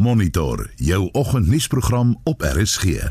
Monitor 0.00 0.70
jou 0.74 1.08
oggendnuusprogram 1.12 2.20
op 2.24 2.42
RSG. 2.42 2.84
Ten 2.84 3.10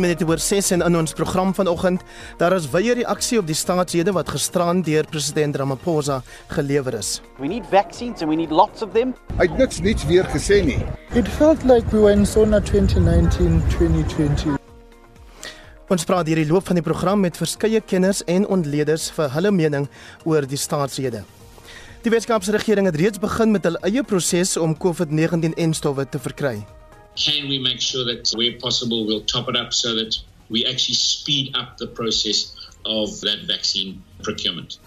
minute 0.00 0.26
oor 0.26 0.38
6 0.38 0.70
en 0.70 0.80
in 0.80 0.96
ons 0.96 1.12
program 1.12 1.54
vanoggend, 1.54 2.02
daar 2.36 2.52
is 2.52 2.70
wye 2.70 2.94
reaksie 2.94 3.38
op 3.38 3.46
die 3.46 3.54
staatsrede 3.54 4.12
wat 4.12 4.28
gisteraan 4.32 4.82
deur 4.82 5.04
president 5.10 5.56
Ramaphosa 5.56 6.22
gelewer 6.48 6.94
is. 6.94 7.20
We 7.38 7.46
need 7.46 7.64
vaccines 7.70 8.20
and 8.20 8.30
we 8.30 8.36
need 8.36 8.50
lots 8.50 8.82
of 8.82 8.92
them. 8.92 9.14
Hy 9.36 9.44
het 9.44 9.58
niks 9.58 9.80
niets 9.80 10.06
weer 10.08 10.24
gesê 10.24 10.64
nie. 10.64 10.84
It 11.12 11.28
felt 11.28 11.64
like 11.64 11.86
we 11.92 12.00
were 12.00 12.12
in 12.12 12.26
SONA 12.26 12.60
2019-2020. 12.60 14.65
Ons 15.88 16.04
praat 16.04 16.26
hierdie 16.26 16.48
loop 16.48 16.66
van 16.66 16.74
die 16.74 16.82
program 16.82 17.20
met 17.20 17.36
verskeie 17.38 17.80
kenners 17.80 18.24
en 18.26 18.46
ontleeders 18.46 19.10
vir 19.14 19.30
hulle 19.30 19.50
mening 19.50 19.88
oor 20.24 20.46
die 20.46 20.58
staatsrede. 20.58 21.22
Die 22.02 22.10
Weskaapse 22.10 22.52
regering 22.54 22.86
het 22.86 22.96
reeds 22.96 23.18
begin 23.18 23.50
met 23.54 23.64
hul 23.64 23.78
eie 23.86 24.02
proses 24.02 24.56
om 24.56 24.74
COVID-19-enstowwe 24.74 26.08
te 26.10 26.18
verkry. 26.18 26.66
can 27.16 27.48
we 27.48 27.58
make 27.58 27.80
sure 27.80 28.04
that 28.04 28.30
where 28.36 28.52
possible 28.58 29.06
we'll 29.06 29.24
top 29.24 29.48
it 29.48 29.56
up 29.56 29.72
so 29.72 29.94
that 29.94 30.18
we 30.50 30.64
actually 30.64 30.94
speed 30.94 31.56
up 31.56 31.76
the 31.78 31.86
process 31.86 32.54
of 32.84 33.20
that 33.20 33.38
vaccine 33.46 34.02
procurement. 34.22 34.78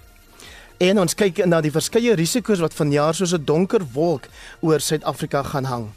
En 0.80 1.00
ons 1.00 1.16
kyk 1.16 1.42
na 1.50 1.60
die 1.60 1.74
verskeie 1.74 2.14
risiko's 2.16 2.62
wat 2.64 2.76
vanjaar 2.76 3.16
soos 3.16 3.34
'n 3.36 3.44
donker 3.44 3.84
wolk 3.94 4.30
oor 4.62 4.80
Suid-Afrika 4.80 5.44
gaan 5.44 5.66
hang. 5.66 5.90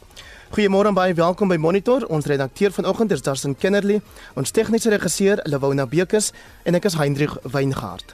Goeiemôre 0.53 0.91
en 0.91 0.93
baie 0.93 1.15
welkom 1.17 1.49
by 1.49 1.55
Monitor. 1.57 2.03
Ons 2.13 2.27
redakteur 2.29 2.69
vanoggend 2.69 3.11
is 3.11 3.23
Darsten 3.25 3.55
Kennerly, 3.57 3.95
ons 4.37 4.51
tegniese 4.53 4.91
regisseur 4.93 5.39
Lewona 5.49 5.87
Bekes 5.89 6.27
en 6.69 6.77
ek 6.77 6.85
is 6.85 6.97
Hendrik 6.99 7.33
Weingart. 7.55 8.13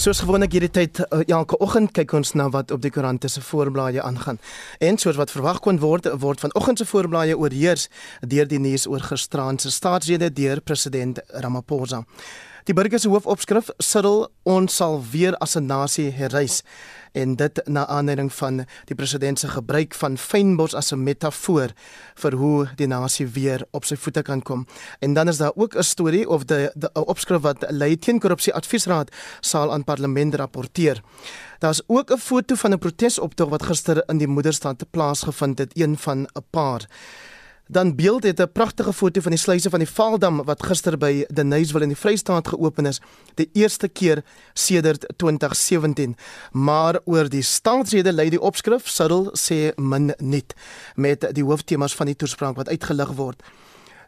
Soos 0.00 0.22
gewoonlik 0.24 0.56
hierdie 0.56 0.72
tyd 0.72 1.02
uh, 1.04 1.20
elke 1.26 1.60
oggend 1.60 1.92
kyk 1.92 2.16
ons 2.16 2.32
na 2.32 2.48
wat 2.54 2.72
op 2.72 2.80
die 2.80 2.94
koerante 2.94 3.28
se 3.28 3.44
voorblaaie 3.44 4.00
aangaan. 4.00 4.40
En 4.80 4.96
soos 4.96 5.20
wat 5.20 5.34
verwag 5.34 5.60
kon 5.60 5.84
word, 5.84 6.08
word 6.22 6.40
vanoggend 6.40 6.80
se 6.80 6.88
voorblaaie 6.88 7.36
oorheers 7.36 7.90
deur 8.24 8.48
die 8.48 8.62
nuus 8.62 8.88
oor 8.88 9.04
gisteraand 9.04 9.60
se 9.60 9.74
staatsrede 9.74 10.32
deur 10.32 10.64
president 10.64 11.20
Ramaphosa. 11.44 12.06
Die 12.68 12.74
burger 12.76 13.00
se 13.00 13.08
hoofopskrif: 13.08 13.70
Cyril, 13.80 14.26
ons 14.44 14.74
sal 14.76 14.98
weer 15.10 15.32
as 15.40 15.56
'n 15.56 15.64
nasie 15.66 16.10
herrys 16.12 16.62
en 17.12 17.36
dit 17.36 17.60
na 17.66 17.86
aanleiding 17.86 18.32
van 18.32 18.66
die 18.84 18.94
president 18.94 19.38
se 19.38 19.48
gebruik 19.48 19.94
van 19.94 20.18
fynbos 20.18 20.74
as 20.74 20.92
'n 20.92 21.02
metafoor 21.02 21.72
vir 22.14 22.32
hoe 22.32 22.68
die 22.76 22.86
nasie 22.86 23.26
weer 23.26 23.64
op 23.70 23.84
sy 23.84 23.96
voete 23.96 24.22
kan 24.22 24.42
kom. 24.42 24.66
En 25.00 25.14
dan 25.14 25.28
is 25.28 25.38
daar 25.38 25.52
ook 25.54 25.76
'n 25.76 25.82
storie 25.82 26.28
of 26.28 26.44
die 26.44 26.68
'n 26.76 26.90
opskrif 27.06 27.40
wat 27.40 27.64
lei 27.70 27.96
teen 27.96 28.20
korrupsie 28.20 28.54
adviesraad 28.54 29.10
sal 29.40 29.72
aan 29.72 29.84
parlement 29.84 30.34
rapporteer. 30.34 31.02
Daar's 31.58 31.82
ook 31.86 32.10
'n 32.10 32.18
foto 32.18 32.54
van 32.54 32.72
'n 32.72 32.78
protesoptog 32.78 33.48
wat 33.48 33.62
gister 33.62 34.02
in 34.08 34.18
die 34.18 34.28
moederstad 34.28 34.90
plaasgevind 34.90 35.58
het, 35.58 35.78
een 35.78 35.96
van 35.96 36.18
'n 36.18 36.44
paar. 36.50 36.86
Dan 37.70 37.94
beeld 37.94 38.22
het 38.22 38.40
'n 38.40 38.52
pragtige 38.52 38.92
foto 38.92 39.20
van 39.20 39.30
die 39.30 39.40
sluise 39.40 39.70
van 39.70 39.78
die 39.78 39.88
Vaaldam 39.88 40.44
wat 40.44 40.62
gister 40.62 40.98
by 40.98 41.24
Deniswil 41.28 41.82
in 41.82 41.88
die 41.88 41.96
Vrystaat 41.96 42.48
geopen 42.48 42.86
is, 42.86 43.00
die 43.34 43.50
eerste 43.52 43.88
keer 43.88 44.24
sedert 44.52 45.06
2017. 45.16 46.16
Maar 46.52 47.00
oor 47.04 47.28
die 47.28 47.42
staatsrede 47.42 48.12
lei 48.12 48.30
die 48.30 48.40
opskrif 48.40 48.88
Cyril 48.88 49.30
sê 49.32 49.74
min 49.76 50.14
niet 50.16 50.54
met 50.94 51.28
die 51.32 51.44
hooftemas 51.44 51.94
van 51.94 52.06
die 52.06 52.16
toespraak 52.16 52.56
wat 52.56 52.68
uitgelig 52.68 53.12
word. 53.12 53.42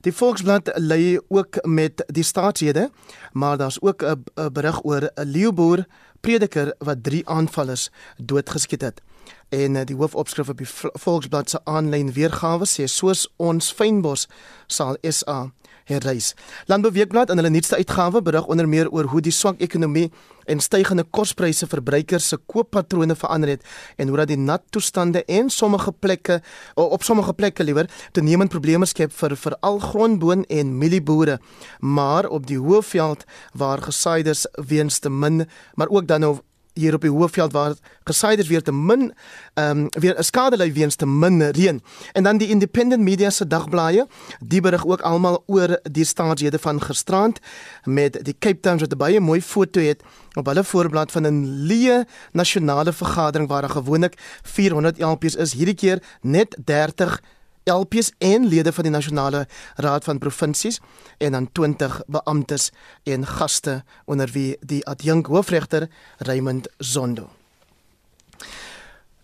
Die 0.00 0.12
Volksblad 0.12 0.70
lei 0.75 1.19
ook 1.28 1.58
met 1.66 2.05
die 2.06 2.25
staatsrede, 2.25 2.91
maar 3.33 3.56
daar's 3.56 3.81
ook 3.81 4.03
'n 4.03 4.25
berig 4.53 4.84
oor 4.84 5.11
'n 5.14 5.28
leeuboer 5.28 5.84
prediker 6.20 6.75
wat 6.78 7.03
drie 7.03 7.28
aanvallers 7.28 7.88
doodgeskiet 8.16 8.81
het. 8.81 9.00
En 9.48 9.76
eh, 9.76 9.86
die 9.86 9.97
hoofopskrif 9.97 10.48
op 10.48 10.58
die 10.58 10.69
Volksblad 10.92 11.50
se 11.50 11.60
aanlyn 11.64 12.12
weergawe 12.12 12.66
sê 12.66 12.86
soos 12.86 13.26
ons 13.36 13.72
fynbos 13.72 14.28
sal 14.66 14.98
SA 15.03 15.50
herrys. 15.84 16.34
Landbouweekblad 16.66 17.30
in 17.30 17.41
hulle 17.41 17.50
nuutste 17.50 17.76
uitgawe 17.76 18.22
berig 18.22 18.46
onder 18.46 18.68
meer 18.68 18.91
oor 18.91 19.04
hoe 19.04 19.20
die 19.20 19.32
swak 19.32 19.60
ekonomie 19.60 20.10
en 20.50 20.60
stygende 20.60 21.04
kospryse 21.04 21.66
verbruikers 21.70 22.28
se 22.28 22.38
kooppatrone 22.50 23.14
verander 23.16 23.54
het 23.54 23.64
en 23.96 24.08
hoe 24.08 24.19
dat 24.20 24.30
die 24.32 24.38
nat 24.38 24.62
toestande 24.74 25.24
en 25.24 25.50
sommige 25.50 25.92
plekke 25.92 26.40
op 26.74 27.02
sommige 27.06 27.34
plekke 27.34 27.64
liewer 27.64 27.90
toenemend 28.12 28.50
probleme 28.50 28.86
skep 28.86 29.14
vir 29.14 29.36
veral 29.36 29.78
grondboon 29.78 30.44
en 30.48 30.76
mielieboere. 30.78 31.38
Maar 31.80 32.28
op 32.28 32.46
die 32.46 32.58
hoëveld 32.58 33.24
waar 33.52 33.82
gesaaides 33.82 34.46
weens 34.69 34.98
te 34.98 35.10
min, 35.10 35.46
maar 35.74 35.88
ook 35.88 36.06
dan 36.06 36.20
nou 36.20 36.38
hier 36.75 36.94
op 36.94 37.00
die 37.00 37.10
hoofveld 37.10 37.53
waar 37.53 37.75
gesaaides 38.04 38.48
weer 38.48 38.62
te 38.62 38.72
min 38.72 39.12
ehm 39.54 39.78
um, 39.78 39.86
weer 39.91 40.19
'n 40.19 40.22
skade 40.22 40.56
ly 40.56 40.72
weens 40.72 40.94
te 40.94 41.06
min 41.06 41.42
reën. 41.42 41.82
En 42.12 42.22
dan 42.22 42.38
die 42.38 42.48
Independent 42.48 43.03
Media 43.03 43.31
se 43.31 43.47
dagblaaie, 43.47 44.06
die 44.38 44.60
berig 44.60 44.86
ook 44.86 45.00
almal 45.00 45.42
oor 45.47 45.78
die 45.82 46.04
staatsrede 46.04 46.58
van 46.58 46.81
gisterand 46.81 47.38
met 47.84 48.25
die 48.25 48.36
Cape 48.38 48.60
Town 48.60 48.78
wat 48.78 48.97
baie 48.97 49.20
mooi 49.20 49.42
foto 49.42 49.81
het 49.81 50.03
op 50.34 50.47
hulle 50.47 50.64
voorblad 50.64 51.12
van 51.12 51.26
'n 51.26 51.66
leë 51.66 52.04
nasionale 52.32 52.92
vergadering 52.92 53.48
waar 53.48 53.60
daar 53.60 53.70
gewoonlik 53.70 54.14
400 54.42 55.00
LPs 55.00 55.34
is, 55.34 55.52
hierdie 55.52 55.75
keer 55.75 56.02
net 56.20 56.56
30 56.64 57.20
LPs 57.65 58.12
en 58.19 58.47
lede 58.47 58.72
van 58.72 58.87
die 58.87 58.93
nasionale 58.93 59.47
raad 59.76 60.04
van 60.04 60.19
provinsies 60.19 60.81
en 61.19 61.32
dan 61.32 61.53
20 61.53 62.00
beamptes 62.06 62.71
en 63.03 63.26
gaste 63.26 63.82
onder 64.04 64.31
wie 64.32 64.56
die 64.60 64.87
adjunk 64.87 65.26
hoofregter 65.26 65.88
Raymond 66.19 66.69
Zondo. 66.78 67.31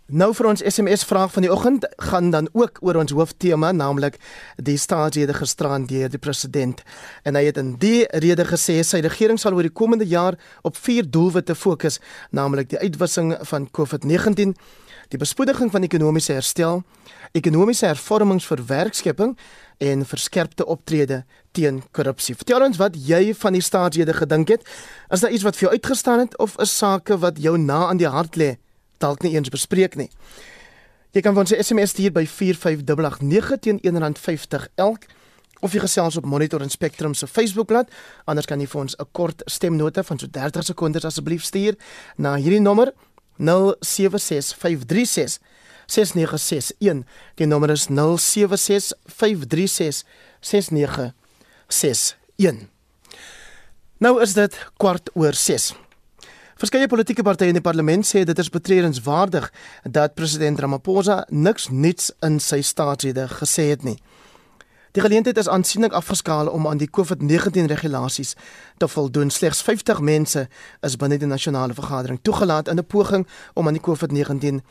Nou 0.06 0.28
vir 0.38 0.46
ons 0.46 0.60
SMS 0.62 1.02
vraag 1.02 1.32
van 1.34 1.42
die 1.42 1.50
oggend 1.50 1.86
gaan 1.98 2.30
dan 2.30 2.46
ook 2.52 2.76
oor 2.80 2.94
ons 3.00 3.10
hooftema 3.10 3.72
naamlik 3.72 4.20
die 4.62 4.76
staatsrede 4.78 5.34
gisteraan 5.34 5.88
deur 5.90 6.12
die 6.12 6.20
president 6.22 6.84
en 7.26 7.34
hy 7.34 7.42
het 7.48 7.58
in 7.58 7.72
die 7.82 8.04
rede 8.22 8.46
gesê 8.46 8.76
sy 8.86 9.00
regering 9.02 9.40
sal 9.42 9.58
oor 9.58 9.66
die 9.66 9.74
komende 9.74 10.06
jaar 10.06 10.38
op 10.62 10.78
vier 10.78 11.10
doelwitte 11.10 11.58
fokus 11.58 11.98
naamlik 12.30 12.70
die 12.70 12.78
uitwissing 12.78 13.34
van 13.50 13.66
COVID-19 13.66 14.54
die 15.08 15.18
bespoediging 15.18 15.70
van 15.70 15.86
ekonomiese 15.86 16.32
herstel, 16.32 16.82
ekonomiese 17.36 17.86
hervormings 17.86 18.46
vir 18.48 18.62
werkskepping 18.66 19.36
en 19.78 20.04
verskerpte 20.08 20.66
optrede 20.66 21.22
teen 21.56 21.82
korrupsie. 21.92 22.34
Vertel 22.34 22.64
ons 22.66 22.80
wat 22.80 22.96
jy 22.96 23.34
van 23.36 23.56
die 23.56 23.64
staatsrede 23.64 24.16
gedink 24.16 24.54
het. 24.56 24.66
Is 25.12 25.24
daar 25.24 25.34
iets 25.34 25.44
wat 25.46 25.56
vir 25.56 25.68
jou 25.68 25.72
uitgestaan 25.76 26.24
het 26.24 26.36
of 26.42 26.56
is 26.62 26.76
sake 26.76 27.18
wat 27.22 27.38
jou 27.38 27.56
na 27.58 27.86
aan 27.90 28.00
die 28.00 28.10
hart 28.10 28.36
lê 28.36 28.56
dalk 28.98 29.22
nie 29.22 29.34
eens 29.36 29.52
bespreek 29.52 29.96
nie? 29.96 30.10
Jy 31.12 31.22
kan 31.24 31.36
ons 31.36 31.52
SMS 31.52 31.94
stuur 31.94 32.12
by 32.12 32.26
45889 32.28 33.60
teen 33.64 33.78
R1.50 33.80 34.66
elk 34.74 35.06
of 35.64 35.72
jy 35.72 35.80
gesels 35.80 36.18
op 36.20 36.26
Monitor 36.28 36.60
en 36.60 36.70
Spectrum 36.70 37.14
se 37.16 37.26
Facebookblad. 37.26 37.88
Anders 38.28 38.46
kan 38.46 38.60
jy 38.60 38.66
vir 38.68 38.80
ons 38.80 38.96
'n 38.98 39.08
kort 39.12 39.42
stemnota 39.46 40.02
van 40.02 40.18
so 40.18 40.26
30 40.26 40.64
sekondes 40.64 41.04
asseblief 41.04 41.44
stuur 41.44 41.74
na 42.16 42.36
hierdie 42.36 42.60
nommer 42.60 42.92
0765366961. 43.38 45.38
0961. 45.86 47.04
Die 47.34 47.46
nommer 47.46 47.70
is 47.70 47.86
0765366961. 47.88 47.94
Nou 53.98 54.22
is 54.22 54.32
dit 54.36 54.68
kwart 54.76 55.10
oor 55.14 55.34
6. 55.34 55.74
Verskeie 56.56 56.88
politieke 56.88 57.22
partye 57.24 57.48
in 57.52 57.58
die 57.58 57.64
parlement 57.64 58.06
sê 58.08 58.24
dit 58.24 58.38
is 58.40 58.52
betreurenswaardig 58.52 59.52
dat 59.84 60.14
president 60.16 60.60
Ramaphosa 60.60 61.24
niks 61.28 61.68
nuuts 61.68 62.12
in 62.24 62.40
sy 62.40 62.62
staatsrede 62.64 63.28
gesê 63.28 63.68
het 63.74 63.84
nie. 63.84 63.98
Die 64.96 65.04
geleentheid 65.04 65.36
is 65.36 65.48
aansienlik 65.48 65.92
afgeskaal 65.92 66.48
om 66.48 66.66
aan 66.66 66.78
die 66.80 66.88
COVID-19 66.88 67.66
regulasies 67.68 68.30
te 68.76 68.88
voldoen. 68.88 69.30
Slegs 69.30 69.60
50 69.62 70.00
mense 70.00 70.46
is 70.80 70.96
binne 70.96 71.18
die 71.20 71.28
nasionale 71.28 71.76
vergadering 71.76 72.18
toegelaat 72.22 72.68
in 72.68 72.78
'n 72.80 72.86
poging 72.86 73.26
om 73.54 73.66
aan 73.66 73.76
die 73.76 73.82
COVID-19 73.82 74.64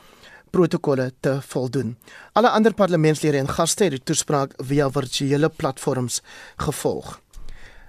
protokolle 0.50 1.12
te 1.20 1.38
voldoen. 1.42 1.96
Alle 2.32 2.50
ander 2.50 2.74
parlementslede 2.74 3.38
en 3.38 3.48
gaste 3.48 3.82
het 3.84 3.92
die 3.92 4.02
toespraak 4.02 4.52
via 4.56 4.90
virtuele 4.90 5.48
platforms 5.48 6.22
gevolg. 6.56 7.20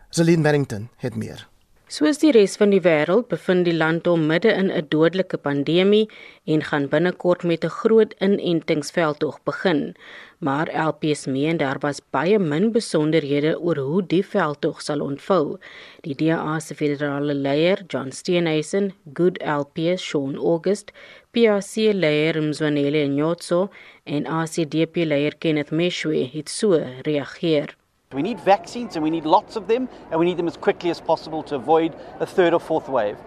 Celine 0.09 0.41
Merrington 0.41 0.89
het 0.97 1.15
meer. 1.15 1.47
Soos 1.87 2.17
die 2.19 2.33
res 2.35 2.57
van 2.59 2.73
die 2.73 2.81
wêreld 2.83 3.29
bevind 3.31 3.63
die 3.63 3.73
land 3.73 4.07
hom 4.11 4.25
midde 4.29 4.49
in 4.61 4.67
'n 4.77 4.87
dodelike 4.93 5.37
pandemie 5.43 6.09
en 6.53 6.63
gaan 6.69 6.87
binnekort 6.93 7.45
met 7.51 7.63
'n 7.63 7.75
groot 7.75 8.15
inentingsveldtog 8.27 9.37
begin. 9.49 9.95
Maar 10.39 10.67
LPS 10.87 11.25
meen 11.27 11.57
daar 11.57 11.79
was 11.79 12.01
baie 12.11 12.39
min 12.39 12.71
besonderhede 12.71 13.53
oor 13.59 13.77
hoe 13.77 14.03
die 14.05 14.25
veldtog 14.33 14.81
sal 14.81 14.99
ontvou. 14.99 15.57
Die 16.01 16.15
DA 16.15 16.59
se 16.59 16.75
federale 16.75 17.33
leier, 17.33 17.79
John 17.87 18.11
Steenhuisen, 18.11 18.93
Good 19.13 19.37
LPS 19.41 20.01
Sean 20.09 20.35
August, 20.35 20.91
PRC 21.31 21.93
leier 21.93 22.41
Mzwanele 22.41 23.07
Nyotso 23.07 23.69
en 24.03 24.25
ACDP 24.25 24.95
leier 25.05 25.35
Kenneth 25.37 25.71
Meshwe 25.71 26.29
het 26.33 26.49
so 26.49 26.83
reageer. 27.01 27.76
We 28.13 28.21
need 28.21 28.39
vaccines 28.39 28.95
and 28.95 29.03
we 29.03 29.09
need 29.09 29.25
lots 29.25 29.57
of 29.57 29.67
them, 29.67 29.89
and 30.11 30.17
we 30.17 30.25
need 30.25 30.37
them 30.37 30.47
as 30.47 30.55
quickly 30.55 30.89
as 30.89 31.01
possible 31.01 31.43
to 31.43 31.55
avoid 31.55 31.93
a 32.21 32.25
third 32.25 32.53
or 32.53 32.59
fourth 32.61 32.87
wave. 32.87 33.17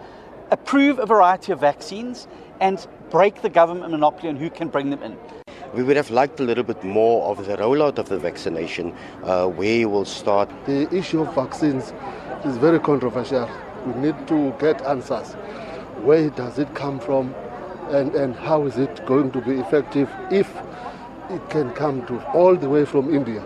Approve 0.50 0.98
a 0.98 1.04
variety 1.04 1.52
of 1.52 1.60
vaccines 1.60 2.26
and 2.62 2.86
break 3.10 3.42
the 3.42 3.50
government 3.50 3.90
monopoly 3.90 4.30
on 4.30 4.36
who 4.36 4.48
can 4.48 4.68
bring 4.68 4.88
them 4.88 5.02
in. 5.02 5.18
We 5.74 5.82
would 5.82 5.98
have 5.98 6.10
liked 6.10 6.40
a 6.40 6.44
little 6.44 6.64
bit 6.64 6.82
more 6.82 7.30
of 7.30 7.46
the 7.46 7.58
rollout 7.58 7.98
of 7.98 8.08
the 8.08 8.18
vaccination, 8.18 8.94
uh, 9.22 9.48
where 9.48 9.76
you 9.80 9.90
will 9.90 10.06
start. 10.06 10.48
The 10.64 10.88
issue 10.96 11.20
of 11.20 11.34
vaccines 11.34 11.92
is 12.46 12.56
very 12.56 12.80
controversial. 12.80 13.50
We 13.84 13.92
need 14.00 14.26
to 14.28 14.56
get 14.58 14.80
answers. 14.86 15.34
Where 16.04 16.30
does 16.30 16.58
it 16.58 16.74
come 16.74 17.00
from, 17.00 17.34
and, 17.90 18.14
and 18.14 18.34
how 18.34 18.64
is 18.64 18.78
it 18.78 19.04
going 19.04 19.30
to 19.32 19.42
be 19.42 19.60
effective 19.60 20.08
if 20.30 20.50
it 21.28 21.50
can 21.50 21.70
come 21.72 22.06
to 22.06 22.18
all 22.32 22.56
the 22.56 22.70
way 22.70 22.86
from 22.86 23.14
India? 23.14 23.44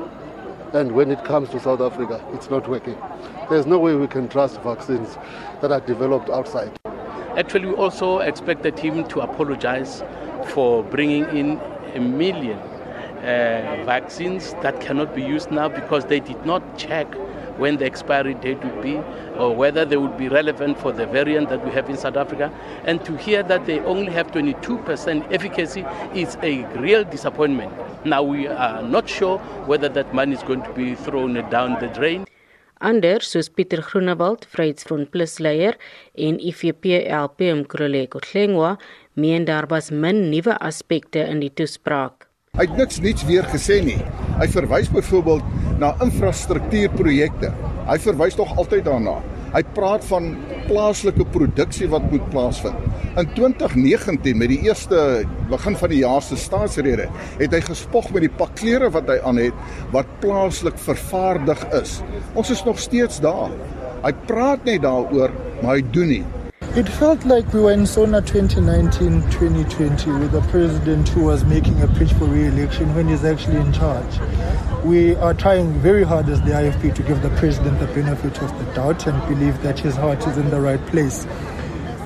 And 0.75 0.91
when 0.91 1.13
it 1.13 1.25
comes 1.25 1.51
to 1.51 1.61
South 1.61 1.81
Africa, 1.81 2.21
it's 2.33 2.51
not 2.51 2.69
working. 2.69 2.97
There's 3.49 3.65
no 3.65 3.79
way 3.79 3.95
we 3.95 4.09
can 4.09 4.29
trust 4.29 4.61
vaccines 4.63 5.17
that 5.61 5.71
are 5.71 5.81
developed 5.81 6.29
outside. 6.31 6.77
Actually, 7.37 7.67
we 7.67 7.75
also 7.75 8.19
expect 8.19 8.65
the 8.65 8.73
team 8.73 9.07
to 9.07 9.21
apologize 9.21 10.03
for 10.47 10.83
bringing 10.83 11.25
in 11.27 11.61
a 11.95 12.01
million 12.01 12.59
uh, 12.59 13.85
vaccines 13.87 14.55
that 14.63 14.81
cannot 14.81 15.15
be 15.15 15.23
used 15.23 15.53
now 15.53 15.69
because 15.69 16.07
they 16.07 16.19
did 16.19 16.45
not 16.45 16.77
check 16.77 17.07
when 17.59 17.77
the 17.77 17.85
expiry 17.85 18.35
date 18.35 18.63
would 18.65 18.83
be 18.83 18.97
or 19.37 19.55
whether 19.55 19.85
they 19.85 19.97
would 19.97 20.17
be 20.17 20.29
relevant 20.29 20.79
for 20.79 20.93
the 20.93 21.07
variant 21.07 21.49
that 21.49 21.65
we 21.65 21.71
have 21.71 21.89
in 21.89 21.97
South 21.97 22.17
Africa. 22.17 22.53
And 22.85 23.05
to 23.05 23.17
hear 23.17 23.43
that 23.43 23.67
they 23.67 23.81
only 23.81 24.13
have 24.13 24.31
22% 24.33 25.33
efficacy 25.33 25.85
is 26.15 26.37
a 26.43 26.65
real 26.79 27.05
disappointment. 27.05 27.73
Now 28.05 28.23
we 28.23 28.47
are 28.47 28.83
not 28.83 29.09
sure 29.09 29.39
whether 29.67 29.89
that 29.89 30.15
money 30.15 30.35
is 30.35 30.43
going 30.43 30.63
to 30.63 30.73
be 30.73 30.95
thrown 30.95 31.35
down 31.51 31.81
the 31.81 31.89
drain. 31.89 32.27
Anders 32.81 33.31
soos 33.31 33.49
Pieter 33.49 33.81
Groenewald, 33.81 34.45
Vryheidsfront 34.53 35.11
Plus 35.11 35.39
leier 35.41 35.79
en 36.15 36.37
IFP 36.39 36.85
LP 37.09 37.55
Mkroleko 37.55 38.21
Klengwa, 38.21 38.75
meen 39.15 39.47
daar 39.49 39.67
was 39.71 39.91
min 39.91 40.29
nuwe 40.31 40.59
aspekte 40.59 41.23
in 41.25 41.41
die 41.41 41.53
toespraak. 41.55 42.24
Hy 42.55 42.69
het 42.69 42.77
niks 42.79 43.01
niets 43.03 43.25
weer 43.27 43.43
gesê 43.51 43.81
nie. 43.83 43.97
Hy 44.39 44.47
verwys 44.47 44.87
byvoorbeeld 44.95 45.79
na 45.81 45.89
infrastruktuurprojekte. 46.05 47.49
Hy 47.89 47.97
verwys 48.05 48.37
tog 48.39 48.53
altyd 48.55 48.85
daarna. 48.87 49.17
Hy 49.57 49.63
praat 49.75 50.07
van 50.07 50.29
plaaslike 50.69 51.27
produksie 51.35 51.89
wat 51.91 52.07
moet 52.13 52.29
plaasvind. 52.31 52.79
In 53.19 53.27
2019 53.35 54.39
met 54.39 54.53
die 54.55 54.61
eerste 54.69 55.01
begin 55.51 55.81
van 55.83 55.93
die 55.97 56.01
jaar 56.05 56.23
se 56.23 56.39
staatsrede, 56.39 57.09
het 57.43 57.59
hy 57.59 57.63
gespog 57.67 58.13
met 58.15 58.29
die 58.29 58.33
pak 58.39 58.55
klere 58.63 58.93
wat 58.95 59.11
hy 59.11 59.19
aan 59.27 59.43
het 59.43 59.67
wat 59.91 60.15
plaaslik 60.23 60.79
vervaardig 60.87 61.67
is. 61.83 61.99
Ons 62.39 62.55
is 62.55 62.63
nog 62.71 62.79
steeds 62.79 63.19
daar. 63.25 63.51
Hy 64.07 64.15
praat 64.31 64.63
net 64.71 64.87
daaroor, 64.87 65.35
maar 65.59 65.75
hy 65.75 65.87
doen 65.91 66.13
nie. 66.21 66.25
It 66.77 66.89
felt 66.89 67.25
like 67.25 67.53
we 67.53 67.61
were 67.61 67.71
in 67.71 67.87
SONA 67.87 68.23
2019-2020 68.23 70.19
with 70.19 70.35
a 70.35 70.41
president 70.49 71.09
who 71.09 71.23
was 71.23 71.45
making 71.45 71.81
a 71.81 71.87
pitch 71.87 72.13
for 72.15 72.25
re-election 72.25 72.93
when 72.97 73.07
he's 73.07 73.23
actually 73.23 73.59
in 73.59 73.73
charge. 73.73 74.19
We 74.83 75.15
are 75.15 75.35
trying 75.35 75.73
very 75.75 76.03
hard 76.03 76.29
as 76.29 76.43
the 76.43 76.51
IFP 76.51 76.93
to 76.97 77.03
give 77.05 77.23
the 77.23 77.31
president 77.39 77.79
the 77.79 77.87
benefit 77.87 78.43
of 78.43 78.51
the 78.59 78.65
doubt 78.75 79.07
and 79.07 79.17
believe 79.29 79.63
that 79.63 79.79
his 79.79 79.95
heart 79.95 80.27
is 80.27 80.37
in 80.37 80.51
the 80.51 80.61
right 80.61 80.85
place. 80.87 81.29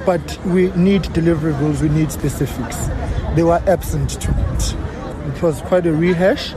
But 0.04 0.38
we 0.44 0.70
need 0.72 1.04
deliverables, 1.16 1.80
we 1.80 1.88
need 1.88 2.12
specifics. 2.12 2.90
They 3.36 3.44
were 3.44 3.62
absent 3.66 4.20
tonight. 4.20 4.74
It 5.34 5.40
was 5.42 5.62
quite 5.62 5.86
a 5.86 5.94
rehash. 5.94 6.52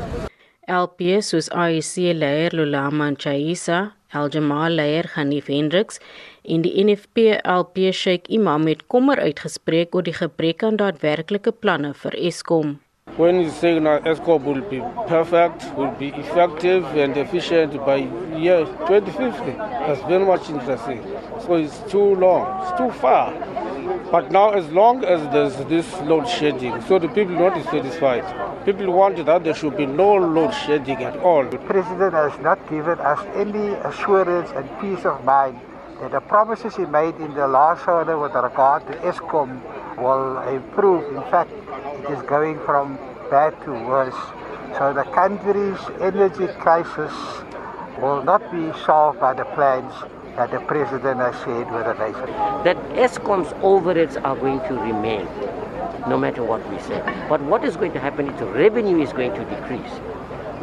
LPS 0.68 1.31
soos 1.31 1.48
IEC 1.50 2.13
leier 2.13 2.52
Lulama 2.52 3.16
Chaisa, 3.16 3.94
Aljamal 4.13 4.75
leier 4.75 5.06
Hanif 5.13 5.46
Hendriks 5.46 6.00
en 6.43 6.61
die 6.65 6.73
NFP 6.83 7.38
LP 7.43 7.91
Sheikh 7.93 8.29
Imam 8.29 8.65
het 8.67 8.88
kommer 8.88 9.19
uitgespreek 9.19 9.95
oor 9.95 10.03
die 10.03 10.15
gebrek 10.15 10.63
aan 10.63 10.79
daadwerklike 10.81 11.51
planne 11.51 11.93
vir 12.03 12.17
Eskom. 12.17 12.79
When 13.17 13.41
you 13.41 13.49
say 13.49 13.79
now 13.79 13.99
Eskom 14.07 14.43
will 14.45 14.61
be 14.69 14.79
perfect, 15.07 15.65
will 15.75 15.91
be 15.99 16.09
effective 16.15 16.85
and 16.97 17.17
efficient 17.17 17.73
by 17.85 18.07
year 18.38 18.65
2050, 18.88 19.51
that's 19.57 20.01
very 20.07 20.25
much 20.25 20.49
interesting. 20.49 21.03
So 21.45 21.55
it's 21.55 21.79
too 21.91 22.15
long, 22.15 22.47
it's 22.61 22.77
too 22.77 22.89
far. 23.01 23.33
But 24.11 24.31
now, 24.31 24.51
as 24.51 24.69
long 24.71 25.03
as 25.03 25.21
there's 25.33 25.57
this 25.67 25.88
load 26.01 26.27
shedding, 26.27 26.81
so 26.83 26.99
the 26.99 27.07
people 27.07 27.35
are 27.38 27.49
not 27.49 27.63
satisfied. 27.71 28.23
People 28.65 28.93
want 28.93 29.25
that 29.25 29.43
there 29.43 29.55
should 29.55 29.75
be 29.75 29.85
no 29.85 30.15
load 30.15 30.53
shedding 30.53 31.03
at 31.03 31.17
all. 31.17 31.45
The 31.45 31.57
president 31.57 32.13
has 32.13 32.38
not 32.39 32.59
given 32.69 32.99
us 32.99 33.19
any 33.35 33.73
assurance 33.83 34.51
and 34.51 34.69
peace 34.79 35.05
of 35.05 35.23
mind 35.25 35.59
that 36.01 36.12
the 36.12 36.19
promises 36.19 36.75
he 36.75 36.86
made 36.86 37.15
in 37.15 37.33
the 37.36 37.48
last 37.48 37.88
order 37.88 38.18
with 38.18 38.33
regard 38.33 38.86
to 38.88 38.94
ESCOM 39.07 39.62
will 39.98 40.39
improve. 40.50 41.06
In 41.15 41.21
fact, 41.30 41.51
it 41.51 42.09
is 42.09 42.21
going 42.24 42.59
from 42.65 42.98
bad 43.30 43.53
to 43.65 43.71
worse. 43.71 44.15
So 44.77 44.94
the 44.94 45.03
country's 45.03 45.80
energy 46.01 46.48
crisis 46.59 47.13
will 48.01 48.24
not 48.24 48.42
be 48.51 48.71
solved 48.83 49.19
by 49.19 49.36
the 49.36 49.45
plans 49.45 49.94
that 50.38 50.50
the 50.50 50.59
president 50.62 51.19
has 51.19 51.36
shared 51.44 51.69
with 51.71 51.86
the 51.86 51.94
nation. 51.94 52.33
That 52.63 52.77
ESCOM's 52.95 53.53
overheads 53.62 54.19
are 54.24 54.36
going 54.36 54.59
to 54.62 54.74
remain, 54.74 55.27
no 56.09 56.18
matter 56.18 56.44
what 56.44 56.68
we 56.71 56.80
say. 56.80 57.00
But 57.30 57.42
what 57.42 57.63
is 57.63 57.77
going 57.77 57.92
to 57.94 58.00
happen 58.00 58.27
is 58.27 58.39
the 58.39 58.48
revenue 58.48 59.01
is 59.01 59.13
going 59.13 59.33
to 59.36 59.45
decrease. 59.45 60.00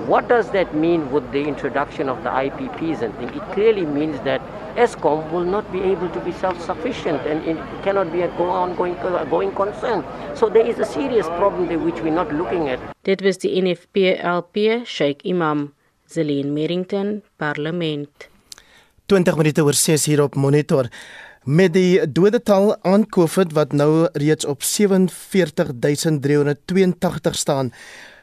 What 0.08 0.24
does 0.26 0.48
that 0.56 0.72
mean 0.74 1.12
with 1.12 1.30
the 1.32 1.44
introduction 1.44 2.08
of 2.08 2.24
the 2.24 2.30
IPPs 2.30 3.02
and 3.04 3.14
things? 3.18 3.30
It 3.36 3.42
clearly 3.52 3.84
means 3.84 4.18
that 4.24 4.40
ESCOM 4.74 5.30
will 5.30 5.44
not 5.44 5.70
be 5.70 5.82
able 5.82 6.08
to 6.08 6.20
be 6.24 6.32
self-sufficient 6.32 7.20
and 7.28 7.44
it 7.44 7.58
cannot 7.84 8.10
be 8.10 8.22
a 8.22 8.28
go 8.38 8.48
ongoing 8.48 8.96
going 9.28 9.52
concern. 9.52 10.02
So 10.34 10.48
there 10.48 10.64
is 10.64 10.78
a 10.78 10.86
serious 10.86 11.26
problem 11.36 11.68
there 11.68 11.78
which 11.78 12.00
we're 12.00 12.14
not 12.14 12.32
looking 12.32 12.70
at. 12.72 12.80
Dit 13.04 13.20
was 13.20 13.36
die 13.36 13.60
NFP 13.60 14.16
LP 14.24 14.80
Sheikh 14.88 15.28
Imam 15.28 15.76
Zelin 16.08 16.56
Merrington 16.56 17.20
Parlement. 17.36 18.08
20 19.12 19.36
minute 19.36 19.60
oor 19.60 19.76
6 19.76 20.08
hier 20.08 20.24
op 20.24 20.40
monitor. 20.40 20.88
Met 21.44 21.76
die 21.76 22.00
dodetal 22.12 22.76
aan 22.80 23.04
COVID 23.08 23.52
wat 23.52 23.72
nou 23.76 24.08
reeds 24.12 24.44
op 24.48 24.62
47382 24.62 27.34
staan, 27.34 27.72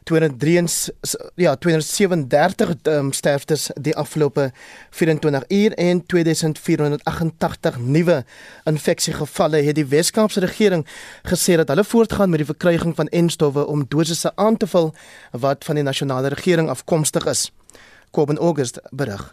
203 0.06 0.94
ja 1.36 1.56
237 1.56 2.76
um, 2.84 3.12
sterftes 3.12 3.70
die 3.82 3.96
afgelope 3.96 4.52
24 4.90 5.44
uur 5.48 5.74
en 5.74 6.06
2488 6.06 7.80
nuwe 7.80 8.24
infeksiegevalle 8.70 9.64
het 9.66 9.76
die 9.76 9.88
Wes-Kaapse 9.90 10.44
regering 10.46 10.86
gesê 11.26 11.58
dat 11.58 11.74
hulle 11.74 11.84
voortgaan 11.84 12.30
met 12.30 12.44
die 12.44 12.52
verkryging 12.52 12.94
van 12.96 13.10
enstowwe 13.10 13.66
om 13.66 13.86
dosisse 13.90 14.32
aan 14.36 14.58
te 14.58 14.70
vul 14.70 14.94
wat 15.32 15.66
van 15.66 15.82
die 15.82 15.88
nasionale 15.88 16.30
regering 16.34 16.70
afkomstig 16.70 17.26
is. 17.26 17.50
Kobben 18.12 18.38
August 18.38 18.80
berig. 18.92 19.26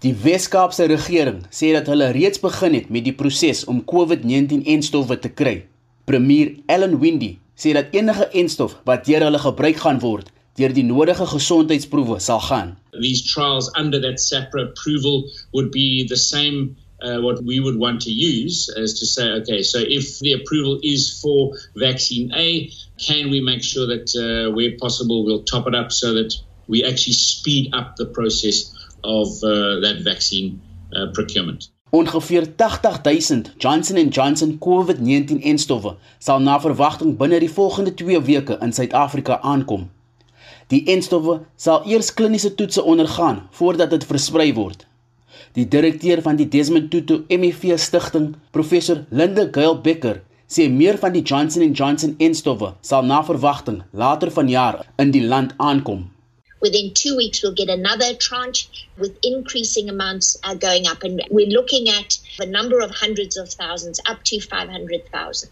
Die 0.00 0.14
Wes-Kaapse 0.22 0.86
regering 0.88 1.42
sê 1.50 1.74
dat 1.74 1.90
hulle 1.90 2.12
reeds 2.14 2.40
begin 2.40 2.78
het 2.78 2.88
met 2.88 3.04
die 3.04 3.14
proses 3.18 3.64
om 3.68 3.82
COVID-19 3.84 4.62
enstowwe 4.78 5.18
te 5.18 5.28
kry. 5.28 5.58
Premier 6.04 6.56
Ellen 6.66 6.98
Windy 7.00 7.38
sê 7.54 7.72
dat 7.76 7.92
enige 7.92 8.28
enstof 8.42 8.76
wat 8.88 9.04
deur 9.06 9.26
hulle 9.26 9.38
gebruik 9.38 9.80
gaan 9.84 10.00
word, 10.00 10.30
deur 10.58 10.72
die 10.74 10.84
nodige 10.84 11.26
gesondheidsproewe 11.26 12.18
sal 12.20 12.40
gaan. 12.48 12.76
These 12.92 13.26
trials 13.32 13.70
under 13.78 14.00
that 14.00 14.20
SAPRA 14.20 14.70
approval 14.70 15.28
would 15.52 15.70
be 15.70 16.06
the 16.08 16.16
same 16.16 16.76
uh, 17.02 17.18
what 17.20 17.42
we 17.44 17.60
would 17.60 17.78
want 17.78 18.00
to 18.02 18.10
use 18.10 18.68
as 18.76 18.98
to 19.00 19.06
say, 19.06 19.30
okay, 19.40 19.62
so 19.62 19.78
if 19.78 20.18
the 20.18 20.32
approval 20.34 20.78
is 20.82 21.20
for 21.20 21.56
vaccine 21.76 22.32
A, 22.34 22.70
can 22.98 23.30
we 23.30 23.40
make 23.40 23.62
sure 23.62 23.86
that 23.86 24.08
uh, 24.16 24.52
where 24.52 24.76
possible 24.78 25.24
we'll 25.24 25.44
top 25.44 25.66
it 25.66 25.74
up 25.74 25.92
so 25.92 26.14
that 26.14 26.34
we 26.68 26.84
actually 26.84 27.14
speed 27.14 27.74
up 27.74 27.96
the 27.96 28.06
process 28.06 28.72
of 29.02 29.28
uh, 29.42 29.80
that 29.80 30.02
vaccine 30.04 30.60
uh, 30.94 31.06
procurement. 31.14 31.68
Ongeveer 31.90 32.46
80000 32.56 33.54
Johnson 33.58 34.08
& 34.08 34.16
Johnson 34.16 34.58
COVID-19 34.58 35.42
enstowwe 35.42 35.96
sal 36.18 36.38
na 36.38 36.60
verwagting 36.62 37.16
binne 37.18 37.40
die 37.42 37.50
volgende 37.50 37.90
2 37.94 38.20
weke 38.28 38.58
in 38.62 38.72
Suid-Afrika 38.72 39.40
aankom. 39.42 39.88
Die 40.70 40.84
enstowwe 40.94 41.40
sal 41.56 41.82
eers 41.90 42.12
kliniese 42.14 42.54
toetse 42.54 42.84
ondergaan 42.92 43.40
voordat 43.58 43.90
dit 43.90 44.06
versprei 44.06 44.52
word. 44.54 44.86
Die 45.58 45.66
direkteur 45.66 46.22
van 46.22 46.38
die 46.38 46.46
Desmond 46.48 46.92
Tutu 46.94 47.24
MEV 47.26 47.74
stigting, 47.74 48.36
professor 48.54 49.02
Linde 49.08 49.48
Gail 49.50 49.80
Becker, 49.80 50.22
sê 50.46 50.68
meer 50.70 50.98
van 51.02 51.10
die 51.12 51.26
Johnson 51.26 51.66
& 51.72 51.78
Johnson 51.78 52.14
enstowwe 52.22 52.76
sal 52.86 53.02
na 53.02 53.18
verwagting 53.26 53.82
later 53.90 54.30
vanjaar 54.30 54.84
in 55.02 55.10
die 55.10 55.26
land 55.26 55.58
aankom. 55.58 56.06
Within 56.60 56.92
two 56.94 57.16
weeks, 57.16 57.42
we'll 57.42 57.52
get 57.52 57.68
another 57.68 58.14
tranche 58.14 58.86
with 58.98 59.16
increasing 59.22 59.88
amounts 59.88 60.36
uh, 60.44 60.54
going 60.54 60.86
up. 60.86 61.02
And 61.02 61.22
we're 61.30 61.46
looking 61.46 61.88
at 61.88 62.18
a 62.38 62.46
number 62.46 62.80
of 62.80 62.90
hundreds 62.90 63.36
of 63.36 63.48
thousands, 63.48 64.00
up 64.06 64.22
to 64.24 64.40
500,000. 64.40 65.50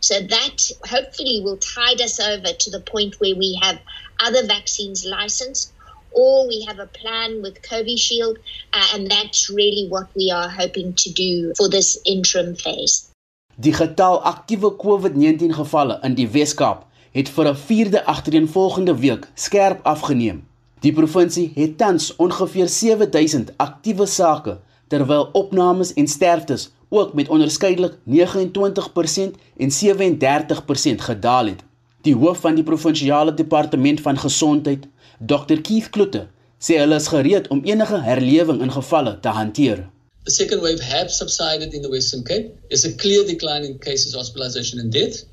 So 0.00 0.20
that 0.20 0.70
hopefully 0.86 1.40
will 1.42 1.56
tide 1.56 2.00
us 2.00 2.20
over 2.20 2.52
to 2.52 2.70
the 2.70 2.80
point 2.80 3.20
where 3.20 3.34
we 3.34 3.58
have 3.62 3.78
other 4.20 4.46
vaccines 4.46 5.04
licensed 5.04 5.72
or 6.14 6.46
we 6.46 6.64
have 6.68 6.78
a 6.78 6.86
plan 6.86 7.42
with 7.42 7.60
Covishield, 7.62 8.36
uh, 8.72 8.86
and 8.94 9.10
that's 9.10 9.50
really 9.50 9.88
what 9.88 10.08
we 10.14 10.30
are 10.30 10.48
hoping 10.48 10.94
to 10.94 11.10
do 11.10 11.52
for 11.56 11.68
this 11.68 11.98
interim 12.06 12.54
phase. 12.54 13.10
Die 13.56 13.70
getal 13.70 14.22
aktiewe 14.22 14.70
COVID-19 14.78 15.52
gevalle 15.54 16.00
in 16.02 16.14
die 16.14 16.26
Wes-Kaap 16.26 16.86
het 17.14 17.28
vir 17.34 17.48
'n 17.48 17.56
vierde 17.56 18.04
agtereenvolgende 18.04 18.94
week 18.98 19.28
skerp 19.34 19.80
afgeneem. 19.82 20.44
Die 20.80 20.92
provinsie 20.92 21.52
het 21.54 21.78
tans 21.78 22.16
ongeveer 22.16 22.68
7000 22.68 23.52
aktiewe 23.56 24.06
sake 24.06 24.58
terwyl 24.88 25.28
opnames 25.32 25.92
en 25.92 26.06
sterftes 26.06 26.70
ook 26.88 27.14
met 27.14 27.28
onderskeidelik 27.28 27.94
29% 28.04 29.36
en 29.56 29.70
37% 29.70 31.00
gedaal 31.00 31.46
het. 31.46 31.62
Die 32.00 32.14
hoof 32.14 32.38
van 32.38 32.54
die 32.54 32.64
provinsiale 32.64 33.34
departement 33.34 34.00
van 34.00 34.18
gesondheid, 34.18 34.86
Dr 35.18 35.60
Keith 35.62 35.90
Kloete, 35.90 36.26
sê 36.58 36.76
hulle 36.82 36.94
is 36.94 37.08
gereed 37.08 37.48
om 37.48 37.64
enige 37.64 38.00
herlewing 38.00 38.60
in 38.60 38.72
gevalle 38.72 39.20
te 39.20 39.28
hanteer. 39.28 39.88
The 40.24 40.30
second 40.30 40.60
wave 40.60 40.82
has 40.82 41.16
subsided 41.16 41.72
in 41.72 41.82
the 41.82 41.88
Western 41.88 42.22
Cape. 42.22 42.50
There's 42.68 42.84
a 42.84 42.94
clear 42.94 43.26
decline 43.26 43.64
in 43.64 43.78
cases, 43.78 44.14
hospitalization, 44.14 44.80
and 44.80 44.92
death. 44.92 45.24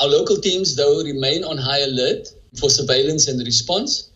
Our 0.00 0.08
local 0.08 0.36
teams, 0.36 0.76
though, 0.76 1.02
remain 1.02 1.44
on 1.44 1.58
high 1.58 1.80
alert 1.80 2.28
for 2.58 2.70
surveillance 2.70 3.28
and 3.28 3.38
response, 3.44 4.10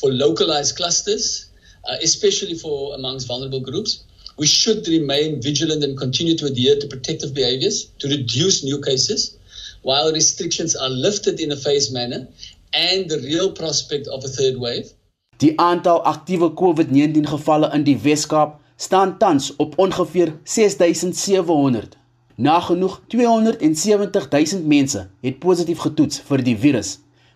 for 0.00 0.10
localized 0.12 0.76
clusters, 0.76 1.50
uh, 1.88 1.96
especially 2.02 2.54
for 2.54 2.94
amongst 2.94 3.26
vulnerable 3.26 3.60
groups. 3.60 4.04
We 4.38 4.46
should 4.46 4.86
remain 4.86 5.42
vigilant 5.42 5.82
and 5.82 5.98
continue 5.98 6.36
to 6.38 6.46
adhere 6.46 6.78
to 6.78 6.86
protective 6.86 7.34
behaviors 7.34 7.90
to 7.98 8.08
reduce 8.08 8.62
new 8.62 8.80
cases, 8.80 9.36
while 9.82 10.12
restrictions 10.12 10.76
are 10.76 10.90
lifted 10.90 11.40
in 11.40 11.50
a 11.50 11.56
phased 11.56 11.92
manner 11.92 12.28
and 12.74 13.08
the 13.10 13.18
real 13.18 13.52
prospect 13.52 14.06
of 14.08 14.24
a 14.24 14.28
third 14.28 14.56
wave. 14.58 14.92
Die 15.38 15.54
aantal 15.56 16.02
aktiewe 16.04 16.50
COVID-19 16.54 17.28
gevalle 17.30 17.70
in 17.74 17.84
die 17.84 17.98
Wes-Kaap 18.02 18.58
staan 18.76 19.18
tans 19.18 19.52
op 19.56 19.78
ongeveer 19.78 20.32
6700. 20.44 21.96
Nagenoeg 22.38 23.00
270 23.06 24.28
000 24.30 24.62
mense 24.62 25.08
het 25.20 25.38
positief 25.42 25.80
getoets 25.82 26.20
vir 26.28 26.42
die 26.46 26.54
virus, 26.54 26.92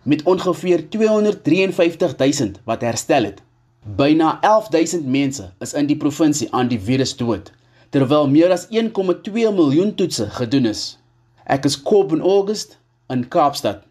met 0.07 0.21
ongeveer 0.23 0.85
253 0.89 2.15
000 2.39 2.61
wat 2.63 2.85
herstel 2.87 3.27
het. 3.27 3.41
Byna 3.83 4.37
11 4.41 4.69
000 4.71 5.03
mense 5.03 5.49
is 5.59 5.73
in 5.73 5.89
die 5.91 5.99
provinsie 5.99 6.47
aan 6.55 6.71
die 6.71 6.79
virus 6.79 7.11
dood, 7.19 7.51
terwyl 7.91 8.31
meer 8.31 8.55
as 8.55 8.63
1,2 8.71 9.51
miljoen 9.59 9.91
toetse 9.99 10.29
gedoen 10.39 10.71
is. 10.71 10.85
Ek 11.43 11.67
is 11.67 11.75
Coben 11.83 12.23
August 12.23 12.77
in 13.11 13.27
Kaapstad. 13.27 13.83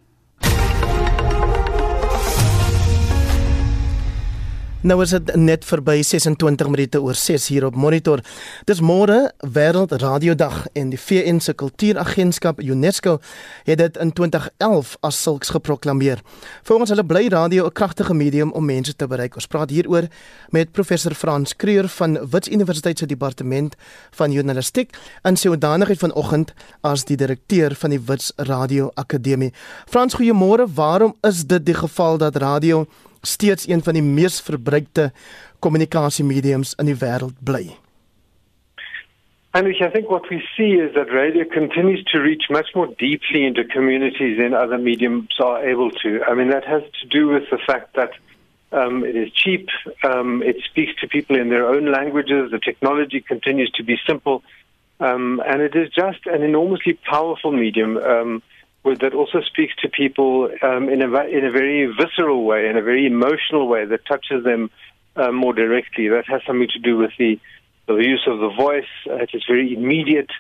Nou 4.83 4.97
is 4.99 5.13
dit 5.15 5.29
net 5.39 5.63
verby 5.63 6.01
26 6.03 6.67
minute 6.67 6.99
oor 6.99 7.15
6 7.15 7.45
hier 7.53 7.63
op 7.69 7.77
Monitor. 7.79 8.19
Dis 8.67 8.81
môre 8.83 9.29
Wêreld 9.55 9.93
Radiodag 10.03 10.65
en 10.75 10.89
die 10.91 10.99
VN 10.99 11.39
se 11.39 11.53
Kultuuragentskap 11.55 12.59
UNESCO 12.59 13.21
het 13.69 13.79
dit 13.79 14.01
in 14.03 14.11
2011 14.11 14.97
as 15.07 15.21
sulks 15.23 15.53
geproklaameer. 15.55 16.19
Volgens 16.67 16.91
hulle 16.91 17.05
bly 17.07 17.29
radio 17.31 17.67
'n 17.67 17.73
kragtige 17.73 18.15
medium 18.15 18.51
om 18.53 18.65
mense 18.65 18.97
te 18.97 19.07
bereik. 19.07 19.35
Ons 19.35 19.47
praat 19.47 19.71
hieroor 19.71 20.09
met 20.51 20.73
professor 20.73 21.15
Frans 21.15 21.57
Kreur 21.57 21.89
van 21.89 22.19
Wits 22.31 22.49
Universiteit 22.51 22.99
se 22.99 23.07
departement 23.07 23.77
van 24.11 24.33
journalistiek 24.33 24.97
in 25.23 25.37
sy 25.37 25.49
hoedanigheid 25.49 25.99
vanoggend 25.99 26.53
as 26.81 27.05
die 27.05 27.17
direkteur 27.17 27.75
van 27.75 27.91
die 27.91 28.01
Wits 28.01 28.33
Radio 28.37 28.91
Akademie. 28.95 29.53
Frans, 29.87 30.15
goeiemôre. 30.15 30.67
Waarom 30.75 31.15
is 31.21 31.47
dit 31.47 31.67
die 31.67 31.75
geval 31.75 32.19
dat 32.19 32.37
radio 32.37 32.87
steeds 33.23 33.69
een 33.69 33.83
van 33.83 33.95
die 33.95 34.03
mees 34.03 34.41
verbruikte 34.43 35.13
kommunikasiemediums 35.59 36.75
in 36.79 36.91
die 36.91 36.99
wêreld 36.99 37.39
bly. 37.41 37.71
And 39.55 39.67
I 39.69 39.91
think 39.91 40.09
what 40.09 40.31
we 40.31 40.43
see 40.57 40.81
is 40.81 40.95
that 40.95 41.13
radio 41.13 41.45
continues 41.45 42.03
to 42.05 42.21
reach 42.21 42.45
much 42.49 42.69
more 42.75 42.87
deeply 42.99 43.45
into 43.45 43.65
communities 43.65 44.39
than 44.39 44.55
other 44.55 44.79
mediums 44.79 45.29
are 45.41 45.63
able 45.63 45.91
to. 45.91 46.23
I 46.25 46.35
mean, 46.35 46.49
that 46.49 46.65
has 46.65 46.83
to 47.03 47.07
do 47.07 47.29
with 47.29 47.51
the 47.51 47.59
fact 47.59 47.95
that 47.95 48.13
um, 48.73 49.05
it 49.05 49.15
is 49.15 49.31
cheap, 49.33 49.69
um, 50.05 50.43
it 50.43 50.57
speaks 50.65 50.99
to 51.03 51.07
people 51.07 51.37
in 51.37 51.51
their 51.51 51.69
own 51.69 51.93
languages, 51.93 52.51
the 52.51 52.59
technology 52.59 53.21
continues 53.21 53.71
to 53.73 53.83
be 53.83 54.01
simple, 54.07 54.43
um, 55.01 55.43
and 55.47 55.61
it 55.61 55.77
is 55.77 55.91
just 55.91 56.25
an 56.25 56.43
enormously 56.43 56.95
powerful 56.95 57.53
medium. 57.53 57.99
That 58.85 59.15
also 59.15 59.41
speaks 59.43 59.75
to 59.83 59.89
people 59.89 60.51
um, 60.61 60.89
in 60.89 61.03
a 61.03 61.07
in 61.27 61.45
a 61.45 61.53
very 61.53 61.87
visceral 61.87 62.45
way, 62.45 62.69
in 62.69 62.77
a 62.77 62.83
very 62.83 63.07
emotional 63.07 63.69
way 63.69 63.85
that 63.85 64.05
touches 64.07 64.43
them 64.43 64.71
uh, 65.15 65.31
more 65.31 65.53
directly. 65.53 66.09
That 66.09 66.27
has 66.27 66.43
something 66.45 66.69
to 66.73 66.81
do 66.81 66.97
with 66.97 67.13
the 67.17 67.39
the 67.87 67.95
use 67.95 68.25
of 68.27 68.41
the 68.41 68.49
voice. 68.49 68.93
Uh, 69.09 69.17
it 69.17 69.31
is 69.35 69.45
very 69.47 69.73
immediate. 69.73 70.31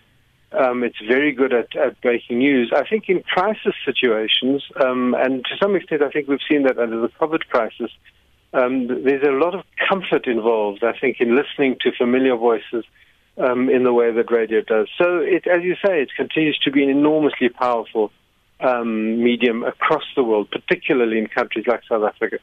Um, 0.53 0.83
it's 0.83 0.99
very 1.07 1.33
good 1.33 1.53
at, 1.53 1.75
at 1.77 2.01
breaking 2.03 2.39
news. 2.39 2.73
I 2.75 2.87
think 2.87 3.09
in 3.09 3.23
crisis 3.23 3.75
situations, 3.85 4.63
um, 4.85 5.15
and 5.15 5.45
to 5.45 5.57
some 5.61 5.77
extent, 5.77 6.03
I 6.03 6.11
think 6.11 6.29
we've 6.29 6.47
seen 6.51 6.65
that 6.65 6.79
under 6.79 7.01
the 7.01 7.09
COVID 7.09 7.47
crisis. 7.49 7.91
Um, 8.53 8.87
there's 8.87 9.27
a 9.27 9.31
lot 9.31 9.55
of 9.55 9.65
comfort 9.89 10.27
involved, 10.27 10.85
I 10.85 10.99
think, 10.99 11.21
in 11.21 11.37
listening 11.37 11.77
to 11.83 11.93
familiar 11.93 12.37
voices 12.37 12.85
um, 13.39 13.71
in 13.71 13.85
the 13.85 13.95
way 13.95 14.13
that 14.13 14.31
radio 14.31 14.61
does. 14.61 14.89
So, 14.99 15.19
it, 15.19 15.47
as 15.47 15.63
you 15.63 15.75
say, 15.77 16.03
it 16.03 16.11
continues 16.15 16.59
to 16.65 16.71
be 16.71 16.83
an 16.83 16.91
enormously 16.91 17.49
powerful 17.49 18.11
um, 18.62 19.23
medium 19.23 19.62
across 19.64 20.04
the 20.14 20.23
world, 20.23 20.50
particularly 20.50 21.19
in 21.19 21.26
countries 21.26 21.66
like 21.66 21.83
South 21.88 22.04
Africa. 22.04 22.38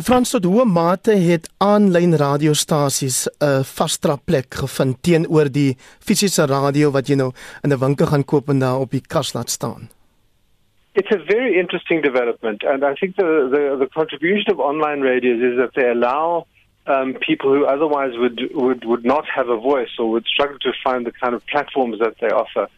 Frans 0.00 0.30
tot 0.32 0.46
hoe 0.48 0.64
mate 0.64 1.12
het 1.12 1.48
aanlyn 1.60 2.16
radiostasies 2.16 3.26
'n 3.28 3.44
uh, 3.44 3.62
vaste 3.76 4.16
plek 4.24 4.54
gevind 4.62 5.02
teenoor 5.02 5.50
die 5.52 5.76
fisiese 6.06 6.46
radio 6.46 6.90
wat 6.90 7.08
jy 7.08 7.16
nou 7.20 7.32
in 7.64 7.72
'n 7.72 7.78
winkel 7.78 8.06
gaan 8.06 8.24
koop 8.24 8.48
en 8.48 8.58
daar 8.58 8.80
op 8.80 8.90
die 8.90 9.02
kas 9.06 9.34
laat 9.34 9.50
staan? 9.50 9.90
It's 10.94 11.10
a 11.10 11.18
very 11.18 11.58
interesting 11.58 12.02
development 12.02 12.64
and 12.64 12.82
I 12.82 12.94
think 12.94 13.16
the 13.16 13.48
the 13.52 13.76
the 13.78 13.88
contribution 13.98 14.52
of 14.54 14.58
online 14.58 15.02
radios 15.02 15.40
is 15.40 15.56
that 15.56 15.74
they 15.74 15.90
allow 15.90 16.46
um, 16.86 17.14
people 17.28 17.50
who 17.54 17.64
otherwise 17.66 18.16
would 18.16 18.40
would 18.54 18.84
would 18.84 19.04
not 19.04 19.26
have 19.26 19.48
a 19.50 19.56
voice 19.56 19.92
or 19.98 20.06
would 20.10 20.26
struggle 20.26 20.58
to 20.58 20.72
find 20.82 21.04
the 21.04 21.12
kind 21.12 21.34
of 21.34 21.44
platforms 21.46 21.98
that 21.98 22.14
they 22.20 22.30
offer 22.30 22.68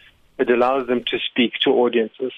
It 0.42 0.50
allows 0.50 0.86
them 0.86 1.04
to 1.06 1.18
speak 1.30 1.52
to 1.62 1.70
audiences. 1.70 2.32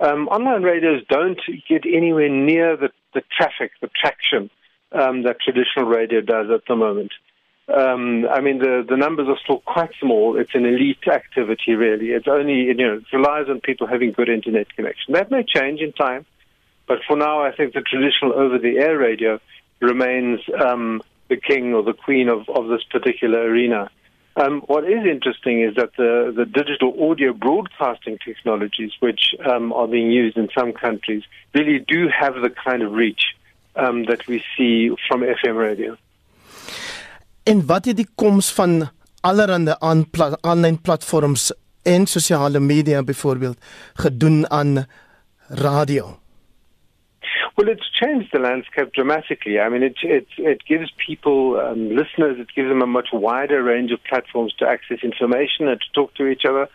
Um, 0.00 0.26
online 0.28 0.62
radios 0.62 1.02
don't 1.08 1.40
get 1.68 1.84
anywhere 1.86 2.28
near 2.28 2.76
the, 2.76 2.90
the 3.14 3.22
traffic, 3.36 3.72
the 3.80 3.90
traction 3.94 4.50
um, 4.90 5.22
that 5.22 5.36
traditional 5.40 5.86
radio 5.86 6.20
does 6.20 6.50
at 6.50 6.62
the 6.66 6.76
moment. 6.76 7.12
Um, 7.68 8.26
I 8.28 8.40
mean, 8.40 8.58
the, 8.58 8.84
the 8.88 8.96
numbers 8.96 9.28
are 9.28 9.38
still 9.44 9.60
quite 9.60 9.90
small. 10.00 10.38
It's 10.38 10.54
an 10.54 10.66
elite 10.66 11.06
activity, 11.06 11.74
really. 11.74 12.08
It's 12.08 12.26
only, 12.26 12.62
you 12.62 12.74
know, 12.74 12.94
it 12.94 13.16
relies 13.16 13.48
on 13.48 13.60
people 13.60 13.86
having 13.86 14.12
good 14.12 14.28
internet 14.28 14.74
connection. 14.74 15.14
That 15.14 15.30
may 15.30 15.44
change 15.44 15.80
in 15.80 15.92
time, 15.92 16.26
but 16.88 16.98
for 17.06 17.16
now, 17.16 17.42
I 17.42 17.52
think 17.54 17.74
the 17.74 17.80
traditional 17.80 18.32
over 18.34 18.58
the 18.58 18.78
air 18.78 18.98
radio 18.98 19.38
remains 19.80 20.40
um, 20.60 21.02
the 21.28 21.36
king 21.36 21.72
or 21.74 21.82
the 21.82 21.92
queen 21.92 22.28
of, 22.28 22.48
of 22.48 22.68
this 22.68 22.82
particular 22.90 23.40
arena. 23.40 23.90
Um, 24.36 24.62
what 24.66 24.84
is 24.84 25.04
interesting 25.04 25.60
is 25.60 25.74
that 25.74 25.90
the, 25.96 26.32
the 26.34 26.46
digital 26.46 27.10
audio 27.10 27.32
broadcasting 27.34 28.18
technologies, 28.24 28.92
which 29.00 29.34
um, 29.44 29.72
are 29.72 29.86
being 29.86 30.10
used 30.10 30.36
in 30.38 30.48
some 30.58 30.72
countries, 30.72 31.22
really 31.54 31.80
do 31.80 32.08
have 32.08 32.34
the 32.40 32.50
kind 32.50 32.82
of 32.82 32.92
reach 32.92 33.22
um, 33.76 34.04
that 34.04 34.26
we 34.26 34.42
see 34.56 34.90
from 35.06 35.20
FM 35.20 35.56
radio. 35.56 35.96
En 37.42 37.66
wat 37.66 37.84
het 37.84 37.96
die 37.96 38.08
koms 38.14 38.52
van 38.54 38.88
allerhande 39.20 39.76
aanlyn 40.40 40.80
platforms 40.80 41.52
en 41.82 42.06
sosiale 42.06 42.60
media 42.60 43.02
byvoorbeeld 43.02 43.58
gedoen 43.94 44.50
aan 44.50 44.86
radio? 45.48 46.21
Well, 47.56 47.68
it's 47.68 47.88
changed 47.90 48.30
the 48.32 48.38
landscape 48.38 48.92
dramatically. 48.94 49.60
I 49.60 49.68
mean, 49.68 49.82
it 49.82 49.96
it, 50.02 50.26
it 50.38 50.62
gives 50.66 50.90
people, 51.06 51.60
um, 51.60 51.90
listeners, 51.94 52.38
it 52.38 52.48
gives 52.54 52.68
them 52.68 52.82
a 52.82 52.86
much 52.86 53.08
wider 53.12 53.62
range 53.62 53.92
of 53.92 54.02
platforms 54.04 54.54
to 54.58 54.66
access 54.66 54.98
information 55.02 55.68
and 55.68 55.80
to 55.80 55.86
talk 55.92 56.14
to 56.14 56.26
each 56.26 56.44
other. 56.48 56.68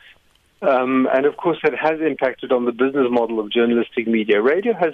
Um, 0.62 1.07
and 1.13 1.25
of 1.25 1.38
course, 1.38 1.57
that 1.63 1.75
has 1.75 2.00
impacted 2.01 2.51
on 2.51 2.65
the 2.65 2.72
business 2.72 3.07
model 3.10 3.39
of 3.39 3.51
journalistic 3.51 4.07
media. 4.07 4.41
Radio 4.41 4.74
has 4.74 4.93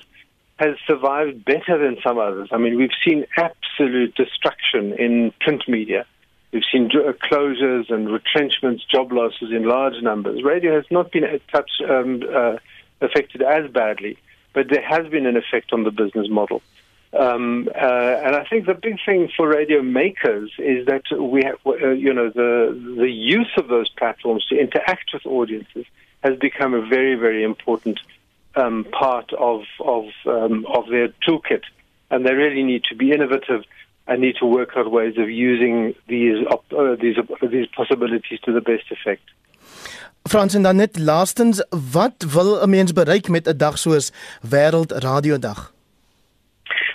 has 0.57 0.75
survived 0.87 1.43
better 1.43 1.77
than 1.77 1.97
some 2.05 2.17
others. 2.17 2.49
I 2.51 2.57
mean, 2.57 2.77
we've 2.77 2.97
seen 3.05 3.25
absolute 3.37 4.15
destruction 4.15 4.93
in 4.93 5.33
print 5.41 5.63
media. 5.67 6.05
We've 6.51 6.63
seen 6.71 6.89
closures 6.89 7.91
and 7.91 8.11
retrenchments, 8.11 8.85
job 8.85 9.11
losses 9.11 9.51
in 9.51 9.63
large 9.63 10.01
numbers. 10.03 10.43
Radio 10.43 10.75
has 10.75 10.85
not 10.91 11.11
been 11.11 11.23
touch, 11.51 11.71
um, 11.89 12.21
uh, 12.31 12.57
affected 13.01 13.41
as 13.41 13.71
badly, 13.71 14.19
but 14.53 14.69
there 14.69 14.81
has 14.81 15.07
been 15.07 15.25
an 15.25 15.37
effect 15.37 15.73
on 15.73 15.83
the 15.83 15.91
business 15.91 16.29
model. 16.29 16.61
Um, 17.13 17.69
uh, 17.75 18.21
and 18.25 18.35
I 18.35 18.43
think 18.49 18.65
the 18.65 18.73
big 18.73 18.97
thing 19.05 19.29
for 19.37 19.47
radio 19.47 19.83
makers 19.83 20.51
is 20.57 20.87
that 20.87 21.03
we 21.11 21.43
have, 21.43 21.59
uh, 21.65 21.89
you 21.89 22.11
know, 22.11 22.29
the 22.29 22.95
the 22.97 23.09
use 23.09 23.51
of 23.57 23.67
those 23.67 23.89
platforms 23.89 24.45
to 24.47 24.59
interact 24.59 25.11
with 25.13 25.25
audiences 25.25 25.85
has 26.23 26.37
become 26.39 26.73
a 26.73 26.81
very, 26.81 27.13
very 27.15 27.43
important 27.43 27.99
um, 28.55 28.85
part 28.85 29.31
of 29.33 29.61
of 29.79 30.05
um, 30.25 30.65
of 30.65 30.87
their 30.89 31.09
toolkit, 31.27 31.63
and 32.09 32.25
they 32.25 32.33
really 32.33 32.63
need 32.63 32.83
to 32.85 32.95
be 32.95 33.11
innovative 33.11 33.63
and 34.07 34.21
need 34.21 34.35
to 34.37 34.45
work 34.45 34.71
out 34.75 34.91
ways 34.91 35.17
of 35.17 35.29
using 35.29 35.93
these 36.07 36.45
uh, 36.49 36.95
these 36.99 37.17
these 37.49 37.67
possibilities 37.67 38.39
to 38.41 38.51
the 38.51 38.61
best 38.61 38.91
effect. 38.91 39.23
Frans 40.23 40.55
en 40.55 40.61
dan 40.61 40.75
net 40.75 40.99
laastens, 40.99 41.65
wat 41.91 42.25
wil 42.33 42.63
'n 42.63 42.69
mens 42.69 42.93
bereik 42.93 43.27
met 43.29 43.47
'n 43.47 43.57
dag 43.57 43.77
soos 43.77 44.11
Wêreld 44.41 44.91
Radio 44.91 45.39
Dag? 45.39 45.73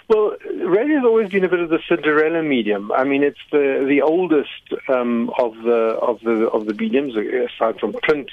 Well, 0.09 0.37
radio 0.65 0.97
has 0.97 1.05
always 1.05 1.29
been 1.29 1.45
a 1.45 1.49
bit 1.49 1.61
of 1.61 1.69
the 1.69 1.81
Cinderella 1.87 2.43
medium. 2.43 2.91
I 2.93 3.05
mean, 3.05 3.23
it's 3.23 3.45
the 3.51 3.85
the 3.87 4.01
oldest 4.01 4.65
um, 4.89 5.31
of 5.39 5.55
the 5.63 5.99
of 6.01 6.21
the 6.21 6.49
of 6.49 6.65
the 6.65 6.75
mediums, 6.75 7.15
aside 7.15 7.79
from 7.79 7.93
print, 7.93 8.31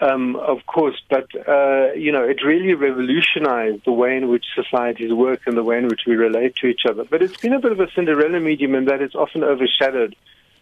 um, 0.00 0.36
of 0.36 0.64
course. 0.66 0.98
But 1.10 1.28
uh, 1.46 1.92
you 1.92 2.10
know, 2.10 2.24
it 2.24 2.42
really 2.42 2.72
revolutionized 2.72 3.84
the 3.84 3.92
way 3.92 4.16
in 4.16 4.28
which 4.28 4.46
societies 4.54 5.12
work 5.12 5.42
and 5.46 5.58
the 5.58 5.62
way 5.62 5.76
in 5.76 5.88
which 5.88 6.04
we 6.06 6.16
relate 6.16 6.56
to 6.56 6.68
each 6.68 6.86
other. 6.88 7.04
But 7.04 7.20
it's 7.20 7.36
been 7.36 7.52
a 7.52 7.60
bit 7.60 7.72
of 7.72 7.80
a 7.80 7.90
Cinderella 7.90 8.40
medium 8.40 8.74
in 8.74 8.86
that 8.86 9.02
it's 9.02 9.14
often 9.14 9.44
overshadowed 9.44 10.16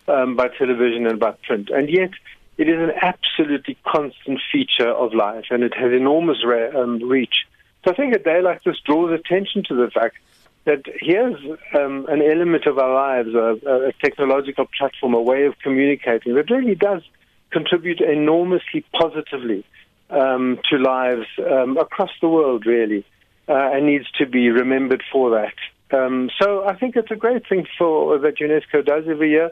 um, 0.09 0.35
by 0.35 0.49
television 0.49 1.07
and 1.07 1.21
by 1.21 1.33
print, 1.47 1.71
and 1.71 1.89
yet. 1.89 2.11
It 2.59 2.69
is 2.69 2.79
an 2.79 2.93
absolutely 3.01 3.77
constant 3.87 4.41
feature 4.53 4.91
of 4.91 5.15
life, 5.15 5.47
and 5.51 5.63
it 5.63 5.75
has 5.75 5.93
enormous 5.93 6.39
um, 6.75 7.03
reach. 7.09 7.47
So 7.85 7.93
I 7.93 7.95
think 7.95 8.15
a 8.15 8.19
day 8.19 8.41
like 8.43 8.63
this 8.63 8.79
draws 8.85 9.13
attention 9.19 9.65
to 9.69 9.75
the 9.75 9.91
fact 9.91 10.17
that 10.65 10.83
here's 11.01 11.41
um, 11.75 12.07
an 12.09 12.23
element 12.23 12.67
of 12.67 12.79
our 12.79 12.95
lives, 12.95 13.35
a, 13.35 13.89
a, 13.89 13.93
technological 14.05 14.67
platform, 14.79 15.15
a 15.15 15.21
way 15.21 15.45
of 15.45 15.59
communicating 15.59 16.35
that 16.35 16.51
really 16.51 16.77
does 16.77 17.03
contribute 17.51 18.01
enormously 18.01 18.85
positively 18.93 19.65
um, 20.11 20.61
to 20.71 20.79
lives 20.79 21.27
um, 21.51 21.77
across 21.77 22.11
the 22.21 22.29
world, 22.29 22.65
really, 22.65 23.05
uh, 23.49 23.71
and 23.73 23.87
needs 23.87 24.09
to 24.19 24.27
be 24.27 24.51
remembered 24.51 25.03
for 25.11 25.31
that. 25.31 25.55
Um, 25.97 26.31
so 26.41 26.67
I 26.67 26.77
think 26.77 26.97
it's 26.97 27.11
a 27.11 27.17
great 27.17 27.47
thing 27.49 27.67
for 27.77 28.19
that 28.19 28.37
UNESCO 28.39 28.85
does 28.85 29.05
every 29.09 29.31
year. 29.31 29.51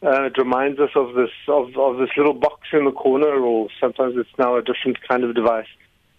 Uh, 0.00 0.26
it 0.26 0.38
reminds 0.38 0.78
us 0.78 0.90
of 0.94 1.14
this 1.14 1.30
of, 1.48 1.76
of 1.76 1.98
this 1.98 2.10
little 2.16 2.34
box 2.34 2.68
in 2.72 2.84
the 2.84 2.92
corner, 2.92 3.34
or 3.34 3.68
sometimes 3.80 4.14
it's 4.16 4.36
now 4.38 4.56
a 4.56 4.62
different 4.62 4.96
kind 5.08 5.24
of 5.24 5.34
device 5.34 5.66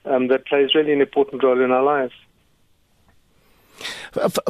um, 0.05 0.27
that 0.27 0.45
plays 0.45 0.75
really 0.75 0.91
an 0.91 1.01
important 1.01 1.41
role 1.43 1.61
in 1.63 1.71
our 1.71 1.83
lives. 1.83 2.13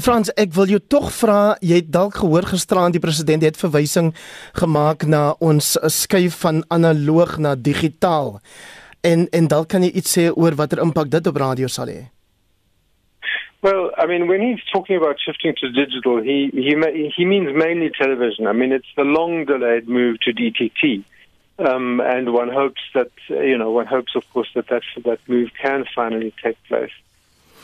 Frans, 0.01 0.31
ek 0.39 0.53
wil 0.55 0.71
jou 0.71 0.79
tog 0.81 1.09
vra, 1.13 1.39
jy 1.61 1.81
het 1.81 1.91
dalk 1.93 2.17
gehoor 2.23 2.47
gisteraan 2.49 2.95
die 2.95 3.03
president 3.03 3.43
het 3.45 3.59
verwysing 3.59 4.13
gemaak 4.57 5.05
na 5.05 5.35
ons 5.43 5.75
skuif 5.93 6.39
van 6.41 6.63
analoog 6.73 7.37
na 7.43 7.53
digitaal. 7.53 8.39
En 9.05 9.27
en 9.35 9.47
dalk 9.51 9.69
kan 9.75 9.85
jy 9.85 9.91
iets 9.93 10.15
sê 10.17 10.29
oor 10.31 10.57
watter 10.57 10.81
impak 10.81 11.11
dit 11.11 11.27
op 11.29 11.37
radio 11.37 11.69
sal 11.69 11.91
hê. 11.91 12.07
Well, 13.61 13.91
I 13.97 14.05
mean, 14.05 14.27
when 14.27 14.41
he's 14.41 14.63
talking 14.71 14.95
about 14.95 15.17
shifting 15.19 15.53
to 15.59 15.71
digital, 15.71 16.21
he 16.21 16.49
he 16.53 17.11
he 17.15 17.25
means 17.25 17.49
mainly 17.53 17.89
television. 17.89 18.47
I 18.47 18.53
mean, 18.53 18.71
it's 18.71 18.87
the 18.95 19.03
long 19.03 19.45
delayed 19.45 19.89
move 19.89 20.19
to 20.21 20.31
DTT. 20.31 21.03
Um, 21.59 21.99
and 21.99 22.31
one 22.31 22.47
hopes 22.47 22.79
that 22.93 23.11
you 23.27 23.57
know 23.57 23.71
one 23.71 23.85
hopes, 23.85 24.15
of 24.15 24.23
course, 24.31 24.47
that 24.55 24.67
that 24.69 24.83
that 25.03 25.19
move 25.27 25.49
can 25.61 25.83
finally 25.93 26.33
take 26.41 26.57
place. 26.69 26.91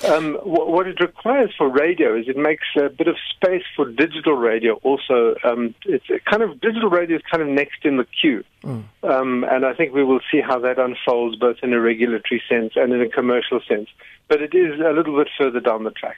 Um, 0.09 0.35
what, 0.43 0.67
what, 0.69 0.87
it 0.87 0.99
requires 0.99 1.51
for 1.57 1.69
radio 1.69 2.15
is 2.15 2.27
it 2.27 2.37
makes 2.37 2.67
a 2.77 2.89
bit 2.89 3.07
of 3.07 3.15
space 3.33 3.63
for 3.75 3.89
digital 3.89 4.33
radio. 4.33 4.75
Also, 4.83 5.35
um, 5.43 5.73
it's 5.85 6.05
kind 6.29 6.43
of 6.43 6.61
digital 6.61 6.89
radio 6.89 7.17
is 7.17 7.23
kind 7.29 7.41
of 7.41 7.49
next 7.49 7.85
in 7.85 7.97
the 7.97 8.05
queue, 8.21 8.43
mm. 8.63 8.83
um, 9.03 9.43
and 9.45 9.65
I 9.65 9.73
think 9.73 9.93
we 9.93 10.03
will 10.03 10.21
see 10.31 10.41
how 10.41 10.59
that 10.59 10.77
unfolds 10.77 11.37
both 11.37 11.57
in 11.63 11.73
a 11.73 11.79
regulatory 11.79 12.41
sense 12.47 12.73
and 12.75 12.93
in 12.93 13.01
a 13.01 13.09
commercial 13.09 13.59
sense. 13.67 13.89
But 14.27 14.41
it 14.41 14.53
is 14.53 14.79
a 14.79 14.91
little 14.91 15.15
bit 15.17 15.29
further 15.37 15.59
down 15.59 15.83
the 15.83 15.91
track. 15.91 16.17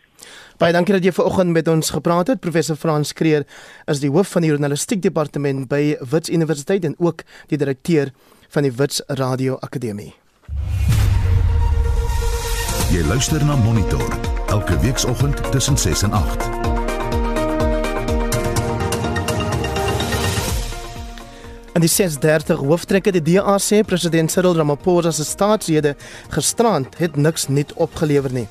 Baie 0.57 0.73
dankie 0.73 0.95
dat 0.95 1.05
jy 1.05 1.11
vanoggend 1.13 1.53
met 1.53 1.67
ons 1.67 1.91
gepraat 1.93 2.31
het. 2.31 2.39
Professor 2.41 2.75
Frans 2.75 3.13
Kreer 3.13 3.45
is 3.85 3.99
die 4.01 4.11
hoof 4.11 4.31
van 4.35 4.45
die 4.45 4.49
journalistiek 4.49 5.03
departement 5.03 5.67
by 5.69 5.97
Wits 6.11 6.31
Universiteit 6.33 6.87
en 6.87 6.95
ook 6.97 7.27
die 7.51 7.59
direkteur 7.61 8.15
van 8.49 8.65
die 8.65 8.73
Wits 8.73 9.03
Radio 9.07 9.59
Akademie. 9.61 10.15
Jy 12.97 13.03
luister 13.05 13.43
na 13.45 13.53
Monitor 13.55 14.13
elke 14.49 14.73
weekoggend 14.81 15.51
tussen 15.51 15.77
6 15.77 16.01
en 16.01 16.11
8. 16.11 16.45
En 21.73 21.81
die 21.81 21.89
630 21.89 22.57
hooftrekke 22.57 23.13
die 23.13 23.21
DA 23.21 23.59
sê 23.61 23.83
president 23.85 24.33
Cyril 24.33 24.57
Ramaphosa 24.57 25.11
se 25.13 25.27
staatsrede 25.29 25.93
gisterand 26.33 26.97
het 26.97 27.21
niks 27.21 27.45
nuut 27.53 27.75
opgelewer 27.77 28.33
nie. 28.33 28.47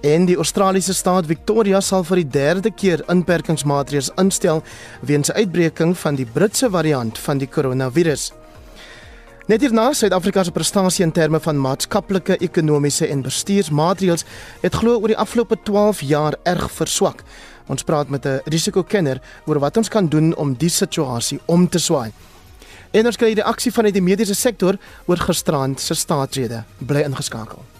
En 0.00 0.24
die 0.24 0.40
Australiese 0.40 0.96
staat 0.96 1.28
Victoria 1.28 1.84
sal 1.84 2.08
vir 2.08 2.22
die 2.22 2.30
derde 2.38 2.72
keer 2.72 3.04
inperkingsmaatreëls 3.12 4.14
instel 4.16 4.64
weens 5.04 5.28
uitbreking 5.36 5.92
van 6.00 6.16
die 6.16 6.28
Britse 6.32 6.72
variant 6.72 7.20
van 7.28 7.44
die 7.44 7.52
koronavirus. 7.52 8.30
Net 9.46 9.62
hierna 9.62 9.92
Suid-Afrika 9.94 10.42
se 10.42 10.50
prestasie 10.50 11.04
in 11.06 11.12
terme 11.14 11.38
van 11.38 11.60
maatskaplike, 11.62 12.34
ekonomiese 12.42 13.06
en 13.06 13.20
bestuursmaatreëls 13.22 14.24
het 14.64 14.74
glo 14.74 14.96
oor 14.98 15.12
die 15.12 15.18
afgelope 15.22 15.54
12 15.62 16.00
jaar 16.08 16.34
erg 16.42 16.64
verswak. 16.74 17.22
Ons 17.70 17.86
praat 17.86 18.10
met 18.10 18.26
'n 18.26 18.40
risikokenner 18.50 19.22
oor 19.46 19.58
wat 19.62 19.76
ons 19.76 19.88
kan 19.88 20.08
doen 20.08 20.34
om 20.34 20.54
die 20.54 20.68
situasie 20.68 21.38
om 21.46 21.68
te 21.68 21.78
swaai. 21.78 22.10
En 22.90 23.06
ons 23.06 23.16
kry 23.16 23.34
die 23.34 23.42
reaksie 23.42 23.72
vanuit 23.72 23.94
die 23.94 24.02
mediese 24.02 24.34
sektor 24.34 24.78
oor 25.06 25.16
gisterand 25.16 25.80
se 25.80 25.94
staatsrede. 25.94 26.64
Bly 26.78 27.00
ingeskakel. 27.00 27.75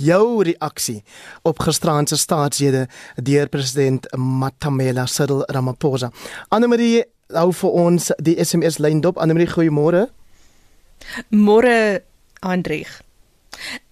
Jou 0.00 0.42
reaksie 0.46 1.02
op 1.48 1.60
gisteraand 1.62 2.08
se 2.08 2.18
staatsrede 2.20 2.86
deur 3.16 3.48
president 3.48 4.06
Matamela 4.16 5.06
Cyril 5.06 5.44
Ramaphosa. 5.48 6.10
Annelie 6.48 7.04
hou 7.34 7.50
vir 7.62 7.76
ons 7.84 8.10
die 8.18 8.36
SMS 8.42 8.80
lyn 8.82 9.02
dop. 9.04 9.20
Annelie, 9.20 9.48
goeiemôre. 9.50 10.08
Môre, 11.30 12.02
Andrieg. 12.40 13.00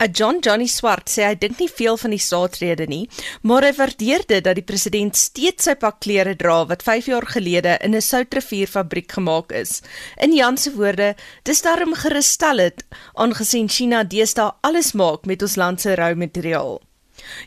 'n 0.00 0.12
John 0.12 0.38
Johnny 0.40 0.66
Swart 0.66 1.08
sê 1.10 1.26
hy 1.26 1.34
dink 1.34 1.58
nie 1.58 1.68
veel 1.68 1.96
van 1.96 2.10
die 2.10 2.22
staatsrede 2.22 2.86
nie, 2.86 3.08
maar 3.42 3.62
hy 3.62 3.72
waardeer 3.72 4.24
dit 4.26 4.44
dat 4.44 4.54
die 4.54 4.64
president 4.64 5.16
steeds 5.16 5.64
sy 5.64 5.74
pak 5.74 6.00
klere 6.00 6.36
dra 6.36 6.64
wat 6.66 6.82
5 6.82 7.06
jaar 7.06 7.26
gelede 7.26 7.78
in 7.82 7.94
'n 7.94 8.00
soutrivierfabriek 8.00 9.12
gemaak 9.12 9.52
is. 9.52 9.82
In 10.16 10.34
Jan 10.34 10.56
se 10.56 10.70
woorde, 10.72 11.14
dis 11.42 11.62
daarom 11.62 11.94
gerustel 11.94 12.58
het 12.58 12.84
aangesien 13.14 13.68
China 13.68 14.04
deesdae 14.04 14.52
alles 14.60 14.92
maak 14.92 15.26
met 15.26 15.42
ons 15.42 15.56
land 15.56 15.80
se 15.80 15.94
rou 15.94 16.14
materiaal. 16.14 16.80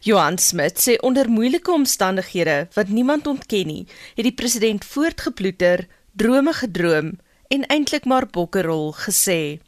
Johan 0.02 0.38
Smit 0.38 0.80
sê 0.80 0.98
onder 1.02 1.30
moeilike 1.30 1.72
omstandighede 1.72 2.68
wat 2.74 2.88
niemand 2.88 3.28
ontken 3.28 3.68
nie, 3.68 3.88
het 4.16 4.24
die 4.24 4.36
president 4.36 4.86
voortgeploeter, 4.86 5.88
drome 6.14 6.54
gedroom 6.54 7.20
en 7.48 7.68
eintlik 7.68 8.06
maar 8.06 8.28
bokkerrol 8.28 8.92
gesê. 9.06 9.60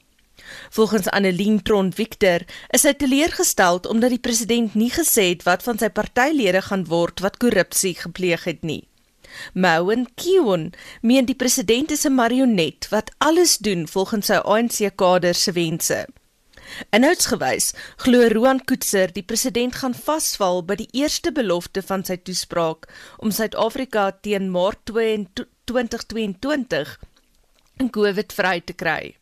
Volgens 0.69 1.09
Annelien 1.09 1.61
Tron 1.61 1.93
Victor 1.93 2.45
is 2.69 2.83
hy 2.83 2.93
teleurgestel 2.93 3.81
omdat 3.89 4.15
die 4.15 4.23
president 4.23 4.75
nie 4.75 4.91
gesê 4.93 5.29
het 5.33 5.45
wat 5.47 5.63
van 5.63 5.77
sy 5.77 5.89
partylede 5.89 6.61
gaan 6.61 6.87
word 6.89 7.23
wat 7.25 7.39
korrupsie 7.43 7.95
gepleeg 7.99 8.47
het 8.49 8.63
nie. 8.63 8.83
Mouen 9.53 10.07
Kiwon 10.15 10.73
meen 11.01 11.25
die 11.25 11.35
president 11.35 11.91
is 11.91 12.05
'n 12.05 12.15
marionet 12.15 12.87
wat 12.89 13.11
alles 13.17 13.57
doen 13.57 13.87
volgens 13.87 14.25
sy 14.25 14.39
ANC-kader 14.43 15.35
se 15.35 15.51
wense. 15.51 16.05
Inhoudsgewys 16.89 17.73
glo 18.03 18.27
Roan 18.27 18.65
Koetser 18.65 19.13
die 19.13 19.23
president 19.23 19.75
gaan 19.75 19.93
vasval 19.93 20.63
by 20.69 20.75
die 20.75 20.89
eerste 20.91 21.31
belofte 21.31 21.81
van 21.81 22.03
sy 22.07 22.17
toespraak 22.17 22.87
om 23.17 23.31
Suid-Afrika 23.31 24.11
teen 24.21 24.51
Maart 24.53 24.79
2022 24.85 26.99
in 27.79 27.89
COVID 27.89 28.33
vry 28.33 28.61
te 28.61 28.73
kry. 28.73 29.15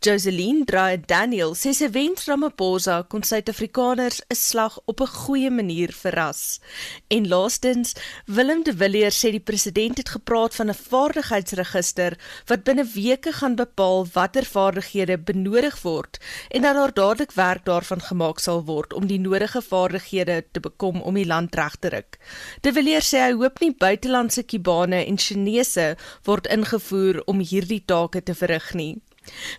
Joseline 0.00 0.64
Draai 0.64 1.00
Daniel 1.06 1.54
sê 1.54 1.72
sy 1.74 1.88
wens 1.94 2.26
Ramaphosa 2.28 3.02
kon 3.08 3.22
Suid-Afrikaners 3.22 4.20
'n 4.30 4.34
slag 4.34 4.78
op 4.86 5.00
'n 5.00 5.06
goeie 5.06 5.50
manier 5.50 5.92
verras. 5.92 6.60
En 7.08 7.28
laastens, 7.28 7.94
Willem 8.26 8.62
de 8.62 8.76
Villiers 8.76 9.18
sê 9.18 9.30
die 9.30 9.40
president 9.50 9.96
het 9.98 10.08
gepraat 10.08 10.54
van 10.54 10.68
'n 10.68 10.74
vaardigheidsregister 10.74 12.18
wat 12.46 12.64
binne 12.64 12.84
weke 12.84 13.32
gaan 13.32 13.54
bepaal 13.54 14.06
watter 14.12 14.44
vaardighede 14.44 15.18
benodig 15.18 15.82
word 15.82 16.18
en 16.48 16.62
dat 16.62 16.74
daar 16.74 16.94
dadelik 16.94 17.32
werk 17.32 17.64
daarvan 17.64 18.00
gemaak 18.00 18.38
sal 18.38 18.64
word 18.64 18.92
om 18.92 19.06
die 19.06 19.20
nodige 19.20 19.62
vaardighede 19.62 20.44
te 20.52 20.60
bekom 20.60 21.00
om 21.00 21.14
die 21.14 21.26
land 21.26 21.54
reg 21.54 21.76
te 21.76 21.88
ruk. 21.88 22.18
De 22.60 22.72
Villiers 22.72 23.14
sê 23.14 23.18
hy 23.18 23.32
hoop 23.32 23.60
nie 23.60 23.74
buitelandse 23.74 24.42
kibane 24.42 25.04
en 25.04 25.18
Chinese 25.18 25.96
word 26.24 26.46
ingevoer 26.46 27.22
om 27.26 27.38
hierdie 27.40 27.82
take 27.86 28.22
te 28.22 28.34
verrig 28.34 28.74
nie. 28.74 28.96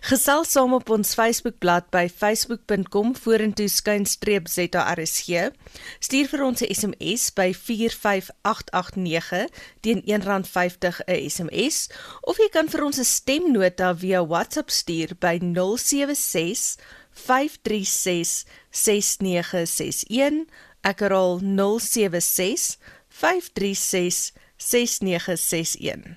Gesels 0.08 0.50
saam 0.54 0.74
op 0.74 0.90
ons 0.90 1.14
Facebookblad 1.14 1.90
by 1.94 2.06
facebook.com 2.08 3.14
vorentoe 3.16 3.68
skynstreep 3.68 4.48
ZARSG. 4.48 5.50
Stuur 5.98 6.30
vir 6.32 6.44
ons 6.44 6.60
'n 6.62 6.70
SMS 6.74 7.30
by 7.34 7.52
45889 7.54 9.48
teen 9.80 10.02
R1.50 10.06 11.02
'n 11.06 11.28
SMS 11.30 11.90
of 12.22 12.38
jy 12.38 12.48
kan 12.48 12.68
vir 12.68 12.84
ons 12.84 12.98
'n 12.98 13.04
stemnota 13.04 13.94
via 13.94 14.24
WhatsApp 14.24 14.70
stuur 14.70 15.14
by 15.18 15.38
076 15.38 16.76
536 17.10 18.44
6961. 18.70 20.46
Ek 20.82 21.00
herhaal 21.00 21.40
076 21.40 22.78
536 23.08 24.32
6961. 24.56 26.16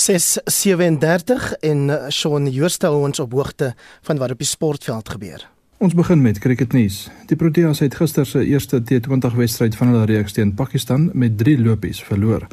637 0.00 1.52
en 1.60 1.90
eh, 1.90 2.08
Shaun 2.08 2.48
Jooste 2.50 2.86
hou 2.86 3.02
ons 3.04 3.20
op 3.20 3.32
hoogte 3.32 3.74
van 4.02 4.18
wat 4.18 4.32
op 4.32 4.38
die 4.40 4.48
sportveld 4.48 5.08
gebeur. 5.08 5.44
Ons 5.80 5.94
begin 5.94 6.22
met 6.22 6.38
cricketnuus. 6.38 7.08
Die 7.28 7.36
Proteas 7.36 7.80
het 7.84 7.94
gister 7.96 8.26
se 8.26 8.44
eerste 8.44 8.80
T20 8.80 9.36
wedstryd 9.36 9.76
van 9.76 9.92
hulle 9.92 10.04
reeks 10.08 10.32
teen 10.36 10.54
Pakistan 10.54 11.10
met 11.12 11.38
3 11.38 11.58
lopies 11.60 12.02
verloor. 12.04 12.46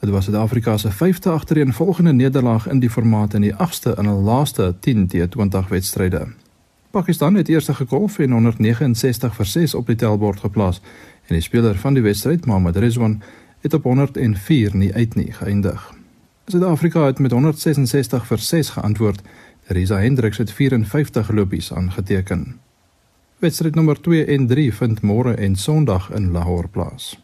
Dit 0.00 0.10
was 0.10 0.24
Suid-Afrika 0.24 0.76
se 0.78 0.90
5de 0.94 1.30
agtereenvolgende 1.30 2.12
nederlaag 2.12 2.68
in 2.68 2.78
die 2.78 2.90
formaat 2.90 3.34
en 3.34 3.46
die 3.46 3.54
8ste 3.54 3.94
in 3.98 4.06
hul 4.06 4.22
laaste 4.22 4.74
10 4.80 5.10
T20 5.14 5.68
wedstryde. 5.68 6.26
Pakistan 6.90 7.34
het 7.34 7.48
eers 7.48 7.68
gekolf 7.68 8.18
en 8.18 8.32
169 8.32 9.34
vir 9.34 9.46
6 9.46 9.74
op 9.74 9.86
die 9.86 9.96
tellbord 9.96 10.40
geplaas 10.40 10.80
en 11.26 11.34
die 11.34 11.42
speler 11.42 11.76
van 11.78 11.94
die 11.94 12.02
wedstryd, 12.02 12.46
Mohammad 12.46 12.76
Rizwan, 12.76 13.22
het 13.60 13.74
op 13.74 13.82
104 13.82 14.76
nie 14.76 14.94
uit 14.94 15.14
nie 15.14 15.32
geëindig. 15.32 15.97
Suid-Afrika 16.50 17.06
het 17.06 17.18
met 17.18 17.30
166 17.30 18.26
vir 18.26 18.38
6 18.38 18.68
geantwoord. 18.68 19.20
Risa 19.66 19.98
Hendriks 20.00 20.38
het 20.38 20.52
54 20.52 21.30
lopies 21.30 21.72
aangeteken. 21.72 22.60
Wedstryd 23.38 23.74
nommer 23.74 24.00
2 24.00 24.24
en 24.24 24.46
3 24.46 24.74
vind 24.74 25.02
môre 25.02 25.34
en 25.34 25.56
Sondag 25.56 26.10
in 26.10 26.30
Lahore 26.32 26.68
plaas. 26.68 27.18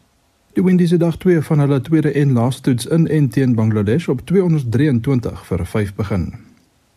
Die 0.53 0.63
Windies 0.63 0.91
het 0.91 0.99
dag 0.99 1.17
2 1.17 1.41
van 1.41 1.59
hulle 1.59 1.81
tweede 1.81 2.11
en 2.11 2.31
laaste 2.31 2.61
toets 2.61 2.85
in 2.85 3.07
en 3.07 3.29
teen 3.29 3.55
Bangladesh 3.55 4.07
op 4.07 4.21
223 4.25 5.45
vir 5.45 5.65
5 5.65 5.95
begin. 5.95 6.33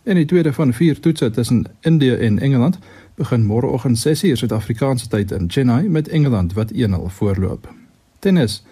En 0.02 0.14
die 0.14 0.24
tweede 0.24 0.52
van 0.52 0.72
4 0.72 1.00
toetse 1.00 1.30
tussen 1.30 1.64
Indië 1.80 2.12
en 2.12 2.38
Engeland 2.38 2.78
begin 3.14 3.46
môreoggend 3.46 3.98
6:00 3.98 4.36
Suid-Afrikaanse 4.36 5.08
tyd 5.08 5.30
in 5.30 5.50
Chennai 5.50 5.88
met 5.88 6.08
Engeland 6.08 6.52
wat 6.52 6.72
1-0 6.72 7.08
voorloop. 7.08 7.74
Tennis 8.18 8.64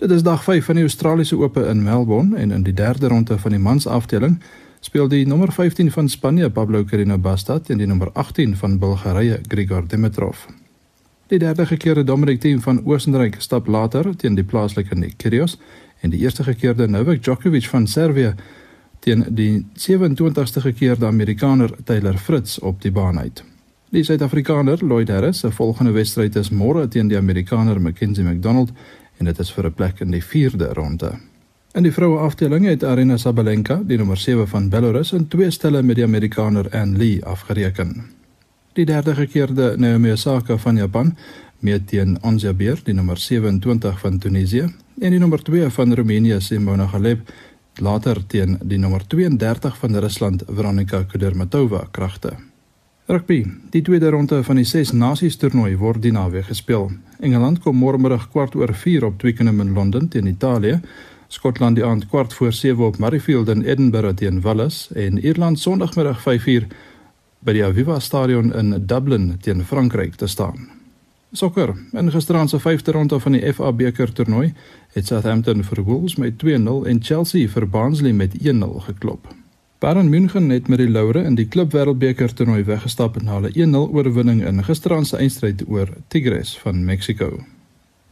Dit 0.00 0.10
is 0.10 0.22
dag 0.22 0.44
5 0.44 0.64
van 0.64 0.74
die 0.74 0.82
Australiese 0.82 1.36
Ope 1.36 1.60
in 1.68 1.82
Melbourne 1.82 2.36
en 2.36 2.50
in 2.50 2.62
die 2.62 2.72
derde 2.72 3.08
ronde 3.08 3.38
van 3.38 3.50
die 3.50 3.60
mansafdeling 3.60 4.38
speel 4.80 5.08
die 5.08 5.26
nommer 5.26 5.52
15 5.52 5.90
van 5.92 6.08
Spanje 6.08 6.48
Pablo 6.50 6.80
Carreño 6.84 7.18
Busta 7.20 7.58
teen 7.60 7.78
die 7.78 7.86
nommer 7.86 8.08
18 8.12 8.56
van 8.56 8.78
Bulgarië 8.78 9.40
Grigor 9.48 9.84
Dimitrov. 9.88 10.46
Die 11.26 11.38
derde 11.38 11.66
gekeerde 11.66 12.04
Dominic 12.04 12.40
Thiem 12.40 12.62
van 12.64 12.80
Oostenryk 12.84 13.36
stap 13.38 13.66
later 13.66 14.16
teen 14.16 14.34
die 14.34 14.44
plaaslike 14.44 14.94
Nick 14.94 15.18
Kyrgios 15.18 15.58
en 16.00 16.10
die 16.10 16.24
eerste 16.24 16.48
gekeerde 16.48 16.88
Novak 16.88 17.20
Djokovic 17.22 17.68
van 17.68 17.86
Servië 17.86 18.32
teen 18.98 19.26
die 19.28 19.66
27ste 19.76 20.64
gekeerde 20.64 21.06
Amerikaner 21.06 21.76
Taylor 21.84 22.16
Fritz 22.16 22.58
op 22.58 22.80
die 22.80 22.92
baan 22.92 23.18
uit. 23.18 23.44
Die 23.90 24.04
Suid-Afrikaner 24.04 24.78
Lloyd 24.86 25.08
Harris 25.08 25.38
se 25.38 25.50
volgende 25.50 25.92
wedstryd 25.92 26.36
is 26.36 26.52
môre 26.54 26.88
teen 26.88 27.08
die 27.08 27.16
Amerikaner 27.18 27.80
Mackenzie 27.80 28.24
McDonald 28.24 28.70
en 29.20 29.28
dit 29.28 29.38
is 29.38 29.52
vir 29.52 29.66
'n 29.66 29.74
plek 29.74 30.00
in 30.00 30.10
die 30.10 30.24
4de 30.24 30.72
ronde. 30.74 31.12
In 31.72 31.82
die 31.82 31.92
vroue 31.92 32.18
afdeling 32.18 32.64
het 32.66 32.84
Arina 32.84 33.16
Sabalenka, 33.16 33.82
die 33.86 33.96
nommer 33.96 34.16
7 34.16 34.48
van 34.48 34.68
Belarus, 34.68 35.12
in 35.12 35.28
twee 35.28 35.50
stelle 35.50 35.82
met 35.82 35.96
die 35.96 36.04
Amerikaner 36.04 36.70
Ann 36.70 36.96
Lee 36.96 37.24
afgereken. 37.24 38.10
Die 38.72 38.84
derde 38.84 39.14
gekeerde 39.14 39.74
Naomi 39.76 40.12
Osaka 40.12 40.56
van 40.56 40.76
Japan 40.76 41.16
meet 41.58 41.88
teen 41.88 42.18
Ons 42.22 42.42
Jabeur, 42.42 42.80
die 42.84 42.94
nommer 42.94 43.18
27 43.18 44.00
van 44.00 44.18
Tunesië, 44.18 44.66
en 45.00 45.10
die 45.10 45.18
nommer 45.18 45.42
2 45.42 45.70
van 45.70 45.94
Roemenië, 45.94 46.40
Simona 46.40 46.84
Halep, 46.84 47.32
later 47.78 48.26
teen 48.26 48.58
die 48.62 48.78
nommer 48.78 49.06
32 49.06 49.76
van 49.76 49.96
Rusland, 49.96 50.42
Veronika 50.48 51.02
Kudermetova, 51.02 51.86
kragte. 51.90 52.49
Rugby. 53.06 53.46
Die 53.70 53.82
tweede 53.82 54.10
ronde 54.10 54.44
van 54.44 54.56
die 54.56 54.64
Ses 54.64 54.92
Nasies 54.92 55.36
toernooi 55.36 55.76
word 55.76 56.02
die 56.02 56.12
naweek 56.12 56.46
gespeel. 56.50 56.90
Engeland 57.20 57.58
kom 57.64 57.78
môremiddag 57.80 58.28
kwart 58.30 58.54
oor 58.54 58.70
4 58.74 59.04
op 59.08 59.18
Twickenham 59.18 59.60
in 59.60 59.72
Londen 59.74 60.08
teen 60.08 60.26
Italië. 60.26 60.80
Skotland 61.28 61.76
die 61.76 61.84
aand 61.84 62.06
kwart 62.08 62.32
voor 62.32 62.52
7 62.52 62.84
op 62.84 62.98
Murrayfield 62.98 63.48
in 63.48 63.62
Edinburgh 63.62 64.14
teen 64.16 64.40
Wales 64.40 64.92
en 64.94 65.18
Ierland 65.18 65.58
Sondagmiddag 65.58 66.20
5uur 66.22 66.66
by 67.38 67.56
die 67.56 67.64
Aviva 67.64 67.98
Stadion 68.00 68.54
in 68.54 68.76
Dublin 68.86 69.38
teen 69.40 69.64
Frankryk 69.64 70.14
te 70.14 70.26
staan. 70.26 70.68
Sokker. 71.32 71.74
In 71.92 72.10
gisteraand 72.10 72.50
se 72.50 72.58
5de 72.60 72.92
ronde 72.92 73.20
van 73.20 73.32
die 73.32 73.52
FA 73.52 73.72
beker 73.72 74.12
toernooi 74.12 74.52
het 74.92 75.06
Southampton 75.06 75.64
vir 75.64 75.84
Wolves 75.84 76.16
met 76.16 76.42
2-0 76.44 76.86
en 76.86 77.02
Chelsea 77.02 77.48
vir 77.48 77.68
Barnsley 77.68 78.12
met 78.12 78.34
1-0 78.38 78.82
geklop. 78.86 79.39
Bayern 79.80 80.08
München 80.08 80.50
het 80.50 80.68
met 80.68 80.78
die 80.78 80.90
Laure 80.90 81.22
in 81.24 81.34
die 81.38 81.46
Klub 81.48 81.72
Wêreldbeker 81.72 82.28
toernooi 82.36 82.66
weggestap 82.68 83.14
na 83.24 83.38
hulle 83.38 83.48
1-0 83.56 83.78
oorwinning 83.96 84.42
in 84.44 84.60
gisteraand 84.64 85.06
se 85.08 85.16
eindstryd 85.16 85.62
oor 85.72 85.88
Tigres 86.12 86.50
van 86.60 86.82
Mexico. 86.84 87.30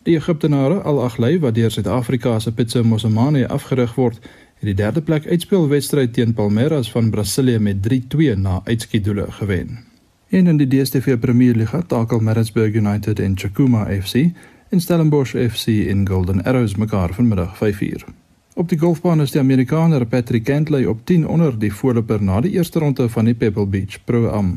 Die 0.09 0.14
Egiptenare 0.16 0.78
Al 0.88 1.02
Ahly 1.04 1.35
wat 1.42 1.59
deur 1.59 1.68
Suid-Afrika 1.70 2.38
se 2.40 2.52
Pitso 2.57 2.81
Mosimane 2.85 3.42
afgerig 3.52 3.92
word, 4.00 4.16
het 4.62 4.64
die 4.70 4.74
derde 4.78 5.02
plek 5.04 5.26
uitspelwedstryd 5.26 6.14
teen 6.16 6.33
Palmeiras 6.33 6.88
van 6.94 7.11
Brasilië 7.11 7.59
met 7.59 7.85
3-2 7.88 8.38
na 8.40 8.62
uitskietdoele 8.64 9.26
gewen. 9.40 9.85
En 10.28 10.46
in 10.46 10.57
die 10.57 10.68
DStv 10.72 11.18
Premier 11.20 11.54
Liga 11.54 11.83
takel 11.83 12.20
Maritzburg 12.20 12.81
United 12.81 13.20
en 13.20 13.37
Chakuma 13.37 13.85
FC 14.00 14.31
en 14.68 14.81
Stellenbosch 14.81 15.37
FC 15.37 15.66
in 15.66 16.09
Golden 16.09 16.42
Arrows 16.44 16.76
mekaar 16.76 17.14
vanmiddag 17.14 17.57
5:00. 17.61 18.28
Op 18.59 18.68
die 18.68 18.79
golfbaan 18.79 19.21
is 19.21 19.31
die 19.31 19.40
Amerikaner 19.40 20.03
Patrick 20.07 20.44
Cantlay 20.44 20.85
op 20.85 21.05
10 21.07 21.29
onder 21.29 21.59
die 21.59 21.71
voorloper 21.73 22.23
na 22.23 22.40
die 22.40 22.51
eerste 22.51 22.79
ronde 22.83 23.05
van 23.09 23.25
die 23.25 23.35
Pebble 23.35 23.66
Beach 23.66 24.01
Pro-Am. 24.05 24.49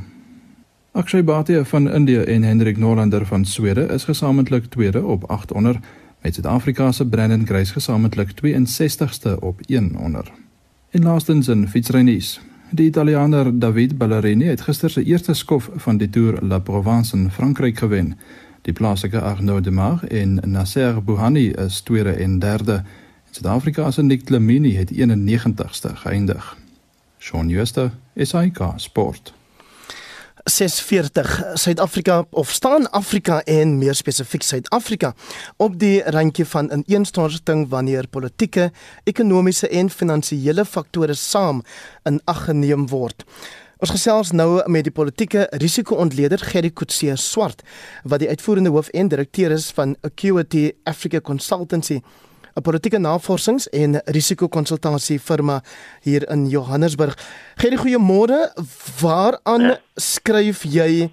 Akshay 0.92 1.24
Bhatia 1.24 1.64
van 1.64 1.90
Indië 1.90 2.18
en 2.18 2.44
Hendrik 2.44 2.78
Norlander 2.78 3.26
van 3.26 3.46
Swede 3.46 3.82
is 3.94 4.04
gesamentlik 4.04 4.66
tweede 4.66 5.04
op 5.06 5.24
8 5.30 5.52
onder, 5.52 5.80
met 6.22 6.34
Suid-Afrika 6.34 6.92
se 6.92 7.06
Brandon 7.06 7.46
Grace 7.46 7.74
gesamentlik 7.74 8.32
62ste 8.42 9.40
op 9.40 9.62
1 9.66 9.96
onder. 9.96 10.32
En 10.90 11.04
laastens 11.04 11.48
in 11.48 11.68
fietsrynuus. 11.68 12.42
Die 12.72 12.86
Italianer 12.86 13.60
David 13.60 13.98
Ballerini 13.98 14.46
het 14.46 14.62
gister 14.62 14.90
sy 14.90 15.06
eerste 15.06 15.34
skof 15.34 15.70
van 15.76 15.98
die 15.98 16.10
Tour 16.10 16.42
La 16.42 16.60
Provence 16.60 17.18
in 17.18 17.30
Frankryk 17.32 17.78
gewen. 17.78 18.18
Die 18.62 18.74
plaaslike 18.74 19.22
Arnaud 19.22 19.64
Demar 19.64 20.04
en 20.08 20.40
Nasser 20.46 21.04
Bouhanni 21.04 21.50
is 21.50 21.82
tweede 21.82 22.12
en 22.12 22.40
derde. 22.40 22.82
Suid-Afrika 23.32 23.91
se 23.91 24.04
Nick 24.04 24.30
Lemini 24.30 24.76
het 24.76 24.91
91ste 24.91 25.94
geëindig. 25.96 26.58
Shaun 27.20 27.50
Schuster, 27.50 27.91
SAK 28.15 28.60
Sport. 28.76 29.34
640 30.44 31.44
Suid-Afrika 31.54 32.26
of 32.30 32.50
staan 32.52 32.89
Afrika 32.91 33.41
en 33.44 33.78
meer 33.78 33.96
spesifiek 33.96 34.44
Suid-Afrika 34.44 35.13
op 35.56 35.78
die 35.80 36.02
randjie 36.04 36.46
van 36.46 36.72
ineenstorting 36.72 37.70
wanneer 37.70 38.08
politieke, 38.08 38.72
ekonomiese 39.04 39.70
en 39.70 39.89
finansiële 39.89 40.65
faktore 40.65 41.13
saam 41.13 41.62
in 42.04 42.20
ag 42.26 42.44
geneem 42.50 42.88
word. 42.88 43.24
Ons 43.78 43.94
gesels 43.96 44.34
nou 44.36 44.60
met 44.67 44.84
die 44.84 44.94
politieke 44.94 45.48
risiko-ontleder 45.52 46.44
Gerry 46.52 46.70
Kutse 46.70 47.15
Swart 47.15 47.63
wat 48.04 48.20
die 48.20 48.30
uitvoerende 48.30 48.76
hoof 48.76 48.91
en 48.91 49.08
direkteur 49.08 49.56
is 49.56 49.70
van 49.72 49.96
Acuity 50.02 50.72
Africa 50.84 51.22
Consultancy 51.22 52.02
'n 52.56 52.62
politieke 52.62 53.00
navorsings- 53.00 53.70
en 53.72 54.02
risikokonsultasie 54.06 55.20
firma 55.20 55.62
hier 56.02 56.30
in 56.30 56.50
Johannesburg. 56.50 57.18
Gee 57.56 57.78
goeie 57.78 57.98
môre. 57.98 58.52
Waaraan 59.02 59.62
ja. 59.62 59.80
skryf 59.96 60.64
jy 60.64 61.10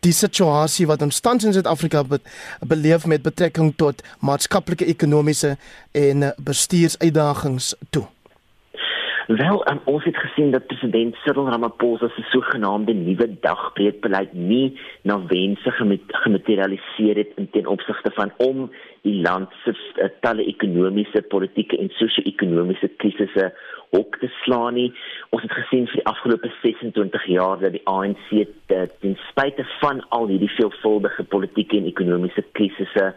die 0.00 0.12
situasie 0.12 0.86
wat 0.86 1.02
ons 1.02 1.20
tans 1.20 1.44
in 1.44 1.52
Suid-Afrika 1.52 2.04
be 2.04 2.20
beleef 2.66 3.06
met 3.06 3.22
betrekking 3.22 3.74
tot 3.76 4.02
maatskaplike, 4.20 4.84
ekonomiese 4.84 5.56
en 5.92 6.32
bestuursuitdagings 6.38 7.74
toe? 7.90 8.06
Wel, 9.26 9.70
um, 9.70 9.80
ons 9.84 10.04
het 10.04 10.16
gesien 10.16 10.50
dat 10.50 10.66
president 10.66 11.14
Cyril 11.14 11.48
Ramaphosa 11.48 12.08
se 12.08 12.22
sogenaamde 12.22 12.92
nuwe 12.94 13.26
dagbreekbeleid 13.40 14.32
nie 14.32 14.78
na 15.02 15.16
wense 15.26 15.70
gematerialiseer 16.06 17.16
het 17.16 17.32
in 17.34 17.50
ten 17.50 17.66
opsigte 17.66 18.10
van 18.14 18.30
om 18.36 18.70
die 19.02 19.20
land 19.22 19.50
se 19.64 19.74
uh, 19.74 20.06
talle 20.20 20.46
ekonomiese, 20.46 21.22
politieke 21.22 21.78
en 21.78 21.90
sosio-ekonomiese 21.98 22.92
krisisse 23.02 23.48
op 23.90 24.14
te 24.20 24.30
slaan 24.44 24.78
nie. 24.78 24.92
Ons 25.34 25.42
het 25.42 25.58
gesien 25.58 25.90
vir 25.90 26.02
die 26.02 26.06
afgelope 26.12 26.52
26 26.62 27.26
jaar 27.26 27.58
dat 27.58 27.74
die 27.74 27.82
ANC 27.90 28.30
uh, 28.30 28.86
ten 29.02 29.18
spyte 29.26 29.66
van 29.80 30.04
al 30.14 30.30
hierdie 30.30 30.54
veelvuldige 30.54 31.26
politieke 31.34 31.82
en 31.82 31.90
ekonomiese 31.90 32.46
krisisse 32.52 33.10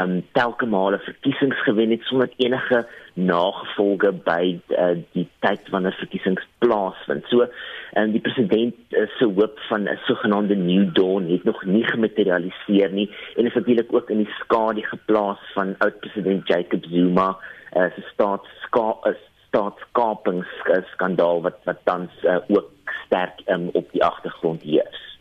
um 0.00 0.22
telke 0.32 0.66
male 0.66 0.98
verkiesings 0.98 1.62
gewen 1.62 1.90
het 1.90 2.02
sonder 2.08 2.30
enige 2.36 2.86
nagevolge 3.14 4.12
by 4.24 4.60
uh, 4.72 4.96
die 5.12 5.28
tyd 5.44 5.68
wanneer 5.70 5.96
verkiesings 6.00 6.46
plaasvind. 6.64 7.24
So 7.28 7.44
um, 7.44 8.12
die 8.14 8.20
president 8.24 8.74
uh, 8.96 9.06
se 9.18 9.24
hoop 9.24 9.58
van 9.68 9.82
'n 9.88 9.98
sogenaamde 10.06 10.54
new 10.56 10.94
dawn 10.94 11.30
het 11.30 11.44
nog 11.44 11.64
nie 11.64 11.84
gematerialiseer 11.84 12.92
nie 12.92 13.10
en 13.36 13.46
is 13.46 13.54
natuurlik 13.54 13.92
ook 13.92 14.10
in 14.10 14.18
die 14.24 14.32
skadu 14.40 14.82
geplaas 14.82 15.38
van 15.54 15.74
oud 15.78 16.00
president 16.00 16.48
Jacob 16.48 16.84
Zuma 16.84 17.36
uh, 17.76 17.90
se 17.94 18.02
staatsska 18.12 18.96
uh, 19.04 19.12
staatskapingsskandaal 19.48 21.42
wat 21.42 21.58
wat 21.64 21.78
tans 21.84 22.10
uh, 22.22 22.36
ook 22.48 22.70
sterk 23.04 23.40
um, 23.46 23.68
op 23.72 23.92
die 23.92 24.04
agtergrond 24.04 24.62
heers. 24.62 25.18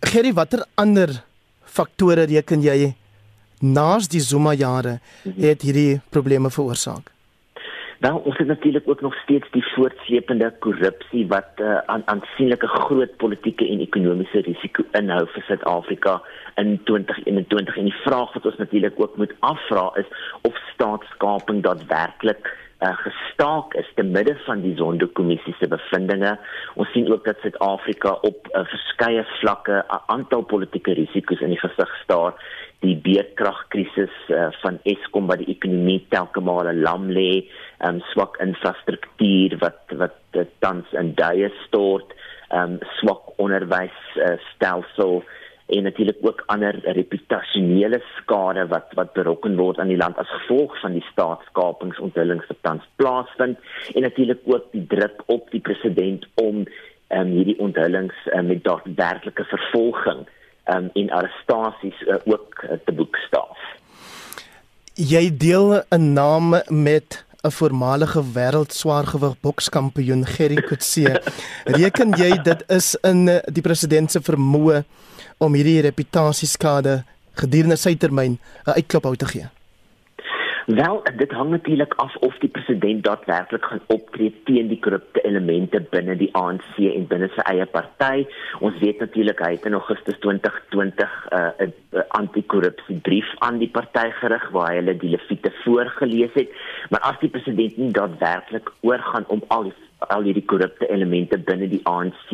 Gerry, 0.00 0.32
watter 0.32 0.64
ander 0.74 1.08
faktore 1.64 2.22
reken 2.26 2.60
jy 2.60 2.94
naas 3.60 4.08
die 4.08 4.20
Zuma 4.20 4.52
jare 4.52 4.98
mhm. 5.24 5.40
het 5.40 5.62
hierdie 5.62 6.00
probleme 6.10 6.50
veroorsaak. 6.50 7.12
Nou, 8.00 8.14
ons 8.24 8.36
het 8.38 8.46
natuurlik 8.46 8.88
ook 8.88 9.00
nog 9.00 9.14
steeds 9.14 9.50
die 9.50 9.64
voortsleepende 9.74 10.54
korrupsie 10.58 11.26
wat 11.28 11.48
'n 11.56 11.62
uh, 11.62 11.78
aan 11.86 12.02
aansienlike 12.04 12.66
groot 12.66 13.16
politieke 13.16 13.68
en 13.68 13.80
ekonomiese 13.80 14.40
risiko 14.40 14.84
inhou 14.92 15.26
vir 15.26 15.42
Suid-Afrika 15.42 16.22
in 16.56 16.80
2021 16.84 17.76
en 17.76 17.84
die 17.84 18.00
vraag 18.04 18.32
wat 18.32 18.46
ons 18.46 18.56
natuurlik 18.56 18.94
ook 18.96 19.16
moet 19.16 19.34
afvra 19.38 19.90
is 19.94 20.08
of 20.40 20.56
staatskaping 20.72 21.62
daadwerklik 21.62 22.56
uh, 22.80 22.96
gestaak 23.04 23.74
is 23.74 23.88
te 23.94 24.02
midde 24.02 24.36
van 24.46 24.62
die 24.64 24.74
Zondo-kommissie 24.76 25.54
se 25.58 25.68
bevindinge. 25.68 26.36
Ons 26.74 26.92
sien 26.92 27.10
ook 27.12 27.24
dat 27.24 27.40
Suid-Afrika 27.42 28.12
op 28.28 28.48
uh, 28.52 28.64
verskeie 28.72 29.24
vlakke 29.40 29.84
'n 29.84 30.02
aantal 30.06 30.42
politieke 30.42 30.92
risiko's 30.92 31.40
in 31.40 31.54
die 31.54 31.60
gesig 31.60 31.92
staar 32.02 32.34
die 32.80 32.96
beerkragkrisis 32.96 34.14
uh, 34.28 34.48
van 34.62 34.78
Eskom 34.82 35.26
wat 35.26 35.38
die 35.42 35.52
ekonomie 35.56 36.06
telke 36.08 36.40
male 36.40 36.72
lam 36.72 37.10
lê, 37.10 37.44
um, 37.84 38.00
swak 38.12 38.40
infrastruktuur 38.40 39.58
wat 39.60 39.92
wat 40.00 40.16
uh, 40.32 40.46
tans 40.64 40.88
in 40.92 41.12
duie 41.14 41.52
stort, 41.66 42.14
um, 42.52 42.78
swak 43.00 43.36
onderwysstelsel 43.36 45.20
uh, 45.20 45.39
en 45.70 45.82
natuurlik 45.82 46.18
ook 46.20 46.42
ander 46.46 46.78
reputasionele 46.82 48.02
skade 48.16 48.66
wat 48.72 48.92
wat 48.98 49.12
berokken 49.12 49.56
word 49.56 49.78
aan 49.78 49.92
die 49.92 50.00
land 50.00 50.18
as 50.18 50.30
gevolg 50.36 50.74
van 50.80 50.96
die 50.98 51.04
staatskapingsonthulings 51.12 52.48
wat 52.50 52.62
tans 52.66 52.86
plaasvind 52.96 53.58
en 53.94 54.02
natuurlik 54.02 54.42
ook 54.44 54.66
die 54.72 54.86
druk 54.86 55.22
op 55.26 55.50
die 55.54 55.62
president 55.70 56.26
om 56.34 56.64
um, 56.64 57.32
hierdie 57.36 57.58
onthullings 57.58 58.16
um, 58.34 58.46
met 58.50 58.64
daadwerklike 58.64 59.44
vervolging 59.44 60.26
um, 60.74 60.90
en 60.94 61.10
arrestasies 61.10 62.02
uh, 62.06 62.20
ook 62.24 62.62
uh, 62.64 62.78
te 62.84 62.92
boekstaaf. 62.92 63.58
Jy 64.94 65.30
deel 65.36 65.82
'n 65.88 66.12
naam 66.12 66.60
met 66.68 67.24
'n 67.42 67.50
voormalige 67.50 68.22
wêreldswaargewig 68.32 69.40
bokskampioen 69.40 70.26
Gerry 70.26 70.62
Coetzee. 70.62 71.20
Reken 71.80 72.10
jy 72.16 72.42
dit 72.42 72.64
is 72.68 72.94
in 73.00 73.28
uh, 73.28 73.38
die 73.46 73.62
president 73.62 74.10
se 74.10 74.20
vermoë 74.20 74.84
om 75.40 75.54
hierdie 75.56 75.80
reputasieskade 75.88 77.00
gedurende 77.40 77.76
sy 77.80 77.94
termyn 77.96 78.36
'n 78.66 78.76
uitklop 78.76 79.06
uit 79.06 79.18
te 79.18 79.26
gee? 79.32 79.48
Wel, 80.66 81.02
dit 81.16 81.30
hang 81.30 81.50
natuurlik 81.50 81.94
af 81.94 82.16
of 82.16 82.38
die 82.38 82.48
president 82.48 83.04
daadwerklik 83.04 83.64
gaan 83.64 83.80
optree 83.86 84.30
teen 84.44 84.68
die 84.68 84.78
korrupte 84.78 85.20
elemente 85.24 85.80
binne 85.90 86.16
die 86.16 86.28
ANC 86.38 86.76
en 86.76 87.06
binne 87.10 87.28
sy 87.34 87.42
eie 87.50 87.66
party. 87.66 88.26
Ons 88.60 88.78
weet 88.78 89.00
natuurlik 89.02 89.40
hy 89.42 89.50
het 89.56 89.66
in 89.66 89.74
Augustus 89.74 90.18
2020 90.18 91.16
uh, 91.32 91.50
'n 91.58 91.72
uh, 91.92 92.04
anti-korrupsiebrief 92.08 93.26
aan 93.38 93.58
die 93.58 93.70
party 93.78 94.10
gerig 94.20 94.50
waar 94.50 94.68
hy 94.70 94.76
hulle 94.76 94.96
die 94.96 95.10
leviete 95.16 95.52
voorgeles 95.64 96.34
het. 96.34 96.50
Maar 96.90 97.00
as 97.00 97.18
die 97.20 97.32
president 97.34 97.76
nie 97.76 97.90
daadwerklik 97.90 98.70
oorgaan 98.80 99.24
om 99.26 99.42
al 99.48 99.62
die 99.62 99.74
al 100.08 100.22
hierdie 100.22 100.44
korrupte 100.44 100.86
elemente 100.88 101.38
binne 101.38 101.68
die 101.68 101.82
ANC 101.84 102.30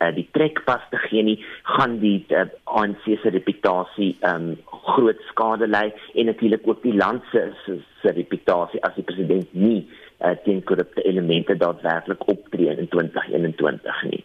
uh, 0.00 0.10
die 0.14 0.26
trekpas 0.36 0.84
te 0.90 1.00
gee 1.06 1.24
nie 1.26 1.36
gaan 1.76 1.98
die 2.02 2.18
uh, 2.30 2.42
eh, 2.42 2.54
ANC 2.64 3.04
se 3.22 3.32
reputasie 3.34 4.12
um 4.28 4.54
groot 4.86 5.20
skade 5.30 5.68
ly 5.68 5.88
en 6.14 6.30
natuurlik 6.30 6.66
ook 6.68 6.82
die 6.84 6.94
land 6.96 7.24
se 7.32 7.48
se 7.66 8.12
reputasie 8.16 8.82
as 8.86 8.94
die 8.98 9.06
president 9.06 9.52
nie 9.52 9.82
uh, 10.20 10.34
teen 10.44 10.62
korrupte 10.64 11.04
elemente 11.08 11.56
daadwerklik 11.56 12.28
optree 12.28 12.72
in 12.76 12.88
2021 12.88 14.02
nie. 14.10 14.24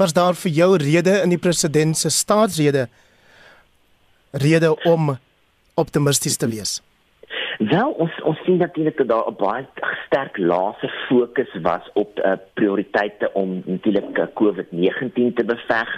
Was 0.00 0.14
daar 0.16 0.34
vir 0.34 0.52
jou 0.56 0.70
rede 0.80 1.20
in 1.22 1.34
die 1.34 1.40
president 1.40 1.98
se 1.98 2.10
staatsrede 2.10 2.88
rede 4.32 4.72
om 4.88 5.16
optimisties 5.74 6.36
te 6.36 6.48
wees? 6.48 6.80
Wel 7.70 7.90
ons 8.00 8.14
ons 8.22 8.38
sien 8.44 8.56
natuurlik 8.56 8.96
dat 8.96 9.08
daar 9.08 9.28
'n 9.30 9.36
baie 9.36 9.66
sterk 10.06 10.36
laaste 10.36 10.88
fokus 11.08 11.52
was 11.62 11.90
op 11.92 12.18
uh, 12.18 12.32
prioriteite 12.54 13.30
om 13.32 13.62
natuurlik 13.64 14.18
uh, 14.18 14.26
COVID-19 14.40 15.34
te 15.34 15.44
beveg, 15.44 15.90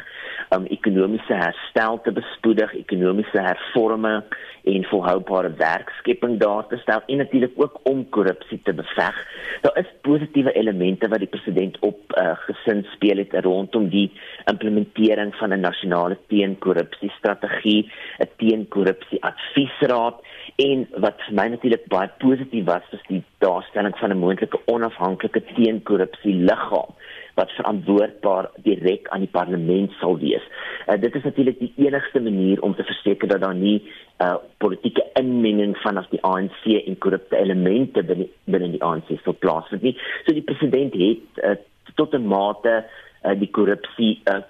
um, 0.51 0.65
ekonomiese 0.65 1.35
herstel 1.35 2.01
te 2.01 2.13
bespoedig, 2.13 2.75
ekonomiese 2.75 3.41
hervorming 3.41 4.23
en 4.65 4.85
volhoubare 4.85 5.53
werkskepping 5.57 6.39
daar 6.39 6.67
te 6.67 6.77
stel 6.77 7.03
en 7.07 7.17
natuurlik 7.17 7.53
ook 7.55 7.81
om 7.83 8.09
korrupsie 8.09 8.61
te 8.63 8.73
beveg. 8.75 9.17
Daar 9.61 9.79
is 9.79 9.95
positiewe 10.01 10.53
elemente 10.53 11.09
wat 11.09 11.19
die 11.19 11.29
president 11.29 11.79
op 11.79 11.99
uh, 12.19 12.37
gesin 12.37 12.87
speel 12.93 13.17
het 13.17 13.45
rondom 13.45 13.89
die 13.89 14.13
implementering 14.45 15.35
van 15.35 15.53
'n 15.53 15.61
nasionale 15.61 16.19
teenkorrupsie 16.27 17.11
strategie, 17.19 17.91
'n 18.19 18.29
teenkorrupsie 18.37 19.23
adviesraad 19.25 20.21
en 20.63 20.87
wat 21.03 21.19
vir 21.27 21.35
my 21.35 21.47
natuurlik 21.51 21.89
baie 21.91 22.11
positief 22.23 22.65
was, 22.69 22.87
is 22.93 23.03
die 23.09 23.23
daarstelling 23.43 23.97
van 23.99 24.11
'n 24.11 24.19
moontlike 24.19 24.61
onafhanklike 24.67 25.43
teenkorrupsie 25.55 26.35
liggaam 26.35 26.95
wat 27.35 27.51
verantwoordbaar 27.51 28.51
direk 28.63 29.09
aan 29.09 29.21
die 29.21 29.35
parlement 29.35 29.93
sal 29.99 30.19
wees. 30.19 30.43
Uh, 30.87 31.01
dit 31.01 31.15
is 31.15 31.23
natuurlik 31.23 31.59
die 31.59 31.73
enigste 31.77 32.21
manier 32.21 32.63
om 32.63 32.75
te 32.75 32.85
verseker 32.85 33.29
dat 33.29 33.41
daar 33.41 33.55
nie 33.55 33.83
uh, 34.23 34.37
politieke 34.59 35.05
inmenging 35.15 35.77
vanaf 35.77 36.09
die 36.09 36.23
ANC 36.23 36.65
en 36.87 36.99
korrupte 36.99 37.37
elemente 37.37 38.03
binne 38.03 38.29
binne 38.45 38.71
die 38.71 38.83
ANC 38.83 39.11
sal 39.25 39.35
plaasvind 39.35 39.83
nie. 39.83 39.97
So 40.25 40.33
die 40.33 40.47
president 40.47 40.95
het 40.95 41.43
uh, 41.43 41.57
tot 41.95 42.15
'n 42.15 42.27
mate 42.27 42.85
uh, 43.25 43.35
die 43.39 43.51
korrupsie 43.51 44.21
uh, 44.31 44.43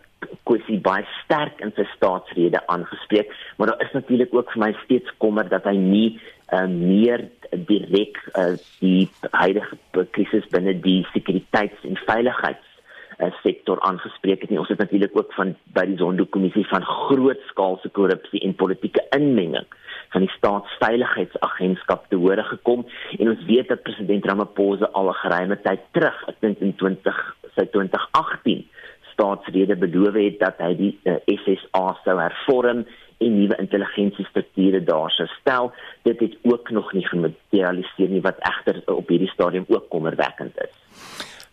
kwessie 0.48 0.78
baie 0.80 1.06
sterk 1.22 1.60
in 1.64 1.72
sy 1.76 1.86
staatsrede 1.94 2.60
aangespreek, 2.72 3.32
maar 3.56 3.72
daar 3.72 3.82
is 3.86 3.92
natuurlik 3.92 4.34
ook 4.34 4.52
vir 4.52 4.62
my 4.66 4.72
steeds 4.84 5.10
kommer 5.18 5.48
dat 5.48 5.64
hy 5.64 5.76
nie 5.78 6.08
uh, 6.52 6.66
meer 6.68 7.28
direk 7.68 8.20
uh, 8.34 8.54
die 8.80 9.08
huidige 9.30 10.06
krisis 10.16 10.46
binne 10.52 10.76
die 10.84 11.02
sekuriteits- 11.12 11.86
en 11.88 11.98
veiligheids 12.06 12.70
uh, 13.18 13.30
sektor 13.42 13.80
aangespreek 13.86 14.42
het 14.42 14.50
nie. 14.50 14.58
Ons 14.58 14.72
het 14.72 14.82
natuurlik 14.82 15.16
ook 15.16 15.32
van 15.38 15.54
by 15.76 15.86
die 15.90 15.98
Zondo-kommissie 16.00 16.66
van 16.70 16.86
grootskaalse 16.86 17.90
korrupsie 17.94 18.42
en 18.46 18.56
politieke 18.58 19.04
inmenging 19.16 19.66
van 20.14 20.22
die 20.26 20.34
staatsveiligheidsagentskap 20.36 22.06
te 22.10 22.18
hore 22.20 22.44
gekom 22.50 22.84
en 23.18 23.32
ons 23.32 23.46
weet 23.48 23.70
dat 23.72 23.82
president 23.86 24.26
Ramaphosa 24.30 24.90
al 24.92 25.10
'n 25.10 25.20
geruime 25.22 25.56
tyd 25.62 25.80
terug, 25.92 26.18
ek 26.28 26.40
dink 26.40 26.58
in 26.58 26.74
20 26.76 27.18
sy 27.54 27.66
2018 27.70 28.64
staatsrede 29.14 29.76
beloof 29.80 30.18
het 30.18 30.38
dat 30.42 30.60
hy 30.62 30.74
die 30.78 30.92
uh, 31.04 31.16
eh, 31.24 31.38
SSA 31.40 31.86
sou 32.04 32.18
hervorm 32.20 32.84
en 33.22 33.36
nuwe 33.38 33.56
intelligensiestrukture 33.62 34.82
daar 34.84 35.10
sou 35.14 35.26
stel. 35.40 35.72
Dit 36.02 36.20
het 36.20 36.36
ook 36.42 36.70
nog 36.70 36.92
nie 36.92 37.06
gematerialiseer 37.08 38.10
nie 38.12 38.22
wat 38.24 38.42
egter 38.50 38.82
op 38.90 39.08
hierdie 39.08 39.30
stadium 39.32 39.64
ook 39.68 39.88
kommerwekkend 39.88 40.58
is. 40.66 40.74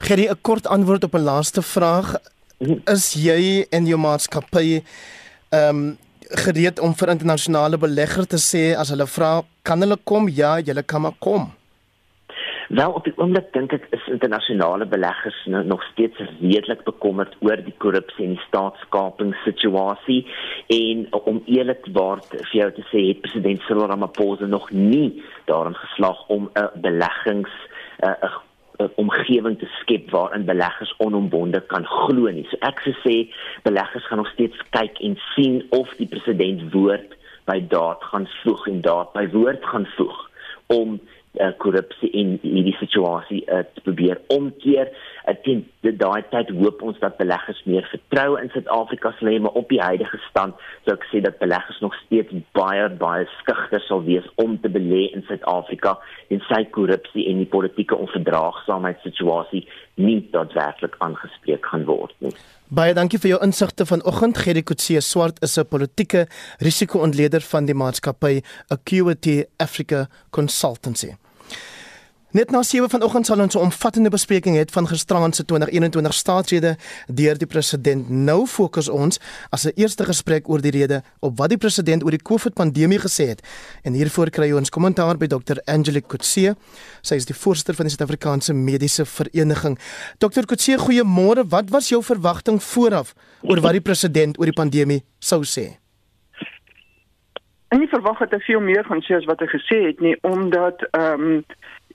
Gerry, 0.02 0.28
'n 0.28 0.42
kort 0.42 0.68
antwoord 0.68 1.04
op 1.04 1.14
'n 1.14 1.28
laaste 1.32 1.62
vraag. 1.62 2.16
Is 2.86 3.14
jy 3.14 3.66
en 3.70 3.86
jou 3.86 4.00
maatskappy 4.00 4.82
ehm 5.50 5.76
um, 5.76 5.98
gereed 6.32 6.80
om 6.80 6.94
vir 6.96 7.10
internasionale 7.10 7.78
beleggers 7.78 8.28
te 8.28 8.40
sê 8.40 8.78
as 8.78 8.90
hulle 8.90 9.08
vra 9.08 9.42
kan 9.62 9.82
hulle 9.82 9.98
kom? 10.04 10.30
Ja, 10.30 10.60
julle 10.60 10.84
kan 10.84 11.02
maar 11.02 11.18
kom. 11.20 11.52
Wel 12.72 12.92
op 12.92 13.04
die 13.04 13.14
oomblik 13.20 13.50
dink 13.52 13.74
ek 13.76 13.88
is 13.92 14.06
internasionale 14.14 14.86
beleggers 14.88 15.36
nou 15.52 15.60
nog 15.68 15.82
steeds 15.90 16.22
redelik 16.40 16.86
bekommerd 16.88 17.34
oor 17.44 17.60
die 17.66 17.74
korrupsie 17.84 18.24
en 18.30 18.38
die 18.38 18.46
staatskapingssituasie 18.46 20.22
en 20.76 21.02
om 21.20 21.42
eerlikwaar 21.52 22.24
vir 22.30 22.56
jou 22.62 22.70
te 22.78 22.86
sê 22.94 23.04
het 23.10 23.20
president 23.26 23.66
Cyril 23.68 23.92
Ramaphosa 23.92 24.48
nog 24.48 24.70
nie 24.72 25.20
daarin 25.52 25.76
geslaag 25.82 26.24
om 26.38 26.48
'n 26.56 26.82
beleggings 26.88 27.52
'n 28.08 28.16
uh, 28.30 28.88
omgewing 28.96 29.60
te 29.60 29.68
skep 29.82 30.10
waarin 30.16 30.46
beleggers 30.46 30.96
onombonde 30.98 31.60
kan 31.68 31.86
glo 31.86 32.32
nie. 32.32 32.48
So 32.50 32.58
ek 32.62 32.80
sê 33.04 33.28
beleggers 33.64 34.08
gaan 34.08 34.24
nog 34.24 34.32
steeds 34.32 34.58
kyk 34.70 34.96
en 35.00 35.20
sien 35.36 35.66
of 35.70 35.90
die 35.98 36.08
president 36.08 36.72
woord 36.74 37.20
by 37.46 37.60
daad 37.68 38.04
gaan 38.04 38.30
voeg 38.44 38.68
en 38.68 38.82
daad 38.82 39.12
by 39.14 39.28
woord 39.28 39.66
gaan 39.66 39.88
voeg 39.98 40.30
om 40.68 41.02
uh, 41.40 41.52
korrupsie 41.58 42.10
in 42.18 42.36
hierdie 42.44 42.76
situasie 42.80 43.42
uh, 43.48 43.64
te 43.76 43.84
probeer 43.86 44.20
omkeer. 44.34 44.92
Uh, 45.26 45.36
teen 45.46 45.64
daai 45.82 46.22
tyd 46.34 46.52
hoop 46.58 46.82
ons 46.86 47.00
dat 47.02 47.18
beleggers 47.20 47.62
meer 47.70 47.88
vertroue 47.92 48.42
in 48.42 48.52
Suid-Afrika 48.54 49.14
sal 49.18 49.32
hê, 49.32 49.38
maar 49.42 49.58
op 49.62 49.70
die 49.72 49.82
huidige 49.82 50.20
stand 50.28 50.58
sou 50.86 50.96
ek 50.98 51.08
sê 51.12 51.22
dat 51.26 51.40
beleggers 51.42 51.82
nog 51.84 51.96
steeds 52.04 52.36
baie 52.58 52.88
baie 53.02 53.28
skugter 53.40 53.84
sal 53.88 54.04
wees 54.08 54.28
om 54.44 54.58
te 54.62 54.72
belê 54.72 55.08
in 55.16 55.26
Suid-Afrika 55.30 55.98
en 56.34 56.44
sy 56.50 56.64
korrupsie 56.76 57.28
en 57.32 57.44
die 57.44 57.52
politieke 57.58 57.98
onverdraagsaamheid 57.98 59.02
situasie 59.06 59.66
nie 60.02 60.20
daadwerklik 60.34 60.98
aangespreek 61.06 61.66
gaan 61.74 61.88
word 61.90 62.16
nie. 62.26 62.36
Baie 62.72 62.94
dankie 62.96 63.18
vir 63.20 63.34
jou 63.34 63.38
insigte 63.44 63.84
vanoggend. 63.84 64.38
Gerrie 64.40 64.64
Kutse 64.64 65.02
Swart 65.04 65.42
is 65.44 65.58
'n 65.60 65.68
politieke 65.68 66.28
risiko-ontleder 66.60 67.42
van 67.42 67.66
die 67.66 67.74
maatskappy 67.76 68.42
Acuity 68.70 69.44
Africa 69.58 70.08
Consultancy. 70.30 71.18
Net 72.32 72.52
na 72.52 72.62
7 72.64 72.90
vanoggend 72.90 73.26
sal 73.26 73.42
ons 73.44 73.56
'n 73.56 73.60
omvattende 73.60 74.10
bespreking 74.10 74.56
hê 74.56 74.64
van 74.72 74.88
gisteraand 74.88 75.36
se 75.36 75.46
2021 75.46 76.14
staatsrede 76.14 76.78
deur 77.08 77.38
die 77.38 77.48
president. 77.48 78.10
Nou 78.10 78.48
fokus 78.48 78.90
ons 78.90 79.20
as 79.50 79.66
'n 79.66 79.72
eerste 79.76 80.06
gesprek 80.06 80.50
oor 80.50 80.62
die 80.62 80.72
rede 80.72 81.04
op 81.20 81.38
wat 81.38 81.50
die 81.50 81.58
president 81.58 82.04
oor 82.04 82.12
die 82.12 82.22
COVID-pandemie 82.22 83.00
gesê 83.00 83.28
het. 83.28 83.48
En 83.84 83.94
hiervoor 83.94 84.30
kry 84.30 84.52
ons 84.52 84.70
kommentaar 84.70 85.18
by 85.18 85.28
Dr. 85.28 85.58
Angelique 85.66 86.08
Kutse. 86.08 86.56
Sy 87.02 87.16
is 87.16 87.26
die 87.26 87.36
voorsitter 87.36 87.76
van 87.76 87.86
die 87.86 87.96
Suid-Afrikaanse 87.96 88.54
Mediese 88.54 89.06
Vereniging. 89.06 89.80
Dr. 90.18 90.46
Kutse, 90.46 90.78
goeiemôre. 90.78 91.48
Wat 91.48 91.70
was 91.70 91.90
jou 91.90 92.04
verwagting 92.04 92.64
vooraf 92.64 93.14
oor 93.42 93.60
wat 93.60 93.72
die 93.72 93.82
president 93.82 94.40
oor 94.40 94.46
die 94.46 94.62
pandemie 94.62 95.04
sou 95.20 95.44
sê? 95.44 95.82
En 97.72 97.80
nie 97.80 97.88
verwag 97.88 98.20
het 98.20 98.32
hy 98.32 98.40
veel 98.40 98.60
meer 98.60 98.84
gaan 98.84 99.02
sê 99.02 99.16
as 99.16 99.26
wat 99.26 99.40
hy 99.40 99.48
gesê 99.48 99.78
het 99.86 100.00
nie, 100.00 100.18
omdat 100.22 100.82
ehm 100.92 101.22
um, 101.22 101.46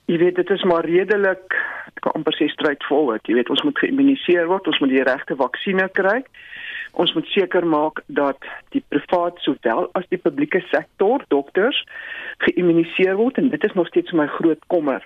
jy 0.07 0.17
weet 0.21 0.35
dit 0.39 0.49
is 0.55 0.63
maar 0.63 0.85
redelik 0.87 1.55
ek 1.97 2.03
kan 2.05 2.19
amper 2.19 2.35
sê 2.37 2.47
straightforward. 2.51 3.25
Jy 3.27 3.39
weet 3.39 3.49
ons 3.53 3.63
moet 3.65 3.79
geïmmuniseer 3.81 4.47
word 4.49 4.67
ons 4.69 4.79
moet 4.83 4.93
die 4.93 5.05
regte 5.07 5.35
vaksines 5.39 5.93
kry. 5.97 6.21
Ons 7.01 7.13
moet 7.17 7.27
seker 7.33 7.65
maak 7.67 8.03
dat 8.07 8.45
die 8.75 8.83
privaat 8.89 9.41
sowel 9.45 9.89
as 9.97 10.05
die 10.13 10.21
publieke 10.21 10.61
sektor 10.71 11.25
dokters 11.33 11.79
geïmmuniseer 12.45 13.17
word 13.19 13.41
en 13.41 13.51
dit 13.53 13.67
is 13.67 13.75
nog 13.77 13.89
steeds 13.91 14.13
my 14.13 14.27
groot 14.37 14.61
kommer. 14.73 15.03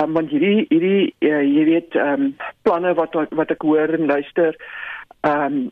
Um, 0.00 0.14
want 0.16 0.32
hierdie 0.32 0.64
hierdie 0.70 1.12
uh, 1.28 1.42
jy 1.44 1.66
weet 1.68 1.98
um, 2.00 2.32
planne 2.64 2.94
wat 2.96 3.18
wat 3.36 3.52
ek 3.52 3.66
hoor 3.66 3.92
en 3.92 4.08
luister 4.08 4.56
ehm 5.28 5.44
um, 5.44 5.62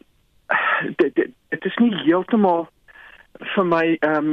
dit, 0.98 1.14
dit 1.14 1.30
dit 1.54 1.66
is 1.70 1.76
nie 1.80 1.94
heeltemal 2.04 2.66
vir 3.54 3.66
my 3.66 3.84
ehm 3.94 4.16
um, 4.18 4.30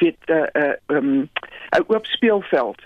weet 0.00 0.18
'n 0.26 0.32
uh, 0.32 0.46
uh, 0.62 0.76
um, 0.96 1.28
'n 1.76 1.84
oop 1.86 2.06
speelveld 2.06 2.82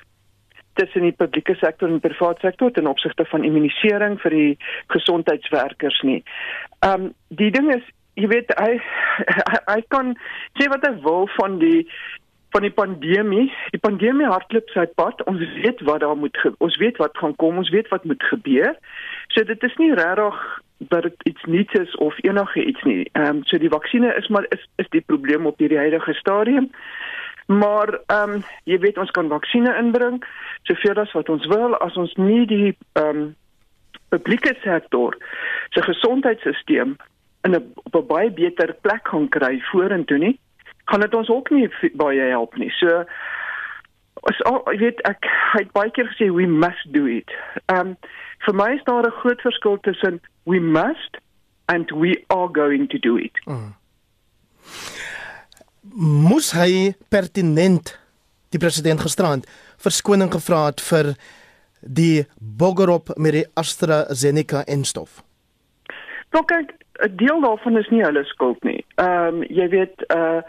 tussen 0.75 1.07
die 1.07 1.17
publieke 1.17 1.55
sektor 1.61 1.89
en 1.89 1.99
die 1.99 2.09
private 2.09 2.41
sektor 2.41 2.73
ten 2.73 2.89
opsigte 2.91 3.25
van 3.31 3.45
immunisering 3.45 4.19
vir 4.23 4.37
die 4.37 4.53
gesondheidswerkers 4.95 6.01
nie. 6.09 6.23
Um 6.87 7.13
die 7.29 7.51
ding 7.55 7.71
is, 7.75 7.85
jy 8.21 8.29
weet 8.33 8.53
hy 8.59 8.73
hy, 9.73 9.79
kan 9.95 10.15
sê 10.61 10.69
wat 10.73 10.85
hy 10.87 10.97
wil 11.05 11.29
van 11.39 11.61
die 11.63 11.87
van 12.53 12.67
die 12.67 12.75
pandemie. 12.77 13.47
Die 13.73 13.81
pandemie 13.81 14.29
hardloop 14.29 14.69
sy 14.75 14.85
pad. 15.01 15.23
Ons 15.31 15.41
weet 15.65 15.81
wat 15.89 16.03
daar 16.05 16.19
moet 16.21 16.37
ons 16.61 16.77
weet 16.81 16.99
wat 17.01 17.17
gaan 17.17 17.37
kom, 17.41 17.63
ons 17.63 17.73
weet 17.73 17.89
wat 17.89 18.05
moet 18.05 18.29
gebeur. 18.29 18.77
So 19.33 19.45
dit 19.49 19.65
is 19.65 19.79
nie 19.81 19.95
regtig 19.97 20.43
dat 20.91 21.07
dit 21.07 21.25
iets 21.31 21.45
nuuts 21.47 21.79
is 21.79 21.95
of 21.97 22.19
enige 22.27 22.65
iets 22.65 22.83
nie. 22.83 23.09
Ehm 23.13 23.39
um, 23.39 23.45
so 23.49 23.59
die 23.59 23.73
vaksinne 23.73 24.13
is 24.19 24.29
maar 24.29 24.47
is 24.51 24.67
is 24.77 24.91
die 24.91 25.05
probleem 25.07 25.47
op 25.47 25.59
hierdie 25.59 25.81
huidige 25.81 26.15
stadium. 26.21 26.71
Maar 27.59 28.01
ehm 28.07 28.31
um, 28.31 28.43
jy 28.65 28.79
weet 28.79 28.99
ons 28.99 29.11
kan 29.11 29.29
vaksines 29.29 29.79
inbring 29.79 30.23
soveel 30.63 31.01
as 31.03 31.13
wat 31.13 31.29
ons 31.29 31.47
wil 31.51 31.77
as 31.77 31.97
ons 31.97 32.15
nie 32.17 32.47
die 32.47 32.77
ehm 32.93 33.09
um, 33.09 33.23
publieke 34.13 34.53
sektor 34.63 35.17
se 35.73 35.83
gesondheidstelsel 35.83 36.95
in 37.43 37.55
'n 37.57 37.73
op 37.83 37.95
'n 37.97 38.07
baie 38.07 38.31
beter 38.31 38.75
plek 38.81 39.09
gaan 39.09 39.29
kry 39.29 39.61
vorentoe 39.71 40.19
nie, 40.19 40.39
gaan 40.85 41.01
dit 41.01 41.15
ons 41.15 41.29
ook 41.29 41.51
nie 41.51 41.69
baie 41.95 42.21
help 42.21 42.57
nie. 42.57 42.71
So 42.71 43.05
as 44.23 44.39
jy 44.39 44.79
weet 44.79 45.01
ek 45.01 45.27
het 45.53 45.73
baie 45.73 45.91
keer 45.91 46.07
gesê 46.07 46.31
we 46.35 46.47
must 46.47 46.93
do 46.93 47.07
it. 47.07 47.31
Ehm 47.67 47.87
um, 47.87 47.97
vir 48.39 48.55
my 48.55 48.73
is 48.75 48.85
daar 48.85 49.07
'n 49.07 49.21
groot 49.21 49.41
verskil 49.41 49.81
tussen 49.81 50.21
we 50.45 50.61
must 50.61 51.17
and 51.65 51.91
we 51.91 52.25
are 52.27 52.49
going 52.53 52.89
to 52.89 52.99
do 52.99 53.17
it. 53.17 53.47
Mm 53.47 53.75
moes 55.91 56.53
hy 56.55 56.95
pertinent 57.11 57.99
die 58.53 58.61
president 58.61 59.01
gisterand 59.01 59.47
verskoning 59.83 60.31
gevra 60.33 60.67
het 60.71 60.83
vir 60.85 61.15
die 61.81 62.25
boggerop 62.39 63.17
met 63.17 63.35
die 63.35 63.47
AstraZeneca 63.59 64.63
enstof. 64.71 65.23
Nou 66.33 66.45
kyk, 66.45 66.71
'n 67.03 67.17
deel 67.17 67.41
daarvan 67.41 67.77
is 67.79 67.89
nie 67.91 68.05
hulle 68.05 68.25
skuld 68.25 68.63
nie. 68.65 68.85
Ehm 68.97 69.43
um, 69.43 69.43
jy 69.43 69.69
weet 69.69 70.05
uh 70.15 70.41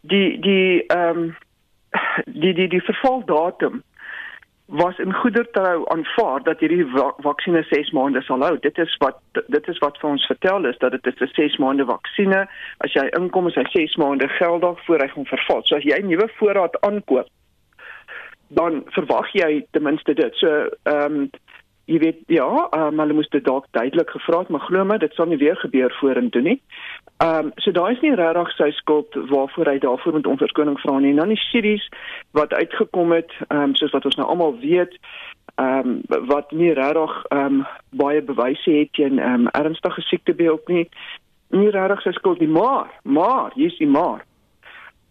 die 0.00 0.40
die 0.40 0.86
ehm 0.86 1.18
um, 1.18 1.36
die 2.26 2.54
die 2.54 2.68
die 2.68 2.80
vervaldatum 2.80 3.82
was 4.70 4.98
in 4.98 5.12
goedertrou 5.14 5.88
aanvaar 5.90 6.42
dat 6.42 6.60
hierdie 6.60 6.86
vaksinne 7.26 7.62
6 7.62 7.90
maande 7.90 8.22
sal 8.22 8.42
hou. 8.46 8.58
Dit 8.62 8.78
is 8.78 8.96
wat 9.02 9.18
dit 9.34 9.68
is 9.68 9.78
wat 9.82 9.98
vir 9.98 10.10
ons 10.10 10.26
vertel 10.30 10.68
is 10.70 10.78
dat 10.78 10.92
dit 10.92 11.20
'n 11.20 11.26
6 11.26 11.56
maande 11.56 11.84
vaksinne, 11.84 12.46
as 12.78 12.92
jy 12.92 13.06
inkom 13.18 13.48
is 13.48 13.54
hy 13.54 13.64
6 13.72 13.96
maande 13.96 14.28
geldig 14.28 14.84
voor 14.84 14.98
hy 14.98 15.08
gaan 15.08 15.26
verval. 15.26 15.62
So 15.64 15.76
as 15.76 15.82
jy 15.82 15.98
'n 15.98 16.06
nuwe 16.06 16.28
voorraad 16.38 16.80
aankoop, 16.80 17.26
dan 18.48 18.82
verwag 18.86 19.32
jy 19.32 19.66
ten 19.70 19.82
minste 19.82 20.14
dit. 20.14 20.34
So 20.34 20.68
ehm 20.82 21.14
um, 21.14 21.30
jy 21.90 21.98
weet 21.98 22.18
ja, 22.30 22.46
maar 22.70 23.06
hulle 23.06 23.18
moes 23.18 23.28
dit 23.34 23.44
dalk 23.44 23.66
duidelik 23.74 24.10
gevra 24.14 24.44
het, 24.44 24.48
maar 24.48 24.62
glo 24.68 24.84
my, 24.86 24.98
dit 25.02 25.14
sal 25.18 25.26
nie 25.30 25.40
weer 25.40 25.58
gebeur 25.58 25.94
vorentoe 25.98 26.42
nie. 26.46 26.58
Ehm 27.24 27.50
um, 27.50 27.52
so 27.62 27.72
daai 27.76 27.92
is 27.96 28.04
nie 28.04 28.14
regtig 28.14 28.52
sy 28.56 28.70
skuld 28.78 29.16
waarvoor 29.32 29.72
hy 29.72 29.78
daarvoor 29.82 30.16
moet 30.16 30.30
onverskoning 30.30 30.78
vra 30.80 30.98
nie. 30.98 31.14
Dan 31.18 31.34
die 31.34 31.42
series 31.50 31.88
wat 32.38 32.54
uitgekom 32.54 33.12
het, 33.16 33.34
ehm 33.48 33.70
um, 33.70 33.74
soos 33.74 33.92
wat 33.96 34.06
ons 34.08 34.16
nou 34.20 34.28
almal 34.28 34.56
weet, 34.62 34.96
ehm 35.56 35.96
um, 36.08 36.24
wat 36.30 36.52
nie 36.52 36.72
regtig 36.78 37.16
ehm 37.28 37.60
um, 37.60 37.66
baie 37.90 38.22
bewyse 38.22 38.70
het 38.78 38.92
teen 38.98 39.18
ehm 39.18 39.46
um, 39.46 39.52
ernstige 39.58 40.06
siektebeeld 40.08 40.68
nie. 40.68 40.88
Nie 41.50 41.70
regtig 41.74 42.02
sy 42.06 42.16
skuld 42.16 42.40
nie, 42.40 42.48
maar 42.48 42.88
maar, 43.02 43.50
hier's 43.54 43.78
die 43.78 43.90
maar 43.90 44.24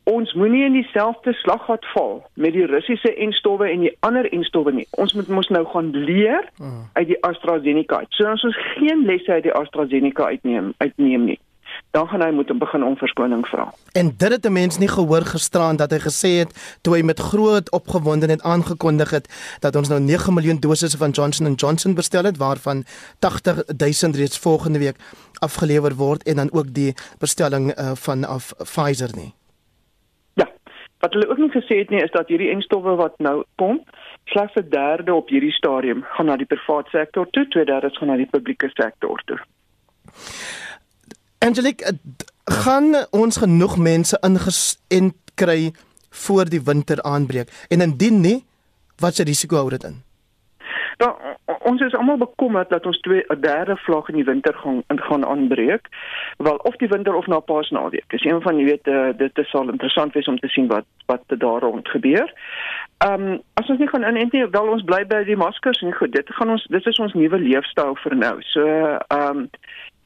ons 0.10 0.34
moenie 0.34 0.65
in 0.65 0.78
dieselfde 0.78 1.34
slaggat 1.41 1.86
val 1.93 2.24
met 2.34 2.54
die 2.54 2.65
Russiese 2.65 3.12
enstowwe 3.15 3.69
en 3.69 3.86
die 3.86 3.95
ander 4.06 4.30
enstowwe 4.34 4.74
nie. 4.76 4.88
Ons 5.02 5.13
moet 5.17 5.28
mos 5.28 5.50
nou 5.54 5.65
gaan 5.74 5.91
leer 5.93 6.50
hmm. 6.58 6.88
uit 6.93 7.08
die 7.13 7.19
AstraZeneca. 7.28 8.04
So 8.17 8.30
as 8.30 8.43
ons 8.48 8.58
geen 8.78 9.06
lesse 9.10 9.32
uit 9.32 9.45
die 9.48 9.56
AstraZeneca 9.56 10.32
uitneem 10.34 10.74
uitneem 10.78 11.30
nie, 11.32 11.39
dan 11.91 12.08
gaan 12.08 12.22
hy 12.22 12.30
moet 12.34 12.52
begin 12.60 12.84
om 12.86 12.98
verskoning 12.98 13.45
vra. 13.48 13.69
En 13.98 14.12
dit 14.17 14.32
het 14.32 14.45
'n 14.45 14.52
mens 14.52 14.78
nie 14.78 14.88
gehoor 14.88 15.22
gisteraan 15.22 15.76
dat 15.76 15.91
hy 15.91 16.00
gesê 16.00 16.32
het 16.43 16.78
toe 16.82 16.95
hy 16.95 17.02
met 17.02 17.19
groot 17.19 17.72
opgewondenheid 17.72 18.41
aangekondig 18.41 19.10
het 19.10 19.28
dat 19.60 19.76
ons 19.76 19.89
nou 19.89 20.00
9 20.00 20.34
miljoen 20.34 20.60
dosisse 20.60 20.98
van 20.98 21.12
Johnson 21.12 21.54
& 21.56 21.62
Johnson 21.62 21.93
bestel 21.93 22.24
het 22.24 22.38
waarvan 22.38 22.84
80 23.19 23.63
000 24.02 24.13
reeds 24.13 24.38
volgende 24.38 24.80
week 24.80 24.95
afgelewer 25.39 25.95
word 25.95 26.24
en 26.24 26.36
dan 26.36 26.52
ook 26.52 26.74
die 26.74 26.93
bestelling 27.19 27.80
uh, 27.80 27.91
van 27.93 28.26
af 28.26 28.54
Pfizer 28.58 29.10
nie. 29.15 29.38
Wat 30.99 31.13
hulle 31.13 31.29
ook 31.29 31.38
nie 31.38 31.51
gesê 31.51 31.79
het 31.79 31.89
nie 31.89 32.01
is 32.03 32.12
dat 32.12 32.27
hierdie 32.27 32.49
enstowwe 32.51 32.95
wat 32.99 33.15
nou 33.23 33.43
kom, 33.55 33.83
slegs 34.25 34.55
'n 34.55 34.69
derde 34.69 35.13
op 35.13 35.29
hierdie 35.29 35.51
stadium 35.51 36.03
gaan 36.03 36.25
na 36.25 36.35
die 36.35 36.45
private 36.45 36.89
sektor 36.89 37.29
toe, 37.29 37.47
twee 37.47 37.65
derde 37.65 37.89
gaan 37.89 38.07
na 38.07 38.15
die 38.15 38.29
publieke 38.29 38.69
sektor 38.73 39.21
toe. 39.25 39.39
Angelique, 41.39 41.97
gaan 42.43 42.95
ons 43.12 43.38
genoeg 43.38 43.77
mense 43.77 44.17
ingesent 44.21 45.15
kry 45.35 45.71
voor 46.09 46.49
die 46.49 46.62
winter 46.62 47.01
aanbreek? 47.01 47.49
En 47.69 47.81
indien 47.81 48.21
nie, 48.21 48.45
wat 48.99 49.15
se 49.15 49.23
risiko 49.23 49.55
hou 49.55 49.69
dit 49.69 49.83
in? 49.83 50.09
Nou, 50.99 51.12
ons 51.63 51.81
is 51.81 51.93
almal 51.95 52.17
bekommerd 52.19 52.69
dat 52.69 52.85
ons 52.85 52.99
twee 52.99 53.23
'n 53.27 53.39
derde 53.39 53.75
vlak 53.77 54.09
in 54.09 54.15
die 54.15 54.23
winter 54.23 54.53
gaan 54.53 54.83
gaan 54.88 55.25
aanbreek. 55.25 55.88
Wel 56.38 56.55
of 56.55 56.75
die 56.75 56.88
winter 56.88 57.15
of 57.15 57.27
na 57.27 57.39
Paasnaweek. 57.39 58.03
Dis 58.07 58.23
een 58.23 58.41
van 58.41 58.57
jy 58.57 58.65
weet 58.65 58.88
uh, 58.88 59.09
dit 59.17 59.38
is 59.38 59.49
sal 59.49 59.69
interessant 59.69 60.13
wees 60.13 60.27
om 60.27 60.39
te 60.39 60.47
sien 60.47 60.67
wat 60.67 60.85
wat 61.05 61.23
daar 61.27 61.62
rond 61.62 61.89
gebeur. 61.89 62.33
Ehm 62.97 63.27
um, 63.27 63.41
as 63.53 63.69
ons 63.69 63.79
nie 63.79 63.88
gaan 63.88 64.07
inent 64.07 64.31
nie, 64.31 64.47
wel 64.47 64.67
ons 64.67 64.83
bly 64.83 65.05
by 65.07 65.23
die 65.23 65.38
maskers 65.38 65.81
en 65.81 65.93
goed, 65.93 66.12
dit 66.12 66.33
gaan 66.35 66.49
ons 66.49 66.67
dit 66.67 66.85
is 66.85 66.99
ons 66.99 67.13
nuwe 67.13 67.39
leefstyl 67.39 67.95
vir 67.95 68.15
nou. 68.15 68.41
So 68.41 68.65
ehm 69.07 69.38
um, 69.38 69.49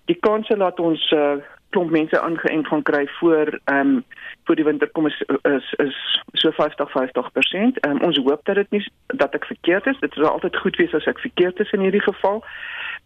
die 0.06 0.20
kans 0.20 0.48
dat 0.48 0.80
ons 0.80 1.12
uh, 1.12 1.36
klomp 1.74 1.92
mense 1.94 2.20
aangeënt 2.20 2.68
gaan 2.70 2.86
kry 2.88 3.04
voor 3.20 3.52
ehm 3.64 3.96
um, 3.96 4.04
voor 4.44 4.56
die 4.60 4.66
winter 4.66 4.90
kom 4.92 5.08
is 5.08 5.18
is 5.50 5.74
is 5.86 5.98
so 6.34 6.52
50 6.52 6.90
50%. 6.90 6.94
Ehm 7.82 7.92
um, 7.92 8.02
ons 8.10 8.18
hoop 8.18 8.46
dat 8.50 8.56
dit 8.56 8.72
nie 8.72 8.84
dat 9.08 9.34
ek 9.34 9.46
verkeerd 9.46 9.86
is. 9.92 10.00
Dit 10.00 10.14
sal 10.14 10.30
altyd 10.30 10.58
goed 10.64 10.80
wees 10.82 10.94
as 10.94 11.10
ek 11.12 11.20
verkeerd 11.20 11.60
is 11.60 11.72
in 11.72 11.86
hierdie 11.86 12.06
geval. 12.06 12.44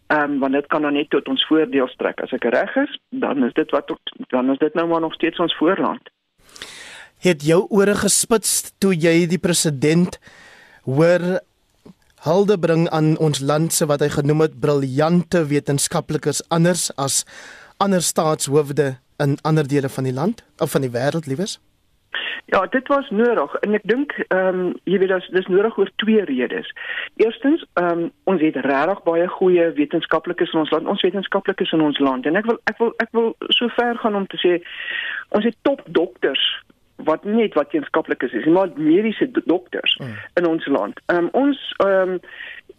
Ehm 0.06 0.22
um, 0.22 0.38
want 0.44 0.52
dit 0.52 0.66
kan 0.66 0.82
dan 0.82 0.92
net 0.92 1.10
tot 1.10 1.28
ons 1.28 1.46
voordeel 1.46 1.88
strek. 1.88 2.20
As 2.20 2.32
ek 2.32 2.44
reg 2.44 2.76
is, 2.76 3.00
dan 3.10 3.44
is 3.44 3.52
dit 3.52 3.70
wat 3.70 3.92
dan 4.28 4.50
is 4.50 4.58
dit 4.58 4.74
nou 4.74 4.86
maar 4.88 5.00
nog 5.00 5.14
steeds 5.14 5.38
ons 5.38 5.56
voorland. 5.56 6.10
Het 7.18 7.42
jou 7.42 7.66
ore 7.68 7.94
gespits 7.94 8.72
toe 8.78 8.94
jy 8.94 9.26
die 9.26 9.42
president 9.42 10.20
hoor 10.84 11.40
hulde 12.26 12.58
bring 12.58 12.88
aan 12.88 13.16
ons 13.22 13.40
land 13.40 13.72
se 13.74 13.86
wat 13.86 14.02
hy 14.02 14.08
genoem 14.10 14.46
het 14.46 14.58
briljante 14.60 15.44
wetenskaplikes 15.50 16.42
anders 16.54 16.88
as 16.96 17.24
ander 17.78 18.02
staatshoofde 18.02 18.98
in 19.16 19.38
ander 19.42 19.68
dele 19.68 19.88
van 19.88 20.04
die 20.04 20.12
land 20.12 20.44
of 20.58 20.70
van 20.70 20.80
die 20.80 20.90
wêreld 20.90 21.26
liewes? 21.26 21.58
Ja, 22.44 22.66
dit 22.66 22.88
was 22.88 23.10
nodig 23.10 23.54
en 23.54 23.74
ek 23.76 23.84
dink 23.84 24.14
ehm 24.28 24.60
um, 24.60 24.68
jy 24.88 24.98
weet 25.02 25.10
dis 25.12 25.26
dis 25.36 25.50
nodig 25.52 25.76
oor 25.78 25.90
twee 26.00 26.22
redes. 26.30 26.70
Eerstens, 27.20 27.64
ehm 27.80 28.04
um, 28.04 28.06
ons 28.32 28.40
het 28.40 28.56
regtig 28.64 29.02
baie 29.04 29.26
goeie 29.34 29.66
wetenskaplikes 29.76 30.54
in 30.56 30.62
ons 30.62 30.72
land, 30.72 30.88
ons 30.88 31.04
wetenskaplikes 31.04 31.74
in 31.76 31.84
ons 31.84 32.00
land 32.00 32.26
en 32.26 32.40
ek 32.40 32.48
wil 32.48 32.60
ek 32.72 32.80
wil 32.80 32.94
ek 33.04 33.12
wil 33.18 33.28
so 33.58 33.68
ver 33.76 34.00
gaan 34.00 34.16
om 34.16 34.26
te 34.32 34.40
sê 34.40 34.54
ons 35.36 35.44
het 35.44 35.60
top 35.68 35.84
dokters 36.00 36.46
wat 37.10 37.24
net 37.24 37.54
wat 37.54 37.68
wetenskaplik 37.68 38.24
is, 38.26 38.32
is 38.32 38.48
maar 38.48 38.72
mediese 38.74 39.28
dokters 39.44 39.98
mm. 40.00 40.16
in 40.40 40.48
ons 40.48 40.66
land. 40.66 41.04
Ehm 41.12 41.28
um, 41.28 41.30
ons 41.44 41.60
ehm 41.84 42.16
um, 42.16 42.20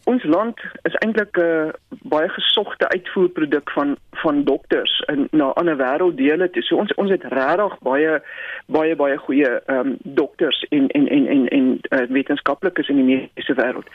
ons 0.09 0.23
land 0.23 0.57
is 0.89 0.95
eintlik 1.03 1.37
'n 1.37 1.45
uh, 1.45 1.97
baie 2.01 2.29
gesogte 2.29 2.89
uitvoerproduk 2.89 3.69
van 3.77 3.97
van 4.21 4.43
dokters 4.43 4.99
in 5.07 5.27
na 5.31 5.51
ander 5.59 5.77
wêrelddele 5.77 6.49
toe. 6.49 6.63
So 6.63 6.75
ons 6.81 6.93
ons 7.01 7.11
het 7.11 7.23
regtig 7.33 7.75
baie 7.85 8.19
baie 8.65 8.95
baie 8.95 9.17
goeie 9.17 9.51
ehm 9.59 9.93
um, 9.93 9.95
dokters 10.03 10.65
en 10.69 10.87
en 10.87 11.07
en 11.07 11.27
en 11.27 11.47
en 11.47 11.69
uh, 11.89 12.05
wetenskaplikes 12.09 12.89
in 12.89 13.01
die 13.01 13.07
mediese 13.11 13.55
wêreld. 13.61 13.87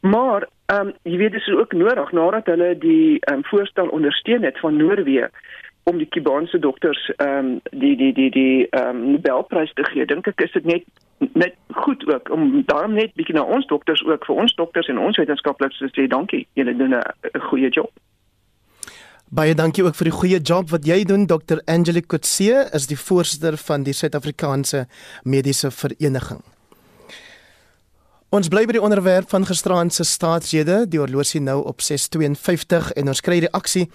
Maar 0.00 0.48
ehm 0.66 0.86
um, 0.86 0.94
jy 1.02 1.16
weet 1.16 1.36
dis 1.38 1.48
ook 1.48 1.72
nodig 1.72 2.12
nadat 2.12 2.46
hulle 2.46 2.78
die 2.78 3.18
ehm 3.20 3.34
um, 3.34 3.44
voorstel 3.44 3.88
ondersteun 3.88 4.42
het 4.42 4.58
van 4.58 4.76
Noorwe 4.76 5.30
om 5.84 5.98
die 5.98 6.08
Kubaanse 6.08 6.58
dokters 6.58 7.12
ehm 7.16 7.38
um, 7.38 7.60
die 7.70 7.96
die 7.96 8.12
die 8.12 8.30
die 8.30 8.68
ehm 8.70 8.88
um, 8.88 9.10
Nobelprys 9.10 9.72
te 9.72 9.84
gee. 9.84 10.06
Dink 10.06 10.26
ek 10.26 10.40
is 10.40 10.52
dit 10.52 10.64
net 10.64 10.84
net 11.32 11.54
goed 11.84 12.06
ook 12.08 12.30
om 12.30 12.62
daarom 12.66 12.94
net 12.94 13.14
bietjie 13.14 13.34
na 13.34 13.42
ons 13.42 13.66
dokters 13.66 14.04
ook 14.04 14.24
vir 14.26 14.42
ons 14.42 14.54
dokters 14.54 14.88
en 14.88 14.98
ons 14.98 15.16
wetenskaplikes 15.16 15.78
te 15.78 15.92
sê 15.92 16.08
dankie. 16.08 16.46
Julle 16.52 16.76
doen 16.76 16.94
'n 16.94 17.40
goeie 17.50 17.68
job. 17.68 17.90
Baie 19.34 19.54
dankie 19.58 19.82
ook 19.82 19.96
vir 19.98 20.06
die 20.06 20.14
goeie 20.14 20.38
job 20.46 20.68
wat 20.70 20.84
jy 20.86 21.00
doen 21.10 21.24
Dr. 21.26 21.58
Angelique 21.66 22.06
Kutse 22.12 22.68
is 22.76 22.84
die 22.86 22.94
voorsitter 22.94 23.56
van 23.58 23.82
die 23.82 23.90
Suid-Afrikaanse 23.90 24.84
Mediese 25.26 25.72
Vereniging. 25.74 26.38
Ons 28.30 28.46
bly 28.52 28.62
by 28.68 28.76
die 28.76 28.82
onderwerp 28.82 29.32
van 29.32 29.46
gisteraand 29.48 29.90
se 29.96 30.06
staatsrede, 30.06 30.84
die 30.86 31.00
horlosie 31.02 31.40
nou 31.42 31.64
op 31.66 31.82
6:52 31.82 32.92
en 32.94 33.10
ons 33.10 33.22
kry 33.26 33.40
reaksie 33.42 33.88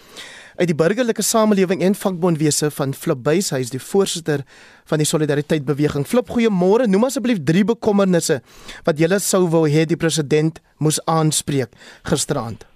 uit 0.57 0.67
die 0.73 0.75
burgerlike 0.75 1.23
samelewing 1.23 1.85
en 1.87 1.95
vakbondwese 1.95 2.67
van 2.75 2.93
Flipbuys. 2.93 3.53
Hy 3.55 3.61
is 3.63 3.71
die 3.71 3.79
voorsitter 3.79 4.43
van 4.91 4.99
die 4.99 5.07
Solidariteit 5.07 5.63
Beweging. 5.63 6.07
Flip, 6.07 6.27
goeiemôre. 6.27 6.87
Noem 6.87 7.07
asseblief 7.07 7.39
drie 7.43 7.63
bekommernisse 7.63 8.41
wat 8.83 8.99
jy 8.99 9.19
sou 9.19 9.47
wou 9.47 9.69
hê 9.69 9.85
die 9.85 9.95
president 9.95 10.59
moes 10.79 10.99
aanspreek 11.05 11.71
gisteraand. 12.03 12.67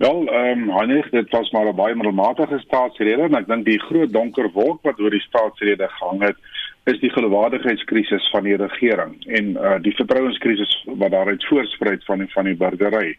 Wel, 0.00 0.26
ehm 0.26 0.62
um, 0.62 0.70
Heinrich, 0.76 1.10
dit 1.10 1.30
was 1.30 1.50
maar 1.50 1.66
'n 1.66 1.74
baie 1.74 1.94
middelmatige 1.94 2.58
staatsrede 2.58 3.22
en 3.22 3.34
ek 3.34 3.46
dink 3.46 3.64
die 3.64 3.80
groot 3.80 4.12
donker 4.12 4.50
wolk 4.52 4.78
wat 4.82 5.00
oor 5.00 5.10
die 5.10 5.20
staatsrede 5.20 5.88
gehang 5.88 6.22
het, 6.22 6.36
is 6.84 7.00
die 7.00 7.10
geloofwaardigheidskrisis 7.10 8.30
van 8.30 8.44
die 8.44 8.56
regering 8.56 9.12
en 9.26 9.50
uh 9.50 9.74
die 9.82 9.92
vertrouenskrisis 9.94 10.72
wat 10.86 11.10
daaruit 11.10 11.44
voorspruit 11.44 12.04
van 12.04 12.18
die 12.18 12.28
van 12.32 12.44
die 12.44 12.56
burgery. 12.62 13.16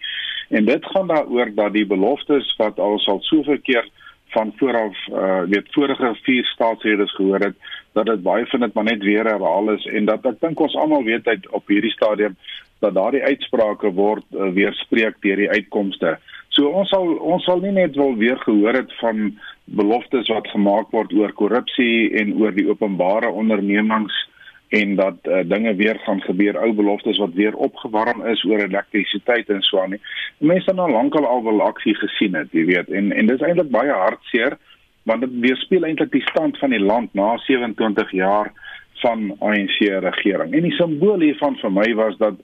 En 0.49 0.65
dit 0.65 0.85
gaan 0.85 1.07
daaroor 1.07 1.53
dat 1.55 1.73
die 1.73 1.85
beloftes 1.85 2.55
wat 2.57 2.79
al 2.79 2.99
sal 2.99 3.21
soveel 3.21 3.61
keer 3.61 3.85
van 4.33 4.53
vooraf 4.57 4.97
uh 5.09 5.41
weet 5.53 5.73
vorige 5.77 6.15
vier 6.23 6.45
staatsredes 6.45 7.15
gehoor 7.15 7.39
het 7.39 7.55
dat 7.93 8.05
dit 8.05 8.23
baie 8.23 8.45
van 8.45 8.59
dit 8.59 8.73
maar 8.73 8.89
net 8.89 9.03
weer 9.03 9.25
herhaal 9.25 9.71
is 9.71 9.85
en 9.85 10.05
dat 10.05 10.25
ek 10.25 10.41
dink 10.41 10.59
ons 10.59 10.75
almal 10.75 11.03
weet 11.03 11.27
uit 11.27 11.49
op 11.49 11.67
hierdie 11.67 11.93
stadium 11.93 12.35
dat 12.79 12.93
daardie 12.93 13.23
uitsprake 13.23 13.93
word 13.93 14.25
uh, 14.33 14.49
weerspreek 14.49 15.21
deur 15.21 15.35
die 15.35 15.49
uitkomste. 15.49 16.17
So 16.61 16.69
ons 16.77 16.91
sal 16.93 17.15
ons 17.33 17.45
sal 17.47 17.63
nie 17.63 17.71
net 17.73 17.95
wil 17.97 18.11
weer 18.19 18.37
gehoor 18.43 18.77
het 18.77 18.91
van 18.99 19.31
beloftes 19.79 20.27
wat 20.29 20.49
gemaak 20.53 20.91
word 20.93 21.13
oor 21.17 21.31
korrupsie 21.39 22.11
en 22.21 22.35
oor 22.37 22.53
die 22.53 22.67
openbare 22.69 23.31
ondernemings 23.33 24.13
en 24.77 24.93
dat 24.99 25.25
uh, 25.25 25.41
dinge 25.49 25.73
weer 25.79 25.97
gaan 26.05 26.21
gebeur 26.21 26.59
ou 26.61 26.69
beloftes 26.77 27.17
wat 27.23 27.33
weer 27.39 27.57
opgewarm 27.57 28.21
is 28.29 28.43
oor 28.45 28.61
elektrisiteit 28.61 29.49
en 29.49 29.65
so 29.65 29.81
aan 29.81 29.95
nie. 29.95 30.01
Mense 30.51 30.75
nou 30.77 30.85
lankal 30.91 31.25
al 31.25 31.41
wel 31.49 31.65
aksie 31.65 31.95
gesien 31.97 32.37
het, 32.37 32.53
jy 32.53 32.67
weet, 32.69 32.93
en 32.93 33.09
en 33.09 33.33
dit 33.33 33.41
is 33.41 33.47
eintlik 33.47 33.73
baie 33.73 33.97
hartseer 34.03 34.59
want 35.09 35.25
dit 35.25 35.33
weerspieël 35.47 35.89
eintlik 35.89 36.13
die 36.13 36.25
stand 36.29 36.61
van 36.61 36.75
die 36.77 36.83
land 36.83 37.09
na 37.17 37.33
27 37.47 38.13
jaar 38.21 38.53
van 39.01 39.31
ANC 39.41 39.79
regering. 40.05 40.53
En 40.53 40.69
die 40.69 40.77
simbool 40.77 41.25
hiervan 41.25 41.57
vir 41.57 41.73
my 41.73 41.89
was 41.97 42.21
dat 42.21 42.37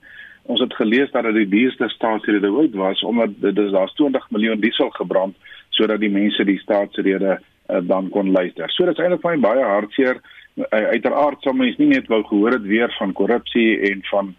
ons 0.48 0.60
het 0.60 0.74
gelees 0.74 1.10
dat 1.12 1.26
dit 1.28 1.42
die 1.42 1.48
duurste 1.52 1.88
staatsrede 1.92 2.48
ooit 2.48 2.74
was 2.74 3.02
omdat 3.04 3.36
dit 3.40 3.58
is 3.58 3.70
daar's 3.74 3.94
20 4.00 4.30
miljoen 4.30 4.60
diesel 4.60 4.90
gebrand 4.96 5.36
sodat 5.76 6.00
die 6.00 6.12
mense 6.12 6.44
die 6.44 6.58
staatsrede 6.58 7.36
uh, 7.36 7.80
dan 7.82 8.08
kon 8.08 8.30
luister. 8.32 8.70
So 8.72 8.88
dit 8.88 8.96
is 8.96 9.04
eintlik 9.04 9.24
baie 9.26 9.40
baie 9.44 9.64
hartseer. 9.64 10.22
Uh, 10.56 10.64
uiteraard 10.94 11.44
sou 11.44 11.54
mens 11.54 11.76
nie 11.78 11.90
net 11.92 12.08
wou 12.08 12.22
gehoor 12.30 12.56
het 12.56 12.64
weer 12.66 12.94
van 12.98 13.12
korrupsie 13.12 13.76
en 13.90 14.00
van 14.10 14.32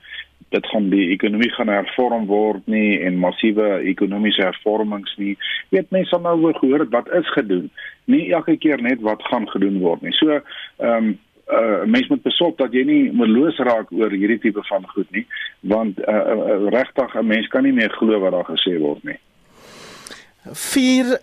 dit 0.50 0.66
gaan 0.72 0.90
die 0.90 1.12
ekonomie 1.14 1.52
gaan 1.54 1.70
hervorm 1.70 2.26
word 2.26 2.66
nie 2.66 2.98
en 3.06 3.22
massiewe 3.22 3.70
ekonomiese 3.92 4.48
hervormings 4.48 5.14
nie. 5.22 5.36
Weet 5.70 5.94
mense 5.94 6.10
sal 6.10 6.26
nou 6.26 6.36
wou 6.42 6.54
gehoor 6.58 6.88
het 6.88 6.94
wat 6.96 7.12
is 7.22 7.34
gedoen. 7.38 7.70
Nie 8.10 8.32
elke 8.34 8.58
keer 8.58 8.82
net 8.82 9.06
wat 9.06 9.22
gaan 9.30 9.46
gedoen 9.54 9.78
word 9.86 10.02
nie. 10.06 10.16
So 10.18 10.40
ehm 10.42 11.12
um, 11.14 11.18
uh 11.50 11.84
mens 11.86 12.08
moet 12.08 12.22
besop 12.24 12.58
dat 12.58 12.74
jy 12.74 12.84
nie 12.86 13.12
moedeloos 13.12 13.58
raak 13.58 13.92
oor 13.92 14.12
hierdie 14.12 14.40
tipe 14.40 14.62
van 14.70 14.86
goed 14.94 15.10
nie 15.12 15.26
want 15.60 16.00
uh, 16.00 16.16
uh 16.16 16.70
regtig 16.70 17.16
'n 17.16 17.28
mens 17.28 17.48
kan 17.48 17.64
nie 17.64 17.74
meer 17.74 17.90
glo 17.90 18.20
wat 18.20 18.32
daar 18.32 18.50
gesê 18.50 18.78
word 18.80 19.04
nie. 19.04 19.20
Vier 20.54 21.20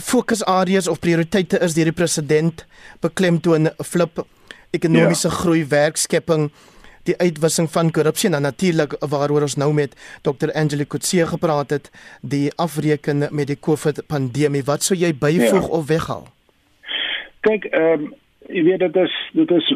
fokusareas 0.00 0.88
of 0.88 1.00
prioriteite 1.00 1.58
is 1.60 1.74
deur 1.74 1.90
die 1.90 2.00
president 2.00 2.66
beklemtoon 3.00 3.70
flip 3.84 4.24
ekonomiese 4.70 5.28
ja. 5.28 5.34
groei, 5.34 5.64
werkskepping, 5.68 6.50
die 7.08 7.16
uitwissing 7.18 7.68
van 7.70 7.90
korrupsie 7.90 8.30
en 8.30 8.42
natuurlik 8.42 8.94
waaroor 9.00 9.42
ons 9.48 9.58
nou 9.60 9.72
met 9.74 9.94
Dr. 10.22 10.52
Angela 10.54 10.84
Kutse 10.88 11.26
gepraat 11.26 11.70
het, 11.70 11.90
die 12.20 12.52
afreken 12.56 13.26
met 13.30 13.50
die 13.50 13.58
COVID 13.60 14.06
pandemie. 14.06 14.64
Wat 14.64 14.82
sou 14.82 14.98
jy 14.98 15.12
byvoeg 15.14 15.66
ja. 15.66 15.72
of 15.78 15.86
weghaal? 15.86 16.26
Kyk, 17.42 17.64
ehm 17.74 18.08
um, 18.08 18.10
jy 18.48 18.64
weet 18.64 18.78
dit 18.86 18.96
is 18.96 19.18
dit 19.32 19.50
is 19.50 19.74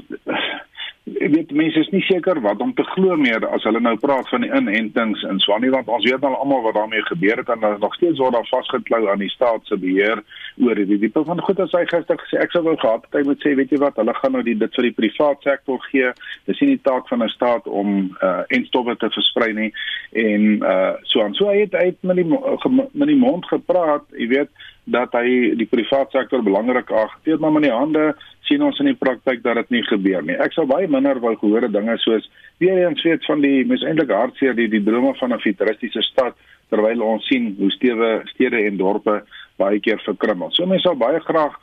weet 1.06 1.52
mense 1.54 1.78
is 1.78 1.90
nie 1.94 2.02
seker 2.02 2.40
wat 2.42 2.60
om 2.60 2.72
te 2.74 2.82
glo 2.90 3.14
meer 3.16 3.44
as 3.54 3.62
hulle 3.68 3.78
nou 3.82 3.94
praat 4.02 4.26
van 4.32 4.42
die 4.42 4.50
inentings 4.50 5.22
in 5.30 5.38
Swanie 5.44 5.70
want 5.70 5.86
ons 5.92 6.04
weet 6.08 6.24
al 6.26 6.34
almal 6.34 6.64
wat 6.64 6.74
daarmee 6.74 7.04
gebeur 7.06 7.38
het 7.38 7.52
en 7.54 7.62
daar 7.62 7.78
nog 7.78 7.94
steeds 7.94 8.18
word 8.18 8.34
daar 8.34 8.48
vasgeklou 8.50 9.00
aan 9.12 9.22
die 9.22 9.30
staat 9.30 9.62
se 9.70 9.78
beheer 9.78 10.22
oor 10.58 10.74
die 10.74 10.98
tipe 10.98 11.22
van 11.28 11.40
goed. 11.46 11.62
As 11.62 11.74
hy 11.78 11.84
gister 11.86 12.18
gesê 12.18 12.42
ek 12.42 12.54
sou 12.54 12.64
wou 12.66 12.74
gehad 12.82 13.06
het 13.06 13.20
hy 13.20 13.24
moet 13.28 13.46
sê 13.46 13.54
weet 13.54 13.70
jy 13.70 13.80
wat 13.84 14.00
hulle 14.02 14.16
gaan 14.18 14.34
nou 14.34 14.42
die 14.46 14.56
dit 14.58 14.78
vir 14.80 14.88
die 14.88 14.96
privaat 14.98 15.46
sektor 15.46 15.82
gee. 15.92 16.10
Dis 16.50 16.62
nie 16.64 16.74
die 16.74 16.84
taak 16.90 17.06
van 17.12 17.22
'n 17.22 17.34
staat 17.36 17.70
om 17.70 18.10
uh, 18.18 18.42
entstowwe 18.58 18.96
te 18.98 19.10
versprei 19.14 19.52
nie. 19.54 19.70
En 20.10 20.42
uh, 20.58 20.94
so 21.06 21.22
aan. 21.22 21.38
So 21.38 21.52
hy 21.52 21.62
het 21.68 21.74
uit 21.74 22.02
met 22.02 22.16
die 22.16 22.26
met 22.26 23.08
die 23.08 23.20
mond 23.20 23.46
gepraat 23.46 24.10
jy 24.18 24.28
weet 24.34 24.50
dat 24.86 25.14
hy 25.18 25.54
die 25.58 25.66
privaat 25.66 26.12
sektor 26.14 26.42
belangrik 26.46 26.90
ag. 26.94 27.14
Teet 27.26 27.42
maar 27.42 27.56
in 27.58 27.66
die 27.66 27.74
hande 27.74 28.14
sien 28.46 28.62
ons 28.62 28.78
in 28.78 28.92
die 28.92 28.98
praktyk 28.98 29.42
dat 29.42 29.58
dit 29.58 29.76
nie 29.76 29.84
gebeur 29.88 30.22
nie. 30.22 30.36
Ek 30.38 30.54
sou 30.54 30.66
baie 30.70 30.86
minder 30.90 31.18
wou 31.22 31.34
gehoor 31.40 31.66
dinge 31.72 31.96
soos 32.04 32.28
weer 32.62 32.78
eens 32.84 33.02
weet 33.02 33.24
van 33.26 33.42
die 33.42 33.64
mens 33.66 33.82
eintlik 33.82 34.12
hartseer 34.14 34.54
die 34.54 34.68
die 34.70 34.82
drome 34.86 35.14
van 35.18 35.34
'n 35.34 35.42
futuristiese 35.42 36.02
stad 36.06 36.38
terwyl 36.70 37.02
ons 37.02 37.26
sien 37.26 37.54
hoe 37.58 37.70
stewe 37.70 38.22
stede 38.30 38.62
en 38.66 38.76
dorpe 38.76 39.22
baie 39.58 39.80
keer 39.80 39.98
verkrummel. 40.04 40.50
So 40.52 40.66
mense 40.66 40.86
sou 40.86 40.94
baie 40.94 41.20
graag 41.20 41.58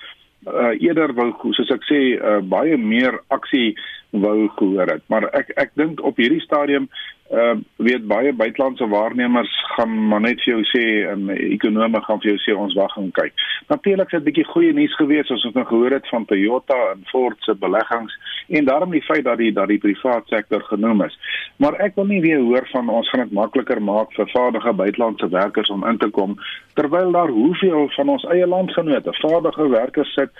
uh, 0.47 0.73
eerder 0.79 1.13
wou 1.13 1.31
soos 1.53 1.71
ek 1.71 1.83
sê 1.87 1.99
uh, 2.19 2.39
baie 2.41 2.77
meer 2.77 3.19
aksie 3.29 3.75
wou 4.11 4.49
gehoor 4.59 4.87
het. 4.97 5.03
Maar 5.07 5.29
ek 5.33 5.53
ek 5.55 5.71
dink 5.79 6.03
op 6.03 6.17
hierdie 6.17 6.43
stadium 6.43 6.89
uh 7.33 7.55
weet 7.75 8.07
baie 8.07 8.33
buitelandse 8.33 8.87
waarnemers 8.87 9.53
gaan 9.75 9.93
maar 10.07 10.21
net 10.21 10.41
vir 10.43 10.53
jou 10.53 10.63
sê 10.69 10.83
en 11.09 11.29
ekonome 11.33 12.01
gaan 12.05 12.21
vir 12.21 12.31
jou 12.33 12.39
sê 12.43 12.55
ons 12.57 12.75
wag 12.77 12.93
en 13.01 13.09
kyk. 13.11 13.33
Natuurlik 13.73 14.11
het 14.11 14.21
'n 14.21 14.25
bietjie 14.27 14.45
goeie 14.45 14.73
nuus 14.73 14.95
gewees 14.95 15.31
as 15.31 15.45
ons 15.45 15.55
nou 15.55 15.65
gehoor 15.65 15.91
het 15.91 16.07
van 16.07 16.25
Toyota 16.25 16.77
en 16.91 17.03
Ford 17.11 17.37
se 17.39 17.55
beleggings 17.55 18.13
en 18.47 18.65
daarom 18.65 18.91
die 18.91 19.01
feit 19.01 19.23
dat 19.23 19.37
die 19.37 19.51
dat 19.51 19.67
die 19.67 19.77
private 19.77 20.27
sektor 20.35 20.61
genoem 20.61 21.01
is. 21.01 21.17
Maar 21.57 21.73
ek 21.73 21.95
wil 21.95 22.05
nie 22.05 22.21
weer 22.21 22.39
hoor 22.39 22.67
van 22.71 22.89
ons 22.89 23.09
gaan 23.09 23.23
dit 23.23 23.31
makliker 23.31 23.81
maak 23.81 24.13
vir 24.13 24.29
vaardige 24.29 24.73
buitelandse 24.73 25.29
werkers 25.29 25.69
om 25.69 25.87
in 25.87 25.97
te 25.97 26.09
kom 26.09 26.37
terwyl 26.73 27.11
daar 27.11 27.29
hoeveel 27.29 27.89
van 27.89 28.09
ons 28.09 28.23
eie 28.23 28.47
landgenote 28.47 29.13
vaardige 29.13 29.69
werkers 29.69 30.13
sit 30.13 30.31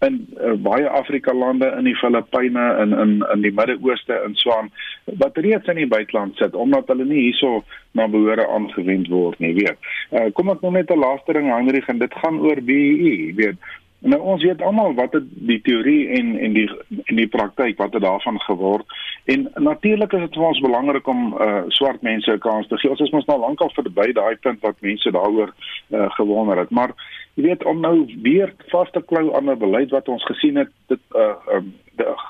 in 0.00 0.16
uh, 0.40 0.54
baie 0.64 0.88
Afrika 0.88 1.34
lande 1.34 1.68
in 1.78 1.84
die 1.84 1.96
Filippyne 1.96 2.76
in 2.82 2.92
in 2.92 3.10
in 3.32 3.42
die 3.44 3.52
Midde-Ooste 3.52 4.22
in 4.26 4.34
Swaan 4.34 4.70
wat 5.04 5.36
reeds 5.36 5.68
in 5.68 5.76
die 5.76 5.88
buiteland 5.88 6.36
sit 6.36 6.54
omdat 6.54 6.88
hulle 6.88 7.04
nie 7.04 7.26
hierso 7.26 7.64
na 7.92 8.06
behoore 8.08 8.46
aangewend 8.48 9.08
word 9.12 9.38
nie 9.38 9.52
weet. 9.58 9.76
Uh, 10.10 10.30
kom 10.32 10.48
ek 10.50 10.64
nou 10.64 10.72
met 10.72 10.90
'n 10.90 11.04
laaste 11.04 11.32
ding 11.36 11.52
Hendrik 11.52 11.88
en 11.88 11.98
dit 11.98 12.14
gaan 12.22 12.40
oor 12.40 12.62
BEE 12.62 13.34
weet. 13.36 13.60
Nou 14.00 14.20
ons 14.32 14.42
weet 14.42 14.62
almal 14.64 14.94
wat 14.96 15.12
dit 15.12 15.24
die 15.48 15.60
teorie 15.60 16.08
en 16.16 16.36
en 16.38 16.52
die 16.56 16.68
en 17.04 17.16
die 17.16 17.28
praktyk 17.28 17.76
wat 17.76 17.92
dit 17.92 18.00
daarvan 18.00 18.40
geword 18.40 18.86
en 19.24 19.48
natuurlik 19.54 20.12
is 20.12 20.20
dit 20.20 20.38
vir 20.38 20.46
ons 20.48 20.60
belangrik 20.64 21.06
om 21.06 21.34
uh, 21.36 21.62
swart 21.68 22.02
mense 22.02 22.32
'n 22.32 22.38
kans 22.38 22.68
te 22.68 22.78
gee. 22.78 22.90
Ons 22.90 23.00
is 23.00 23.12
mos 23.12 23.26
nou 23.26 23.38
lankal 23.38 23.70
verby 23.76 24.12
daai 24.12 24.36
punt 24.36 24.60
wat 24.60 24.80
mense 24.80 25.10
daaroor 25.10 25.52
uh, 25.90 26.10
gewonder 26.16 26.58
het. 26.58 26.70
Maar 26.70 26.94
jy 27.34 27.42
weet 27.42 27.64
om 27.64 27.80
nou 27.80 28.06
weer 28.22 28.54
vas 28.72 28.90
te 28.90 29.02
klou 29.02 29.34
aan 29.36 29.50
'n 29.50 29.58
beleid 29.58 29.90
wat 29.90 30.08
ons 30.08 30.24
gesien 30.24 30.56
het 30.56 30.70
dit 30.86 31.00
uh 31.14 31.34
um, 31.54 31.74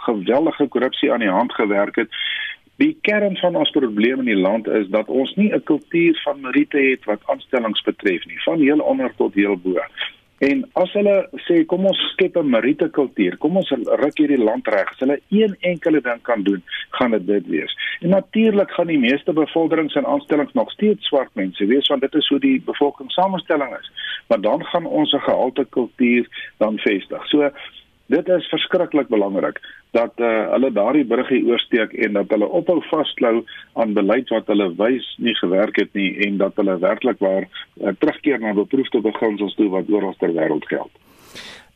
geweldige 0.05 0.67
korrupsie 0.67 1.13
aan 1.13 1.21
die 1.21 1.29
hand 1.31 1.53
gewerk 1.55 1.97
het. 1.97 2.09
Die 2.77 2.99
kern 3.01 3.37
van 3.37 3.57
ons 3.57 3.71
probleem 3.71 4.19
in 4.19 4.31
die 4.33 4.41
land 4.41 4.67
is 4.67 4.89
dat 4.89 5.09
ons 5.09 5.35
nie 5.35 5.53
'n 5.55 5.63
kultuur 5.63 6.21
van 6.25 6.41
meriete 6.41 6.79
het 6.79 7.05
wat 7.05 7.21
aanstellings 7.25 7.83
betref 7.83 8.25
nie, 8.27 8.43
van 8.43 8.61
heel 8.61 8.79
onder 8.79 9.13
tot 9.17 9.35
heel 9.35 9.57
bo. 9.57 9.79
En 10.41 10.63
as 10.81 10.93
hulle 10.97 11.15
sê 11.45 11.59
kom 11.69 11.85
ons 11.85 11.99
skep 12.15 12.37
'n 12.41 12.49
Marite 12.49 12.89
kultuur, 12.97 13.37
kom 13.37 13.59
ons 13.61 13.71
ruk 14.03 14.17
hierdie 14.19 14.41
land 14.41 14.67
reg. 14.73 14.89
As 14.89 15.03
hulle 15.05 15.19
een 15.29 15.57
enkele 15.61 16.01
ding 16.01 16.23
kan 16.23 16.43
doen, 16.43 16.63
gaan 16.97 17.11
dit 17.11 17.27
dit 17.27 17.47
wees. 17.47 17.75
En 18.01 18.09
natuurlik 18.09 18.71
gaan 18.71 18.87
die 18.87 18.99
meeste 18.99 19.33
bevorderings 19.33 19.95
en 19.95 20.07
aanstellings 20.07 20.53
nog 20.53 20.71
steeds 20.71 21.07
swart 21.07 21.35
mense 21.35 21.67
wees 21.67 21.89
want 21.89 22.01
dit 22.01 22.15
is 22.15 22.29
hoe 22.29 22.41
die 22.41 22.63
bevolkingssamestelling 22.65 23.77
is. 23.81 23.91
Maar 24.29 24.41
dan 24.41 24.65
gaan 24.65 24.87
ons 24.87 25.13
'n 25.13 25.27
gehalte 25.29 25.67
kultuur 25.71 26.25
dan 26.57 26.79
vestig. 26.79 27.27
So 27.27 27.51
dit 28.11 28.29
is 28.29 28.49
verskriklik 28.51 29.09
belangrik 29.09 29.61
dat 29.97 30.13
uh, 30.23 30.31
hulle 30.55 30.71
daardie 30.75 31.05
bruggie 31.07 31.43
oorsteek 31.47 31.93
en 32.07 32.19
dat 32.19 32.33
hulle 32.35 32.49
ophou 32.61 32.79
vasklou 32.91 33.45
aan 33.83 33.95
beleid 33.95 34.31
wat 34.35 34.51
hulle 34.51 34.71
wys 34.79 35.07
nie 35.19 35.35
gewerk 35.39 35.79
het 35.83 35.95
nie 35.99 36.11
en 36.27 36.41
dat 36.43 36.59
hulle 36.59 36.79
werklik 36.83 37.23
waar 37.23 37.47
uh, 37.47 37.95
terugkeer 37.99 38.43
na 38.43 38.55
beproefde 38.59 39.03
beginsels 39.07 39.55
toe 39.59 39.71
wat 39.75 39.91
oral 39.91 40.15
ter 40.19 40.35
wêreld 40.35 40.67
geld. 40.73 40.93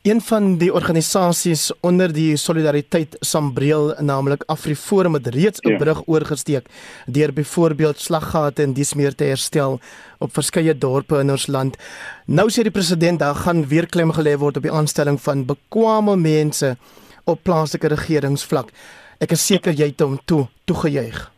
Een 0.05 0.21
van 0.21 0.57
die 0.61 0.73
organisasies 0.73 1.71
onder 1.81 2.11
die 2.13 2.35
solidariteit 2.37 3.15
Sambreel 3.25 3.95
naamlik 4.05 4.43
AfriForum 4.45 5.13
het 5.17 5.27
reeds 5.33 5.59
'n 5.59 5.69
ja. 5.69 5.77
brug 5.77 6.01
oorgesteek 6.05 6.67
deur 7.05 7.33
byvoorbeeld 7.33 7.99
slaggate 7.99 8.61
en 8.61 8.73
dis 8.73 8.93
meer 8.93 9.15
te 9.15 9.23
herstel 9.23 9.79
op 10.17 10.33
verskeie 10.33 10.77
dorpe 10.77 11.19
in 11.19 11.31
ons 11.31 11.47
land. 11.47 11.77
Nou 12.25 12.49
sê 12.49 12.61
die 12.61 12.71
president 12.71 13.19
daar 13.19 13.35
gaan 13.35 13.67
weer 13.67 13.85
klem 13.85 14.11
gelê 14.11 14.37
word 14.37 14.57
op 14.57 14.63
die 14.63 14.71
aanstelling 14.71 15.21
van 15.21 15.45
bekwame 15.45 16.15
mense 16.15 16.77
op 17.23 17.43
plaaslike 17.43 17.87
regeringsvlak. 17.87 18.69
Ek 19.17 19.31
is 19.31 19.45
seker 19.45 19.73
jy 19.73 19.85
het 19.85 19.99
hom 19.99 20.19
toe 20.25 20.47
toegejuig. 20.65 21.34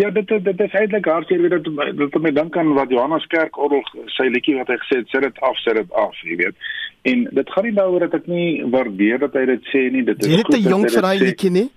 Ja, 0.00 0.10
dit 0.10 0.28
dit, 0.28 0.44
dit 0.44 0.60
is 0.64 0.76
eintlik 0.78 1.08
hartseer 1.10 1.42
weet 1.44 1.56
dit 1.58 1.98
dit 1.98 2.20
my 2.24 2.30
dink 2.32 2.56
aan 2.56 2.72
wat 2.76 2.92
Johannes 2.94 3.26
Kerk 3.32 3.58
orgel 3.60 4.06
sy 4.14 4.30
liedjie 4.32 4.56
wat 4.60 4.70
hy 4.72 4.78
gesê 4.84 5.00
het, 5.02 5.10
sit 5.12 5.26
dit 5.26 5.40
af, 5.44 5.58
sit 5.60 5.76
dit 5.76 5.98
af, 6.04 6.22
jy 6.24 6.38
weet. 6.40 6.70
En 7.10 7.26
dit 7.40 7.52
gaan 7.54 7.66
nie 7.68 7.74
daaroor 7.76 8.06
dat 8.06 8.16
ek 8.20 8.30
nie 8.30 8.48
waardeer 8.72 9.20
dat 9.26 9.36
hy 9.36 9.44
dit 9.50 9.68
sê 9.72 9.82
nie, 9.92 10.04
dit 10.08 10.24
is 10.24 10.30
jy 10.30 10.40
goed. 10.40 10.54
Jy 10.54 10.60
het 10.60 10.66
'n 10.66 10.72
jong 10.72 10.86
vir 10.88 11.06
daai 11.08 11.20
liedjie 11.24 11.52
nie? 11.58 11.68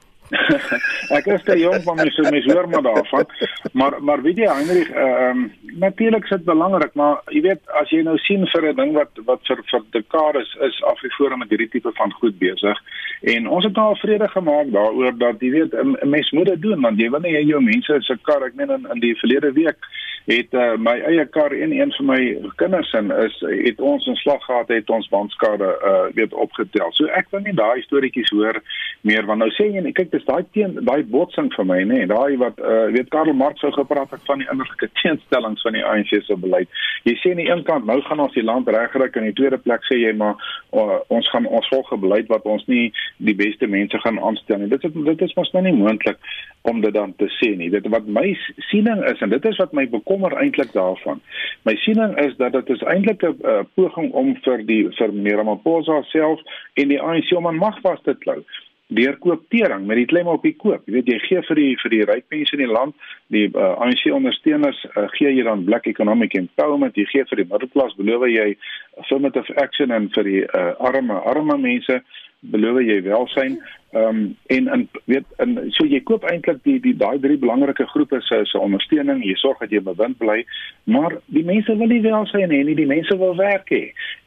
ek 1.17 1.25
is 1.25 1.43
te 1.43 1.57
jong 1.59 1.83
van 1.83 1.99
my 2.01 2.09
so 2.15 2.29
mes 2.29 2.45
hoor 2.51 2.69
maar 2.69 2.81
daarvan. 2.81 3.25
Maar 3.73 3.99
maar 4.01 4.21
weet 4.21 4.37
jy 4.37 4.49
Heinrich, 4.49 4.89
ehm 4.89 5.43
uh, 5.45 5.51
natuurlik 5.83 6.23
is 6.23 6.29
dit 6.29 6.43
belangrik, 6.45 6.93
maar 6.93 7.21
jy 7.33 7.41
weet 7.41 7.61
as 7.81 7.89
jy 7.89 8.03
nou 8.05 8.17
sien 8.17 8.45
vir 8.53 8.69
'n 8.71 8.75
ding 8.75 8.93
wat 8.93 9.23
wat 9.25 9.41
vir 9.47 9.63
vir 9.71 9.81
dekades 9.91 10.55
is 10.67 10.83
Afriforum 10.83 11.39
met 11.39 11.49
hierdie 11.49 11.69
tipe 11.69 11.91
van 11.93 12.13
goed 12.21 12.37
besig 12.39 12.77
en 13.23 13.47
ons 13.47 13.63
het 13.63 13.75
nou 13.75 13.85
al 13.91 13.99
vrede 14.01 14.27
gemaak 14.27 14.71
daaroor 14.71 15.17
dat 15.17 15.41
jy 15.41 15.51
weet 15.51 15.73
'n 15.73 16.09
mens 16.09 16.31
moet 16.31 16.45
dit 16.45 16.61
doen 16.61 16.81
want 16.81 16.99
jy 16.99 17.09
wil 17.09 17.19
nie 17.19 17.45
jou 17.45 17.61
mense 17.61 17.97
se 18.01 18.17
kar 18.21 18.43
ek 18.43 18.55
meen 18.55 18.69
in, 18.69 18.87
in 18.93 18.99
die 18.99 19.15
verlede 19.15 19.51
week 19.51 19.77
het 20.25 20.53
uh, 20.55 20.73
my 20.79 20.95
eie 21.03 21.25
kar 21.35 21.51
en 21.51 21.71
een 21.75 21.91
van 21.97 22.05
my 22.05 22.19
kinders 22.55 22.91
in 22.95 23.11
is 23.11 23.35
het 23.43 23.81
ons 23.81 24.05
in 24.07 24.15
slag 24.15 24.43
gehad 24.45 24.67
het 24.71 24.89
ons 24.89 25.07
bandskade 25.11 25.67
uh, 25.83 26.05
weet 26.15 26.33
opgetel. 26.33 26.91
So 26.95 27.11
ek 27.11 27.27
wil 27.31 27.43
nie 27.43 27.55
daai 27.57 27.83
storieetjies 27.83 28.31
hoor 28.31 28.61
meer 29.03 29.27
want 29.27 29.43
nou 29.43 29.49
sê 29.57 29.67
jy 29.67 29.83
kyk 29.91 30.13
dis 30.13 30.23
daai 30.29 30.45
teen 30.55 30.77
daai 30.87 31.03
botsing 31.11 31.49
vir 31.55 31.67
my 31.67 31.81
nê 31.83 32.03
nee, 32.03 32.09
daai 32.11 32.37
wat 32.39 32.61
uh, 32.63 32.87
weet 32.95 33.11
Karl 33.11 33.33
Marx 33.35 33.59
sou 33.59 33.73
gepraat 33.75 34.15
het 34.15 34.23
van 34.29 34.39
die 34.39 34.47
innerlike 34.47 34.87
teenstellings 35.01 35.65
van 35.67 35.75
die 35.75 35.83
ANC 35.83 36.15
se 36.23 36.39
beleid. 36.39 36.71
Jy 37.03 37.17
sê 37.19 37.33
aan 37.35 37.43
die 37.43 37.49
een 37.49 37.65
kant 37.67 37.89
nou 37.89 37.99
gaan 38.07 38.23
ons 38.23 38.37
die 38.37 38.45
land 38.47 38.71
regryk 38.71 39.19
en 39.19 39.27
in 39.27 39.33
die 39.33 39.39
tweede 39.41 39.59
plek 39.59 39.83
sê 39.89 39.99
jy 39.99 40.15
maar 40.15 40.39
uh, 40.71 41.01
ons 41.11 41.27
gaan 41.35 41.49
ons 41.51 41.67
volge 41.73 41.99
beleid 41.99 42.31
wat 42.31 42.47
ons 42.47 42.63
nie 42.71 42.93
die 43.19 43.35
beste 43.35 43.67
mense 43.67 43.99
gaan 44.05 44.21
aanstel 44.23 44.63
nie. 44.63 44.71
Dit 44.71 44.87
is 44.87 44.95
dit 44.95 45.27
is 45.27 45.35
mos 45.35 45.51
nou 45.51 45.67
nie 45.67 45.75
moontlik 45.75 46.19
om 46.63 46.79
dit 46.79 46.95
dan 46.95 47.11
te 47.19 47.27
sê 47.41 47.51
nie. 47.59 47.67
Dit 47.73 47.91
wat 47.91 48.07
my 48.07 48.29
siening 48.69 49.03
is 49.11 49.19
en 49.19 49.35
dit 49.35 49.51
is 49.51 49.59
wat 49.59 49.75
my 49.75 49.83
bekom 49.91 50.12
bekommer 50.13 50.37
eintlik 50.37 50.71
daarvan. 50.73 51.21
My 51.61 51.75
siening 51.75 52.17
is 52.19 52.35
dat 52.37 52.51
dit 52.51 52.69
is 52.69 52.81
eintlik 52.81 53.21
'n 53.21 53.35
uh, 53.41 53.63
poging 53.73 54.11
om 54.11 54.35
vir 54.43 54.65
die 54.65 54.87
vir 54.89 55.13
meneer 55.13 55.37
Ramaphosa 55.37 56.01
self 56.01 56.39
en 56.73 56.87
die 56.87 57.01
ANC 57.01 57.31
om 57.31 57.47
aan 57.47 57.57
mag 57.57 57.81
vas 57.81 58.01
te 58.03 58.15
klou 58.19 58.43
deur 58.87 59.17
kooptering 59.17 59.85
met 59.85 59.97
die 59.97 60.05
klem 60.05 60.27
op 60.27 60.41
die 60.41 60.55
koop. 60.55 60.81
Jy 60.85 60.93
weet 60.93 61.07
jy 61.07 61.19
gee 61.19 61.41
vir 61.41 61.55
die 61.55 61.75
vir 61.81 61.89
die 61.89 62.03
ryk 62.05 62.25
mense 62.29 62.53
in 62.53 62.59
die 62.59 62.73
land, 62.73 62.95
die 63.27 63.47
uh, 63.55 63.73
ANC 63.81 64.05
ondersteuners 64.11 64.85
uh, 64.85 65.07
gee 65.17 65.31
jy 65.33 65.43
dan 65.43 65.65
black 65.65 65.87
economic 65.87 66.33
empowerment, 66.33 66.95
jy 66.95 67.05
gee 67.05 67.23
vir 67.29 67.41
die 67.41 67.49
middelklas 67.49 67.95
beloof 67.97 68.27
jy 68.29 68.55
affirmative 68.97 69.55
action 69.57 69.91
en 69.91 70.09
vir 70.09 70.23
die 70.23 70.43
uh, 70.43 70.75
arme 70.77 71.13
arme 71.25 71.57
mense 71.57 72.01
beloof 72.41 72.83
jy 72.83 73.01
welsyn 73.01 73.57
Ehm 73.93 74.07
um, 74.07 74.37
en 74.45 74.67
en 74.67 74.89
weet 75.05 75.25
en 75.37 75.51
so 75.69 75.85
jy 75.85 75.99
koop 76.01 76.23
eintlik 76.25 76.63
die 76.65 76.79
die 76.81 76.95
daai 76.97 77.19
drie 77.21 77.37
belangrike 77.37 77.85
groepe 77.91 78.17
se 78.25 78.39
se 78.49 78.57
ondersteuning, 78.59 79.19
jy 79.21 79.35
sorg 79.37 79.59
dat 79.61 79.69
jy 79.69 79.81
bewind 79.85 80.17
bly, 80.17 80.39
maar 80.83 81.19
die 81.35 81.43
mense 81.45 81.75
wil 81.77 81.91
nie 81.93 82.01
wel 82.01 82.25
sy 82.31 82.41
hê 82.41 82.47
nie, 82.49 82.73
die 82.79 82.89
mense 82.89 83.17
wil 83.21 83.35
werk 83.37 83.69
hê. 83.69 83.83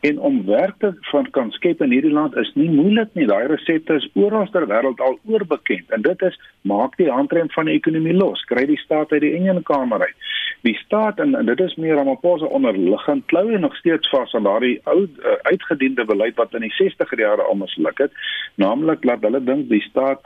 En 0.06 0.20
om 0.28 0.44
werk 0.46 0.78
te 0.84 0.92
van 1.10 1.26
kan 1.34 1.50
skep 1.58 1.82
in 1.82 1.90
hierdie 1.90 2.14
land 2.14 2.36
is 2.36 2.52
nie 2.54 2.68
moeilik 2.70 3.10
nie. 3.18 3.26
Daai 3.26 3.48
resepte 3.50 3.98
is 3.98 4.06
oral 4.14 4.46
ter 4.54 4.68
wêreld 4.70 5.02
al 5.02 5.18
oorbekend 5.24 5.90
en 5.90 6.06
dit 6.06 6.22
is 6.30 6.38
maak 6.62 6.94
die 7.02 7.10
handrem 7.10 7.50
van 7.58 7.66
die 7.66 7.74
ekonomie 7.80 8.14
los, 8.14 8.46
kry 8.46 8.68
die 8.70 8.78
staat 8.84 9.10
uit 9.12 9.24
die 9.26 9.34
ineenkamer 9.34 10.06
uit. 10.06 10.30
Die 10.66 10.74
staat 10.78 11.18
en, 11.22 11.34
en 11.34 11.46
dit 11.46 11.60
is 11.60 11.74
meer 11.74 11.98
om 11.98 12.08
'n 12.10 12.20
pose 12.20 12.46
onderliggend 12.48 13.26
klou 13.26 13.52
en 13.52 13.60
nog 13.60 13.76
steeds 13.76 14.08
vas 14.14 14.34
aan 14.34 14.46
daardie 14.46 14.80
ou 14.84 15.02
uh, 15.02 15.36
uitgediende 15.42 16.04
beleid 16.04 16.34
wat 16.36 16.54
in 16.54 16.66
die 16.66 16.74
60er 16.78 17.18
jare 17.18 17.42
al 17.42 17.54
misluk 17.54 17.98
het, 17.98 18.12
naamlik 18.54 19.02
dat 19.02 19.22
hulle 19.22 19.42
dink 19.56 19.70
die 19.72 19.84
staat 19.88 20.22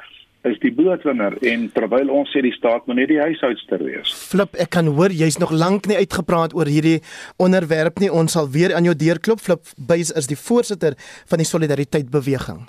is 0.48 0.56
die 0.62 0.72
broodwinner 0.72 1.36
en 1.44 1.66
terwyl 1.74 2.08
ons 2.14 2.30
sê 2.32 2.40
die 2.44 2.54
staat 2.56 2.86
moet 2.88 3.02
net 3.02 3.10
die 3.12 3.20
huishoudster 3.20 3.82
wees. 3.84 4.12
Flip, 4.30 4.56
ek 4.62 4.72
kan 4.72 4.88
hoor 4.96 5.12
jy's 5.12 5.36
nog 5.40 5.52
lank 5.52 5.88
nie 5.90 5.98
uitgepraat 6.00 6.56
oor 6.56 6.70
hierdie 6.70 7.00
onderwerp 7.36 8.00
nie. 8.00 8.08
Ons 8.08 8.38
sal 8.38 8.48
weer 8.48 8.74
aan 8.76 8.88
jou 8.88 8.96
deur 8.96 9.20
klop. 9.20 9.42
Flip 9.44 9.74
Buys 9.76 10.14
is 10.16 10.30
die 10.30 10.38
voorsitter 10.40 10.96
van 11.28 11.42
die 11.42 11.48
Solidariteit 11.48 12.08
Beweging. 12.10 12.64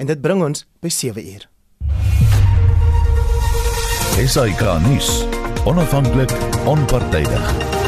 En 0.00 0.08
dit 0.08 0.24
bring 0.24 0.40
ons 0.44 0.64
by 0.80 0.88
7 0.88 1.20
uur. 1.20 1.48
Esai 4.22 4.50
Kahnis, 4.56 5.22
onafhanklik, 5.68 6.32
onpartydig. 6.68 7.81